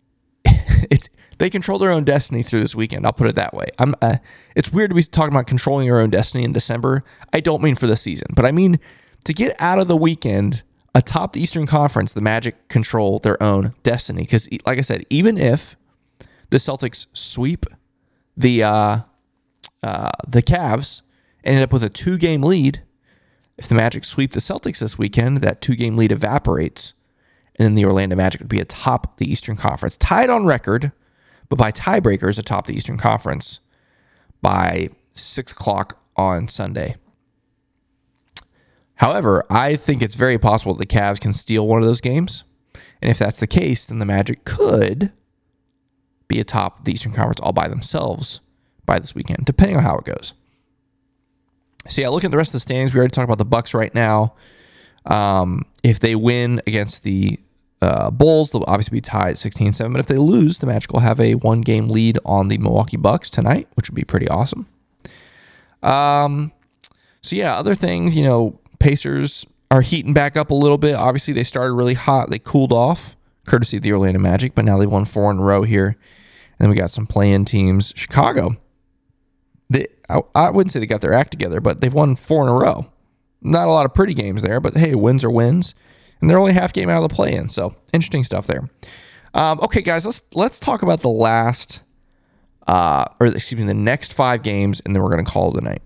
it's 0.44 1.08
they 1.38 1.48
control 1.48 1.78
their 1.78 1.90
own 1.90 2.04
destiny 2.04 2.42
through 2.42 2.60
this 2.60 2.74
weekend. 2.74 3.06
I'll 3.06 3.12
put 3.12 3.28
it 3.28 3.36
that 3.36 3.54
way. 3.54 3.68
I'm. 3.78 3.94
Uh, 4.02 4.16
it's 4.54 4.72
weird 4.72 4.90
to 4.90 4.94
be 4.94 5.02
talking 5.02 5.32
about 5.32 5.46
controlling 5.46 5.86
your 5.86 6.00
own 6.00 6.10
destiny 6.10 6.44
in 6.44 6.52
December. 6.52 7.04
I 7.32 7.40
don't 7.40 7.62
mean 7.62 7.76
for 7.76 7.86
the 7.86 7.96
season, 7.96 8.28
but 8.34 8.44
I 8.44 8.52
mean 8.52 8.78
to 9.24 9.32
get 9.32 9.56
out 9.60 9.78
of 9.78 9.88
the 9.88 9.96
weekend 9.96 10.62
atop 10.94 11.32
the 11.32 11.40
Eastern 11.40 11.66
Conference. 11.66 12.12
The 12.12 12.20
Magic 12.20 12.68
control 12.68 13.18
their 13.20 13.40
own 13.42 13.74
destiny 13.82 14.22
because, 14.22 14.48
like 14.66 14.78
I 14.78 14.82
said, 14.82 15.04
even 15.10 15.38
if 15.38 15.76
the 16.50 16.58
Celtics 16.58 17.06
sweep 17.12 17.66
the 18.36 18.64
uh, 18.64 18.98
uh, 19.82 20.10
the 20.26 20.42
Cavs, 20.42 21.02
ended 21.44 21.62
up 21.62 21.72
with 21.72 21.84
a 21.84 21.88
two 21.88 22.18
game 22.18 22.42
lead. 22.42 22.82
If 23.56 23.66
the 23.66 23.74
Magic 23.74 24.04
sweep 24.04 24.32
the 24.32 24.40
Celtics 24.40 24.78
this 24.78 24.98
weekend, 24.98 25.38
that 25.38 25.60
two 25.60 25.74
game 25.74 25.96
lead 25.96 26.12
evaporates, 26.12 26.94
and 27.56 27.64
then 27.64 27.74
the 27.74 27.84
Orlando 27.84 28.14
Magic 28.14 28.40
would 28.40 28.48
be 28.48 28.60
atop 28.60 29.18
the 29.18 29.30
Eastern 29.30 29.56
Conference, 29.56 29.96
tied 29.96 30.30
on 30.30 30.46
record 30.46 30.92
but 31.48 31.56
by 31.56 31.72
tiebreakers 31.72 32.38
atop 32.38 32.66
the 32.66 32.74
Eastern 32.74 32.98
Conference 32.98 33.60
by 34.42 34.88
six 35.14 35.52
o'clock 35.52 36.00
on 36.16 36.48
Sunday. 36.48 36.96
However, 38.96 39.44
I 39.48 39.76
think 39.76 40.02
it's 40.02 40.16
very 40.16 40.38
possible 40.38 40.74
that 40.74 40.88
the 40.88 40.94
Cavs 40.94 41.20
can 41.20 41.32
steal 41.32 41.66
one 41.66 41.80
of 41.80 41.86
those 41.86 42.00
games. 42.00 42.44
And 43.00 43.10
if 43.10 43.18
that's 43.18 43.38
the 43.38 43.46
case, 43.46 43.86
then 43.86 44.00
the 44.00 44.04
Magic 44.04 44.44
could 44.44 45.12
be 46.26 46.40
atop 46.40 46.84
the 46.84 46.92
Eastern 46.92 47.12
Conference 47.12 47.40
all 47.40 47.52
by 47.52 47.68
themselves 47.68 48.40
by 48.84 48.98
this 48.98 49.14
weekend, 49.14 49.44
depending 49.44 49.76
on 49.76 49.84
how 49.84 49.96
it 49.98 50.04
goes. 50.04 50.34
So 51.88 52.02
yeah, 52.02 52.08
looking 52.08 52.28
at 52.28 52.30
the 52.32 52.36
rest 52.36 52.50
of 52.50 52.54
the 52.54 52.60
standings, 52.60 52.92
we 52.92 52.98
already 52.98 53.12
talked 53.12 53.24
about 53.24 53.38
the 53.38 53.44
Bucks 53.44 53.72
right 53.72 53.94
now. 53.94 54.34
Um, 55.06 55.64
if 55.82 56.00
they 56.00 56.14
win 56.14 56.60
against 56.66 57.02
the 57.02 57.38
uh, 57.80 58.10
Bulls, 58.10 58.50
they'll 58.50 58.64
obviously 58.66 58.96
be 58.96 59.00
tied 59.00 59.36
16-7. 59.36 59.92
But 59.92 60.00
if 60.00 60.06
they 60.06 60.18
lose, 60.18 60.58
the 60.58 60.66
Magic 60.66 60.92
will 60.92 61.00
have 61.00 61.20
a 61.20 61.34
one-game 61.34 61.88
lead 61.88 62.18
on 62.24 62.48
the 62.48 62.58
Milwaukee 62.58 62.96
Bucks 62.96 63.30
tonight, 63.30 63.68
which 63.74 63.88
would 63.88 63.96
be 63.96 64.04
pretty 64.04 64.28
awesome. 64.28 64.66
Um, 65.82 66.52
so 67.22 67.36
yeah, 67.36 67.56
other 67.56 67.74
things, 67.74 68.14
you 68.14 68.24
know, 68.24 68.58
Pacers 68.78 69.46
are 69.70 69.80
heating 69.80 70.12
back 70.12 70.36
up 70.36 70.50
a 70.50 70.54
little 70.54 70.78
bit. 70.78 70.94
Obviously, 70.94 71.34
they 71.34 71.44
started 71.44 71.74
really 71.74 71.94
hot. 71.94 72.30
They 72.30 72.38
cooled 72.38 72.72
off, 72.72 73.16
courtesy 73.46 73.76
of 73.76 73.82
the 73.82 73.92
Orlando 73.92 74.18
Magic, 74.18 74.54
but 74.54 74.64
now 74.64 74.78
they've 74.78 74.90
won 74.90 75.04
four 75.04 75.30
in 75.30 75.38
a 75.38 75.42
row 75.42 75.62
here. 75.62 75.86
And 75.86 76.64
then 76.64 76.70
we 76.70 76.76
got 76.76 76.90
some 76.90 77.06
play-in 77.06 77.44
teams. 77.44 77.92
Chicago, 77.94 78.56
they 79.70 79.86
I, 80.08 80.20
I 80.34 80.50
wouldn't 80.50 80.72
say 80.72 80.80
they 80.80 80.86
got 80.86 81.00
their 81.00 81.12
act 81.12 81.30
together, 81.30 81.60
but 81.60 81.80
they've 81.80 81.94
won 81.94 82.16
four 82.16 82.42
in 82.42 82.48
a 82.48 82.54
row. 82.54 82.86
Not 83.40 83.68
a 83.68 83.70
lot 83.70 83.86
of 83.86 83.94
pretty 83.94 84.14
games 84.14 84.42
there, 84.42 84.58
but 84.58 84.76
hey, 84.76 84.94
wins 84.94 85.22
are 85.22 85.30
wins 85.30 85.74
and 86.20 86.28
they're 86.28 86.38
only 86.38 86.52
half 86.52 86.72
game 86.72 86.90
out 86.90 87.02
of 87.02 87.08
the 87.08 87.14
play-in. 87.14 87.48
So 87.48 87.74
interesting 87.92 88.24
stuff 88.24 88.46
there. 88.46 88.68
Um, 89.34 89.60
okay, 89.60 89.82
guys, 89.82 90.04
let's 90.04 90.22
let's 90.34 90.58
talk 90.58 90.82
about 90.82 91.02
the 91.02 91.08
last, 91.10 91.82
uh, 92.66 93.04
or 93.20 93.26
excuse 93.26 93.60
me, 93.60 93.66
the 93.66 93.74
next 93.74 94.12
five 94.12 94.42
games, 94.42 94.80
and 94.84 94.94
then 94.94 95.02
we're 95.02 95.10
gonna 95.10 95.24
call 95.24 95.54
it 95.54 95.62
a 95.62 95.64
night. 95.64 95.82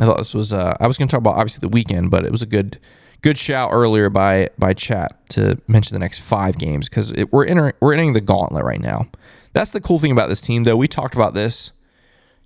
I 0.00 0.04
thought 0.06 0.18
this 0.18 0.34
was. 0.34 0.52
Uh, 0.52 0.74
I 0.80 0.86
was 0.86 0.98
gonna 0.98 1.08
talk 1.08 1.18
about 1.18 1.36
obviously 1.36 1.60
the 1.60 1.68
weekend, 1.68 2.10
but 2.10 2.24
it 2.24 2.32
was 2.32 2.42
a 2.42 2.46
good 2.46 2.78
good 3.22 3.38
shout 3.38 3.70
earlier 3.72 4.10
by 4.10 4.48
by 4.58 4.74
chat 4.74 5.18
to 5.30 5.58
mention 5.66 5.94
the 5.94 5.98
next 5.98 6.18
five 6.18 6.58
games 6.58 6.88
because 6.88 7.12
we're 7.30 7.46
entering 7.46 7.72
we're 7.80 7.92
entering 7.92 8.12
the 8.12 8.20
gauntlet 8.20 8.64
right 8.64 8.80
now. 8.80 9.06
That's 9.54 9.70
the 9.70 9.80
cool 9.80 9.98
thing 9.98 10.10
about 10.10 10.28
this 10.28 10.42
team, 10.42 10.64
though. 10.64 10.76
We 10.76 10.88
talked 10.88 11.14
about 11.14 11.32
this 11.32 11.72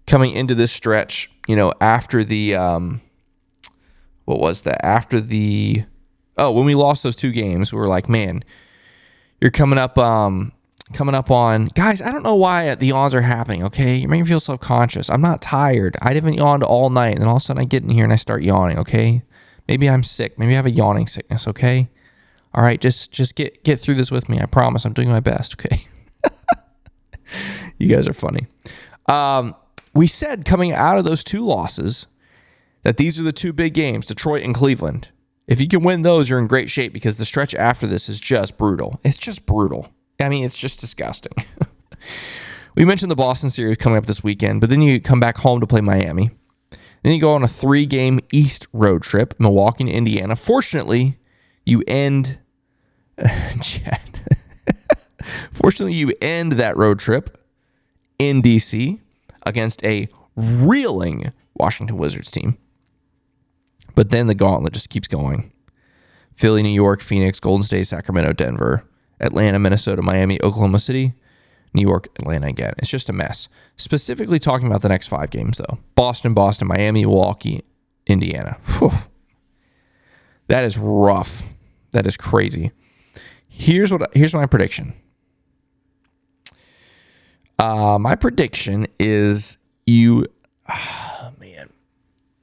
coming 0.06 0.32
into 0.32 0.54
this 0.54 0.70
stretch. 0.70 1.30
You 1.48 1.56
know, 1.56 1.72
after 1.80 2.22
the 2.22 2.54
um, 2.54 3.00
what 4.26 4.38
was 4.38 4.62
that? 4.62 4.84
After 4.84 5.20
the 5.20 5.84
oh, 6.38 6.52
when 6.52 6.64
we 6.64 6.74
lost 6.74 7.02
those 7.02 7.16
two 7.16 7.32
games, 7.32 7.72
we 7.72 7.78
were 7.78 7.88
like, 7.88 8.08
man, 8.08 8.44
you're 9.40 9.50
coming 9.50 9.78
up, 9.78 9.98
um, 9.98 10.52
coming 10.92 11.14
up 11.14 11.30
on 11.30 11.66
guys. 11.66 12.00
I 12.00 12.10
don't 12.10 12.22
know 12.22 12.34
why 12.34 12.74
the 12.74 12.86
yawns 12.86 13.14
are 13.14 13.20
happening. 13.20 13.64
Okay, 13.64 13.96
you're 13.96 14.08
making 14.08 14.24
me 14.24 14.28
feel 14.28 14.40
self 14.40 14.60
conscious. 14.60 15.10
I'm 15.10 15.20
not 15.20 15.42
tired. 15.42 15.96
I 16.00 16.14
haven't 16.14 16.34
yawned 16.34 16.62
all 16.62 16.90
night, 16.90 17.12
and 17.12 17.20
then 17.20 17.28
all 17.28 17.36
of 17.36 17.42
a 17.42 17.44
sudden 17.44 17.60
I 17.60 17.64
get 17.64 17.82
in 17.82 17.90
here 17.90 18.04
and 18.04 18.12
I 18.12 18.16
start 18.16 18.42
yawning. 18.42 18.78
Okay, 18.78 19.22
maybe 19.66 19.88
I'm 19.88 20.02
sick. 20.02 20.38
Maybe 20.38 20.52
I 20.52 20.56
have 20.56 20.66
a 20.66 20.70
yawning 20.70 21.06
sickness. 21.06 21.46
Okay, 21.46 21.88
all 22.54 22.62
right, 22.62 22.80
just 22.80 23.12
just 23.12 23.34
get 23.34 23.62
get 23.64 23.78
through 23.78 23.96
this 23.96 24.10
with 24.10 24.28
me. 24.28 24.40
I 24.40 24.46
promise. 24.46 24.84
I'm 24.84 24.92
doing 24.94 25.10
my 25.10 25.20
best. 25.20 25.54
Okay. 25.54 25.82
you 27.78 27.88
guys 27.88 28.08
are 28.08 28.12
funny. 28.12 28.46
Um, 29.06 29.54
we 29.94 30.06
said 30.06 30.44
coming 30.44 30.72
out 30.72 30.98
of 30.98 31.04
those 31.04 31.24
two 31.24 31.40
losses 31.40 32.06
that 32.82 32.96
these 32.96 33.18
are 33.18 33.22
the 33.22 33.32
two 33.32 33.52
big 33.52 33.74
games, 33.74 34.06
Detroit 34.06 34.42
and 34.42 34.54
Cleveland. 34.54 35.10
If 35.48 35.62
you 35.62 35.66
can 35.66 35.82
win 35.82 36.02
those, 36.02 36.28
you're 36.28 36.38
in 36.38 36.46
great 36.46 36.68
shape 36.68 36.92
because 36.92 37.16
the 37.16 37.24
stretch 37.24 37.54
after 37.54 37.86
this 37.86 38.10
is 38.10 38.20
just 38.20 38.58
brutal. 38.58 39.00
It's 39.02 39.16
just 39.16 39.46
brutal. 39.46 39.88
I 40.20 40.28
mean, 40.28 40.44
it's 40.44 40.56
just 40.56 40.78
disgusting. 40.78 41.32
we 42.76 42.84
mentioned 42.84 43.10
the 43.10 43.16
Boston 43.16 43.48
series 43.48 43.78
coming 43.78 43.96
up 43.96 44.04
this 44.04 44.22
weekend, 44.22 44.60
but 44.60 44.68
then 44.68 44.82
you 44.82 45.00
come 45.00 45.20
back 45.20 45.38
home 45.38 45.60
to 45.60 45.66
play 45.66 45.80
Miami. 45.80 46.30
Then 47.02 47.14
you 47.14 47.20
go 47.20 47.30
on 47.30 47.42
a 47.42 47.48
three 47.48 47.86
game 47.86 48.20
East 48.30 48.66
road 48.74 49.02
trip, 49.02 49.34
Milwaukee 49.38 49.84
to 49.84 49.90
Indiana. 49.90 50.36
Fortunately, 50.36 51.18
you 51.64 51.82
end. 51.86 52.38
Fortunately, 55.52 55.94
you 55.94 56.12
end 56.20 56.52
that 56.52 56.76
road 56.76 56.98
trip 56.98 57.42
in 58.18 58.42
DC 58.42 59.00
against 59.44 59.82
a 59.82 60.08
reeling 60.36 61.32
Washington 61.54 61.96
Wizards 61.96 62.30
team. 62.30 62.58
But 63.98 64.10
then 64.10 64.28
the 64.28 64.34
gauntlet 64.36 64.74
just 64.74 64.90
keeps 64.90 65.08
going. 65.08 65.50
Philly, 66.36 66.62
New 66.62 66.68
York, 66.68 67.00
Phoenix, 67.00 67.40
Golden 67.40 67.64
State, 67.64 67.88
Sacramento, 67.88 68.32
Denver, 68.32 68.84
Atlanta, 69.18 69.58
Minnesota, 69.58 70.02
Miami, 70.02 70.40
Oklahoma 70.40 70.78
City, 70.78 71.14
New 71.74 71.82
York, 71.82 72.06
Atlanta 72.20 72.46
again. 72.46 72.74
It's 72.78 72.90
just 72.90 73.08
a 73.08 73.12
mess. 73.12 73.48
Specifically 73.76 74.38
talking 74.38 74.68
about 74.68 74.82
the 74.82 74.88
next 74.88 75.08
five 75.08 75.30
games, 75.30 75.58
though 75.58 75.80
Boston, 75.96 76.32
Boston, 76.32 76.68
Miami, 76.68 77.04
Milwaukee, 77.04 77.64
Indiana. 78.06 78.56
Whew. 78.78 78.92
That 80.46 80.62
is 80.62 80.78
rough. 80.78 81.42
That 81.90 82.06
is 82.06 82.16
crazy. 82.16 82.70
Here's 83.48 83.90
what 83.90 84.14
here's 84.14 84.32
my 84.32 84.46
prediction. 84.46 84.92
Uh, 87.58 87.98
my 87.98 88.14
prediction 88.14 88.86
is 89.00 89.58
you 89.86 90.24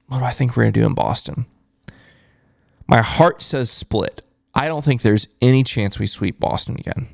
what 0.08 0.20
do 0.20 0.24
I 0.24 0.32
think 0.32 0.56
we're 0.56 0.64
going 0.64 0.74
to 0.74 0.80
do 0.80 0.86
in 0.86 0.94
Boston? 0.94 1.46
My 2.88 3.02
heart 3.02 3.42
says 3.42 3.72
split. 3.72 4.22
I 4.54 4.68
don't 4.68 4.84
think 4.84 5.02
there's 5.02 5.28
any 5.42 5.64
chance 5.64 6.00
we 6.00 6.08
sweep 6.08 6.40
Boston 6.40 6.76
again. 6.80 7.08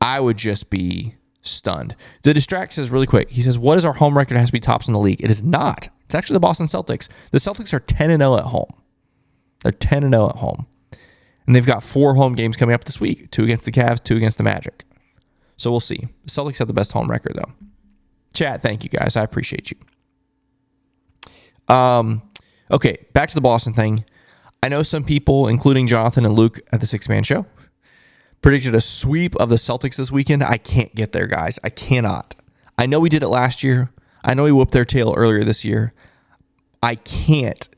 I 0.00 0.20
would 0.20 0.36
just 0.36 0.70
be 0.70 1.16
stunned. 1.42 1.96
The 2.22 2.34
distract 2.34 2.74
says 2.74 2.90
really 2.90 3.06
quick. 3.06 3.30
He 3.30 3.40
says, 3.40 3.58
"What 3.58 3.78
is 3.78 3.84
our 3.84 3.94
home 3.94 4.16
record? 4.16 4.36
It 4.36 4.40
has 4.40 4.50
to 4.50 4.52
be 4.52 4.60
tops 4.60 4.86
in 4.86 4.94
the 4.94 5.00
league." 5.00 5.22
It 5.24 5.30
is 5.30 5.42
not. 5.42 5.88
It's 6.04 6.14
actually 6.14 6.34
the 6.34 6.40
Boston 6.40 6.66
Celtics. 6.66 7.08
The 7.32 7.38
Celtics 7.38 7.72
are 7.72 7.80
10 7.80 8.10
and 8.10 8.22
0 8.22 8.36
at 8.36 8.44
home. 8.44 8.70
They're 9.62 9.72
10 9.72 10.04
and 10.04 10.14
0 10.14 10.28
at 10.28 10.36
home. 10.36 10.66
And 11.46 11.56
they've 11.56 11.66
got 11.66 11.82
four 11.82 12.14
home 12.14 12.34
games 12.34 12.56
coming 12.56 12.74
up 12.74 12.84
this 12.84 13.00
week. 13.00 13.30
Two 13.30 13.44
against 13.44 13.64
the 13.64 13.72
Cavs, 13.72 14.02
two 14.04 14.16
against 14.16 14.38
the 14.38 14.44
Magic. 14.44 14.84
So 15.56 15.70
we'll 15.70 15.80
see. 15.80 16.08
The 16.24 16.30
Celtics 16.30 16.58
have 16.58 16.68
the 16.68 16.74
best 16.74 16.92
home 16.92 17.10
record 17.10 17.34
though. 17.34 17.52
Chat, 18.34 18.62
thank 18.62 18.84
you 18.84 18.90
guys. 18.90 19.16
I 19.16 19.22
appreciate 19.22 19.70
you. 19.70 19.78
Um, 21.68 22.22
okay, 22.70 23.06
back 23.12 23.28
to 23.28 23.34
the 23.34 23.40
Boston 23.40 23.72
thing. 23.74 24.04
I 24.62 24.68
know 24.68 24.82
some 24.82 25.04
people, 25.04 25.46
including 25.48 25.86
Jonathan 25.86 26.24
and 26.24 26.34
Luke 26.34 26.60
at 26.72 26.80
the 26.80 26.86
Sixth 26.86 27.08
Man 27.08 27.22
Show, 27.22 27.46
predicted 28.42 28.74
a 28.74 28.80
sweep 28.80 29.36
of 29.36 29.48
the 29.48 29.56
Celtics 29.56 29.96
this 29.96 30.10
weekend. 30.10 30.42
I 30.42 30.58
can't 30.58 30.94
get 30.94 31.12
there, 31.12 31.26
guys. 31.26 31.58
I 31.62 31.70
cannot. 31.70 32.34
I 32.76 32.86
know 32.86 33.00
we 33.00 33.08
did 33.08 33.22
it 33.22 33.28
last 33.28 33.62
year. 33.62 33.90
I 34.24 34.34
know 34.34 34.44
we 34.44 34.52
whooped 34.52 34.72
their 34.72 34.84
tail 34.84 35.14
earlier 35.16 35.44
this 35.44 35.64
year. 35.64 35.92
I 36.82 36.96
can't, 36.96 37.68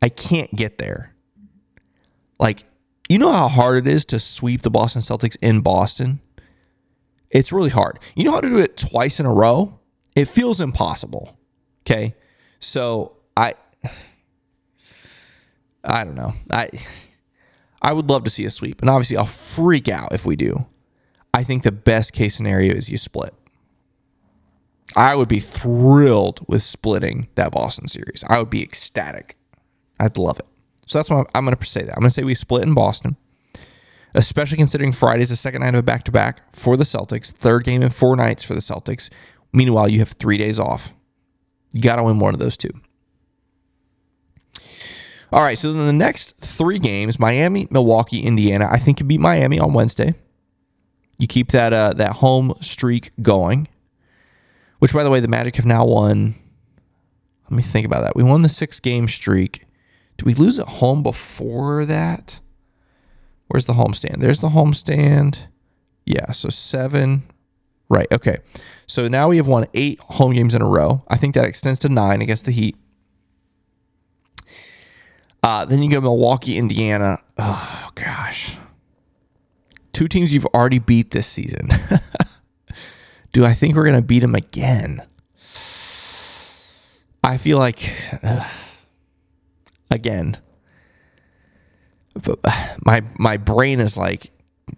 I 0.00 0.08
can't 0.08 0.54
get 0.54 0.78
there. 0.78 1.14
Like, 2.38 2.64
you 3.08 3.18
know 3.18 3.32
how 3.32 3.48
hard 3.48 3.86
it 3.86 3.90
is 3.90 4.04
to 4.06 4.20
sweep 4.20 4.62
the 4.62 4.70
Boston 4.70 5.02
Celtics 5.02 5.36
in 5.40 5.60
Boston? 5.60 6.20
It's 7.30 7.52
really 7.52 7.70
hard. 7.70 7.98
You 8.14 8.24
know 8.24 8.32
how 8.32 8.40
to 8.40 8.48
do 8.48 8.58
it 8.58 8.76
twice 8.76 9.20
in 9.20 9.26
a 9.26 9.32
row? 9.32 9.78
It 10.14 10.26
feels 10.26 10.60
impossible. 10.60 11.36
Okay. 11.82 12.14
So 12.64 13.12
I, 13.36 13.54
I 15.84 16.02
don't 16.02 16.14
know. 16.14 16.32
I, 16.50 16.70
I 17.82 17.92
would 17.92 18.08
love 18.08 18.24
to 18.24 18.30
see 18.30 18.46
a 18.46 18.50
sweep, 18.50 18.80
and 18.80 18.88
obviously 18.88 19.16
I'll 19.18 19.26
freak 19.26 19.88
out 19.88 20.12
if 20.12 20.24
we 20.24 20.34
do. 20.34 20.66
I 21.34 21.44
think 21.44 21.62
the 21.62 21.72
best 21.72 22.12
case 22.12 22.34
scenario 22.34 22.74
is 22.74 22.88
you 22.88 22.96
split. 22.96 23.34
I 24.96 25.14
would 25.14 25.28
be 25.28 25.40
thrilled 25.40 26.40
with 26.48 26.62
splitting 26.62 27.28
that 27.34 27.52
Boston 27.52 27.86
series. 27.88 28.24
I 28.28 28.38
would 28.38 28.50
be 28.50 28.62
ecstatic. 28.62 29.36
I'd 30.00 30.16
love 30.16 30.38
it. 30.38 30.46
So 30.86 30.98
that's 30.98 31.10
why 31.10 31.24
I'm 31.34 31.44
going 31.44 31.56
to 31.56 31.64
say 31.66 31.82
that. 31.82 31.92
I'm 31.92 32.00
going 32.00 32.10
to 32.10 32.14
say 32.14 32.22
we 32.22 32.34
split 32.34 32.62
in 32.62 32.74
Boston, 32.74 33.16
especially 34.14 34.56
considering 34.56 34.92
Friday's 34.92 35.30
the 35.30 35.36
second 35.36 35.62
night 35.62 35.74
of 35.74 35.80
a 35.80 35.82
back 35.82 36.04
to 36.04 36.12
back 36.12 36.54
for 36.54 36.76
the 36.76 36.84
Celtics, 36.84 37.32
third 37.32 37.64
game 37.64 37.82
in 37.82 37.90
four 37.90 38.16
nights 38.16 38.42
for 38.42 38.54
the 38.54 38.60
Celtics. 38.60 39.10
Meanwhile, 39.52 39.88
you 39.88 39.98
have 39.98 40.12
three 40.12 40.38
days 40.38 40.58
off. 40.58 40.92
You 41.74 41.82
got 41.82 41.96
to 41.96 42.04
win 42.04 42.20
one 42.20 42.34
of 42.34 42.40
those 42.40 42.56
two. 42.56 42.70
All 45.32 45.42
right, 45.42 45.58
so 45.58 45.72
then 45.72 45.86
the 45.86 45.92
next 45.92 46.36
three 46.38 46.78
games 46.78 47.18
Miami, 47.18 47.66
Milwaukee, 47.68 48.20
Indiana. 48.20 48.68
I 48.70 48.78
think 48.78 49.00
you 49.00 49.06
beat 49.06 49.18
Miami 49.18 49.58
on 49.58 49.72
Wednesday. 49.72 50.14
You 51.18 51.26
keep 51.26 51.50
that 51.50 51.72
uh, 51.72 51.92
that 51.94 52.12
home 52.12 52.54
streak 52.60 53.10
going. 53.20 53.66
Which, 54.78 54.92
by 54.92 55.02
the 55.02 55.10
way, 55.10 55.18
the 55.18 55.28
Magic 55.28 55.56
have 55.56 55.66
now 55.66 55.84
won. 55.84 56.36
Let 57.50 57.56
me 57.56 57.62
think 57.62 57.84
about 57.84 58.04
that. 58.04 58.14
We 58.14 58.22
won 58.22 58.42
the 58.42 58.48
six 58.48 58.78
game 58.78 59.08
streak. 59.08 59.66
Did 60.16 60.26
we 60.26 60.34
lose 60.34 60.60
at 60.60 60.68
home 60.68 61.02
before 61.02 61.84
that? 61.86 62.38
Where's 63.48 63.64
the 63.64 63.72
homestand? 63.72 64.20
There's 64.20 64.40
the 64.40 64.50
homestand. 64.50 65.48
Yeah, 66.06 66.30
so 66.30 66.50
seven. 66.50 67.24
Right. 67.88 68.06
Okay. 68.10 68.38
So 68.86 69.08
now 69.08 69.28
we 69.28 69.36
have 69.36 69.46
won 69.46 69.66
eight 69.74 69.98
home 70.00 70.32
games 70.32 70.54
in 70.54 70.62
a 70.62 70.68
row. 70.68 71.02
I 71.08 71.16
think 71.16 71.34
that 71.34 71.44
extends 71.44 71.78
to 71.80 71.88
nine 71.88 72.22
against 72.22 72.44
the 72.44 72.50
Heat. 72.50 72.76
Uh, 75.42 75.64
then 75.66 75.82
you 75.82 75.90
go 75.90 76.00
Milwaukee, 76.00 76.56
Indiana. 76.56 77.18
Oh 77.36 77.90
gosh, 77.94 78.56
two 79.92 80.08
teams 80.08 80.32
you've 80.32 80.46
already 80.46 80.78
beat 80.78 81.10
this 81.10 81.26
season. 81.26 81.68
Do 83.32 83.44
I 83.44 83.52
think 83.52 83.76
we're 83.76 83.84
gonna 83.84 84.00
beat 84.00 84.20
them 84.20 84.34
again? 84.34 85.02
I 87.22 87.36
feel 87.36 87.58
like 87.58 87.92
uh, 88.22 88.48
again. 89.90 90.38
But 92.14 92.38
my 92.84 93.02
my 93.18 93.36
brain 93.36 93.80
is 93.80 93.98
like 93.98 94.30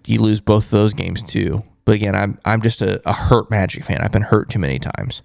you 0.07 0.21
lose 0.21 0.41
both 0.41 0.71
those 0.71 0.95
games 0.95 1.23
too. 1.23 1.63
But 1.87 1.95
again, 1.95 2.15
I'm 2.15 2.39
I'm 2.45 2.61
just 2.61 2.83
a, 2.83 3.01
a 3.09 3.15
hurt 3.15 3.51
Magic 3.51 3.85
fan. 3.85 4.03
I've 4.03 4.13
been 4.13 4.23
hurt 4.23 4.51
too 4.51 4.59
many 4.59 4.79
times. 4.79 5.23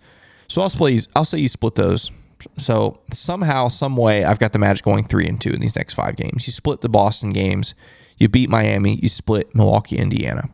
So 0.47 0.61
I'll 0.61 0.69
split. 0.69 1.07
I'll 1.13 1.25
say 1.25 1.39
you 1.39 1.49
split 1.49 1.75
those. 1.75 2.11
So 2.57 3.01
somehow, 3.11 3.67
some 3.67 3.97
way, 3.97 4.23
I've 4.23 4.39
got 4.39 4.53
the 4.53 4.59
Magic 4.59 4.85
going 4.85 5.03
three 5.03 5.25
and 5.25 5.39
two 5.41 5.51
in 5.51 5.59
these 5.59 5.75
next 5.75 5.93
five 5.93 6.15
games. 6.15 6.47
You 6.47 6.53
split 6.53 6.81
the 6.81 6.89
Boston 6.89 7.33
games, 7.33 7.75
you 8.17 8.29
beat 8.29 8.49
Miami, 8.49 8.95
you 8.95 9.09
split 9.09 9.53
Milwaukee, 9.53 9.97
Indiana. 9.97 10.49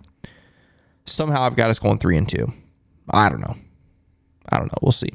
Somehow, 1.06 1.44
I've 1.44 1.56
got 1.56 1.70
us 1.70 1.80
going 1.80 1.98
three 1.98 2.18
and 2.18 2.28
two. 2.28 2.52
I 3.10 3.30
don't 3.30 3.40
know. 3.40 3.56
I 4.50 4.58
don't 4.58 4.68
know. 4.68 4.78
We'll 4.82 4.92
see. 4.92 5.12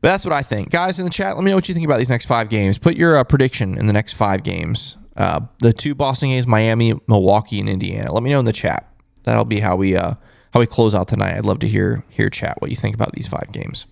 But 0.00 0.10
that's 0.10 0.24
what 0.24 0.32
I 0.32 0.42
think, 0.42 0.70
guys. 0.70 1.00
In 1.00 1.04
the 1.04 1.10
chat, 1.10 1.34
let 1.34 1.44
me 1.44 1.50
know 1.50 1.56
what 1.56 1.68
you 1.68 1.74
think 1.74 1.86
about 1.86 1.98
these 1.98 2.10
next 2.10 2.26
five 2.26 2.48
games. 2.48 2.78
Put 2.78 2.96
your 2.96 3.16
uh, 3.16 3.24
prediction 3.24 3.76
in 3.76 3.86
the 3.86 3.92
next 3.92 4.12
five 4.12 4.44
games. 4.44 4.96
Uh, 5.18 5.40
the 5.58 5.72
two 5.72 5.94
Boston 5.96 6.28
games, 6.28 6.46
Miami, 6.46 6.94
Milwaukee, 7.08 7.58
and 7.58 7.68
Indiana. 7.68 8.12
Let 8.12 8.22
me 8.22 8.30
know 8.30 8.38
in 8.38 8.44
the 8.44 8.52
chat. 8.52 8.88
That'll 9.24 9.44
be 9.44 9.58
how 9.58 9.74
we 9.76 9.96
uh, 9.96 10.14
how 10.54 10.60
we 10.60 10.66
close 10.66 10.94
out 10.94 11.08
tonight. 11.08 11.34
I'd 11.34 11.44
love 11.44 11.58
to 11.58 11.68
hear 11.68 12.04
hear 12.08 12.30
chat 12.30 12.62
what 12.62 12.70
you 12.70 12.76
think 12.76 12.94
about 12.94 13.12
these 13.12 13.26
five 13.26 13.50
games. 13.52 13.84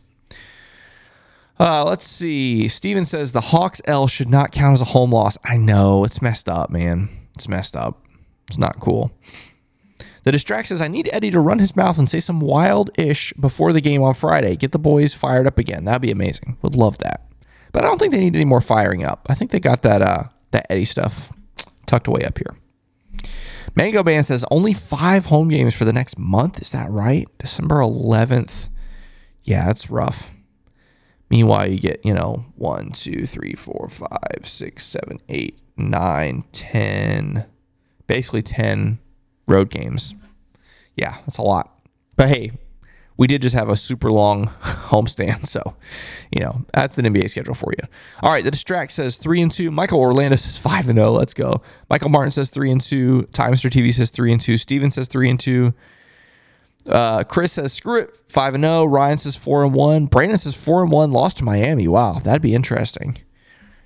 Uh, 1.58 1.84
let's 1.84 2.06
see. 2.06 2.68
Steven 2.68 3.04
says 3.04 3.32
the 3.32 3.40
Hawks 3.40 3.82
L 3.86 4.06
should 4.06 4.30
not 4.30 4.52
count 4.52 4.74
as 4.74 4.80
a 4.80 4.86
home 4.86 5.10
loss. 5.10 5.36
I 5.42 5.56
know. 5.56 6.04
It's 6.04 6.22
messed 6.22 6.48
up, 6.48 6.70
man. 6.70 7.08
It's 7.34 7.48
messed 7.48 7.76
up. 7.76 8.04
It's 8.48 8.58
not 8.58 8.78
cool. 8.78 9.10
The 10.22 10.32
Distract 10.32 10.68
says, 10.68 10.82
I 10.82 10.88
need 10.88 11.08
Eddie 11.12 11.30
to 11.30 11.40
run 11.40 11.58
his 11.58 11.76
mouth 11.76 11.98
and 11.98 12.08
say 12.10 12.20
some 12.20 12.40
wild 12.40 12.90
ish 12.98 13.32
before 13.34 13.72
the 13.72 13.80
game 13.80 14.02
on 14.02 14.12
Friday. 14.14 14.56
Get 14.56 14.72
the 14.72 14.78
boys 14.78 15.14
fired 15.14 15.46
up 15.46 15.56
again. 15.56 15.84
That'd 15.84 16.02
be 16.02 16.10
amazing. 16.10 16.56
Would 16.62 16.74
love 16.74 16.98
that. 16.98 17.26
But 17.72 17.84
I 17.84 17.86
don't 17.86 17.98
think 17.98 18.12
they 18.12 18.18
need 18.20 18.34
any 18.34 18.44
more 18.44 18.60
firing 18.60 19.04
up. 19.04 19.26
I 19.30 19.34
think 19.34 19.50
they 19.50 19.60
got 19.60 19.82
that 19.82 20.02
uh, 20.02 20.24
that 20.50 20.66
Eddie 20.70 20.84
stuff 20.84 21.32
tucked 21.86 22.06
away 22.06 22.22
up 22.24 22.38
here. 22.38 22.56
Mango 23.74 24.02
Band 24.02 24.24
says 24.26 24.44
only 24.50 24.72
five 24.72 25.26
home 25.26 25.48
games 25.48 25.74
for 25.74 25.84
the 25.84 25.92
next 25.92 26.18
month. 26.18 26.60
Is 26.62 26.72
that 26.72 26.90
right? 26.90 27.28
December 27.38 27.76
11th. 27.76 28.68
Yeah, 29.44 29.66
that's 29.66 29.90
rough. 29.90 30.34
Meanwhile, 31.28 31.70
you 31.70 31.78
get, 31.78 32.04
you 32.04 32.14
know, 32.14 32.46
one, 32.56 32.92
two, 32.92 33.26
three, 33.26 33.54
four, 33.54 33.88
five, 33.90 34.42
six, 34.44 34.84
seven, 34.86 35.20
eight, 35.28 35.58
nine, 35.76 36.42
ten, 36.52 37.46
basically 38.06 38.42
10 38.42 38.98
road 39.46 39.70
games. 39.70 40.14
Yeah, 40.94 41.18
that's 41.26 41.38
a 41.38 41.42
lot. 41.42 41.78
But 42.16 42.28
hey, 42.28 42.52
we 43.16 43.26
did 43.26 43.42
just 43.42 43.54
have 43.54 43.68
a 43.68 43.76
super 43.76 44.12
long 44.12 44.46
homestand, 44.60 45.46
so 45.46 45.76
you 46.30 46.40
know 46.40 46.64
that's 46.72 46.94
the 46.94 47.02
NBA 47.02 47.30
schedule 47.30 47.54
for 47.54 47.72
you. 47.78 47.88
All 48.22 48.32
right, 48.32 48.44
the 48.44 48.50
distract 48.50 48.92
says 48.92 49.16
three 49.16 49.40
and 49.40 49.50
two. 49.50 49.70
Michael 49.70 50.00
Orlando 50.00 50.36
says 50.36 50.58
five 50.58 50.88
and 50.88 50.98
zero. 50.98 51.12
Let's 51.12 51.34
go. 51.34 51.62
Michael 51.88 52.10
Martin 52.10 52.32
says 52.32 52.50
three 52.50 52.70
and 52.70 52.80
two. 52.80 53.28
Timester 53.32 53.70
TV 53.70 53.92
says 53.92 54.10
three 54.10 54.32
and 54.32 54.40
two. 54.40 54.56
Steven 54.56 54.90
says 54.90 55.08
three 55.08 55.30
and 55.30 55.40
two. 55.40 55.72
Uh, 56.86 57.24
Chris 57.24 57.52
says 57.52 57.72
screw 57.72 58.00
it, 58.00 58.16
five 58.28 58.54
and 58.54 58.64
zero. 58.64 58.84
Ryan 58.84 59.18
says 59.18 59.36
four 59.36 59.64
and 59.64 59.74
one. 59.74 60.06
Brandon 60.06 60.38
says 60.38 60.54
four 60.54 60.82
and 60.82 60.92
one. 60.92 61.12
Lost 61.12 61.38
to 61.38 61.44
Miami. 61.44 61.88
Wow, 61.88 62.18
that'd 62.18 62.42
be 62.42 62.54
interesting. 62.54 63.18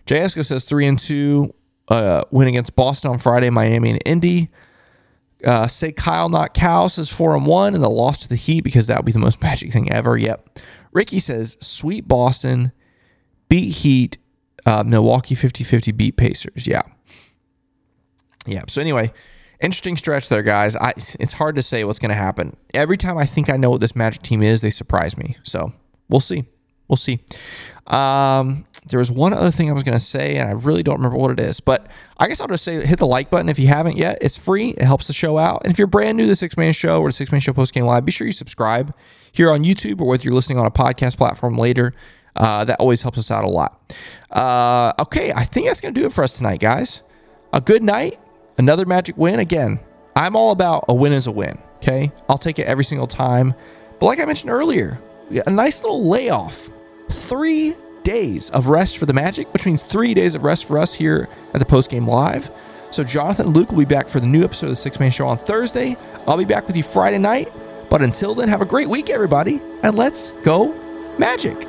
Esco 0.07 0.45
says 0.45 0.65
three 0.65 0.87
and 0.87 0.99
two. 0.99 1.55
Uh, 1.89 2.23
win 2.31 2.49
against 2.49 2.77
Boston 2.77 3.11
on 3.11 3.19
Friday, 3.19 3.51
Miami 3.51 3.91
and 3.91 4.03
Indy. 4.05 4.51
Uh, 5.45 5.67
say 5.67 5.93
Kyle 5.93 6.29
not 6.29 6.55
Cal 6.55 6.89
says 6.89 7.09
four 7.11 7.35
and 7.35 7.47
one, 7.47 7.75
and 7.75 7.83
the 7.83 7.91
loss 7.91 8.19
to 8.19 8.29
the 8.29 8.37
Heat 8.37 8.63
because 8.63 8.87
that 8.89 8.99
would 8.99 9.07
be 9.07 9.13
the 9.13 9.19
most 9.19 9.41
magic 9.43 9.73
thing 9.73 9.91
ever. 9.93 10.17
Yep. 10.17 10.59
Ricky 10.93 11.21
says 11.21 11.57
sweet 11.61 12.07
Boston, 12.09 12.73
beat 13.49 13.71
Heat, 13.77 14.19
uh, 14.67 14.83
Milwaukee 14.85 15.35
50-50 15.35 15.97
beat 15.97 16.17
Pacers. 16.17 16.67
Yeah. 16.67 16.83
Yeah. 18.47 18.65
So 18.69 18.81
anyway, 18.81 19.13
interesting 19.61 19.97
stretch 19.97 20.29
there, 20.29 20.43
guys. 20.43 20.77
I 20.77 20.93
it's 20.97 21.33
hard 21.33 21.57
to 21.57 21.63
say 21.63 21.85
what's 21.85 21.99
going 21.99 22.11
to 22.11 22.15
happen. 22.15 22.57
Every 22.75 22.97
time 22.97 23.19
I 23.19 23.27
think 23.27 23.49
I 23.51 23.57
know 23.57 23.71
what 23.71 23.81
this 23.81 23.95
Magic 23.95 24.23
team 24.23 24.43
is, 24.43 24.61
they 24.61 24.71
surprise 24.71 25.17
me. 25.17 25.37
So 25.45 25.73
we'll 26.09 26.21
see. 26.21 26.45
We'll 26.89 26.97
see. 26.97 27.21
Um, 27.87 28.65
there 28.87 28.99
was 28.99 29.11
one 29.11 29.33
other 29.33 29.51
thing 29.51 29.69
I 29.69 29.73
was 29.73 29.83
going 29.83 29.99
to 29.99 30.05
say, 30.05 30.37
and 30.37 30.49
I 30.49 30.53
really 30.53 30.83
don't 30.83 30.97
remember 30.97 31.19
what 31.19 31.31
it 31.33 31.41
is. 31.41 31.61
But 31.61 31.89
I 32.19 32.29
guess 32.29 32.41
I'll 32.41 32.49
just 32.49 32.65
say 32.65 32.85
hit 32.85 32.99
the 32.99 33.07
like 33.07 33.31
button 33.31 33.49
if 33.49 33.59
you 33.59 33.69
haven't 33.69 33.97
yet. 33.97 34.19
It's 34.21 34.37
free. 34.37 34.71
It 34.71 34.83
helps 34.83 35.07
the 35.07 35.13
show 35.13 35.39
out. 35.39 35.63
And 35.65 35.73
if 35.73 35.79
you're 35.79 35.87
brand 35.87 36.17
new 36.17 36.25
to 36.25 36.29
the 36.29 36.37
Sixth 36.37 36.57
Man 36.57 36.73
Show 36.73 37.01
or 37.01 37.09
the 37.09 37.13
Sixth 37.13 37.33
Man 37.33 37.41
Show 37.41 37.53
Post 37.53 37.73
Game 37.75 37.85
Live, 37.85 38.05
be 38.05 38.13
sure 38.13 38.27
you 38.27 38.33
subscribe 38.33 38.95
here 39.33 39.51
on 39.51 39.65
YouTube 39.65 40.01
or 40.01 40.07
whether 40.07 40.23
you're 40.23 40.35
listening 40.35 40.59
on 40.59 40.67
a 40.67 40.71
podcast 40.71 41.17
platform 41.17 41.57
later. 41.57 41.93
Uh, 42.37 42.65
that 42.65 42.79
always 42.79 43.03
helps 43.03 43.19
us 43.19 43.31
out 43.31 43.45
a 43.45 43.49
lot. 43.49 43.93
Uh, 44.31 44.93
okay, 45.01 45.33
I 45.33 45.45
think 45.45 45.67
that's 45.67 45.81
going 45.81 45.93
to 45.93 46.01
do 46.01 46.07
it 46.07 46.13
for 46.13 46.25
us 46.25 46.37
tonight, 46.37 46.61
guys. 46.61 47.03
A 47.53 47.61
good 47.61 47.83
night, 47.83 48.21
another 48.57 48.87
magic 48.87 49.17
win. 49.17 49.41
Again, 49.41 49.81
I'm 50.15 50.37
all 50.37 50.53
about 50.53 50.85
a 50.89 50.95
win 50.95 51.13
is 51.13 51.27
a 51.27 51.33
win. 51.33 51.59
Okay, 51.77 52.13
I'll 52.29 52.39
take 52.39 52.59
it 52.59 52.67
every 52.67 52.85
single 52.85 53.07
time. 53.07 53.55
But 53.99 54.07
like 54.07 54.21
I 54.21 54.25
mentioned 54.25 54.51
earlier, 54.51 55.01
a 55.47 55.51
nice 55.51 55.83
little 55.83 56.09
layoff. 56.09 56.71
Three 57.11 57.77
days 58.03 58.51
of 58.51 58.69
rest 58.69 58.99
for 58.99 59.07
the 59.07 59.13
Magic, 59.13 59.53
which 59.53 59.67
means 59.67 59.83
three 59.83 60.15
days 60.15 60.35
of 60.35 60.43
rest 60.43 60.65
for 60.65 60.79
us 60.79 60.95
here 60.95 61.29
at 61.53 61.61
the 61.61 61.67
post 61.67 61.91
game 61.91 62.07
live. 62.07 62.51
So 62.91 63.05
Jonathan 63.05 63.47
and 63.47 63.57
Luke 63.57 63.71
will 63.71 63.79
be 63.79 63.85
back 63.85 64.09
for 64.09 64.21
the 64.21 64.27
new 64.27 64.43
episode 64.43 64.67
of 64.67 64.71
the 64.71 64.77
Sixth 64.77 64.99
Man 64.99 65.11
Show 65.11 65.27
on 65.29 65.39
Thursday. 65.39 65.97
I'll 66.27 66.37
be 66.37 66.45
back 66.45 66.67
with 66.67 66.77
you 66.77 66.83
Friday 66.83 67.19
night. 67.19 67.53
But 67.89 68.03
until 68.03 68.35
then, 68.35 68.49
have 68.49 68.63
a 68.63 68.67
great 68.67 68.89
week, 68.89 69.11
everybody, 69.11 69.61
and 69.83 69.97
let's 69.97 70.31
go 70.43 70.73
Magic. 71.19 71.67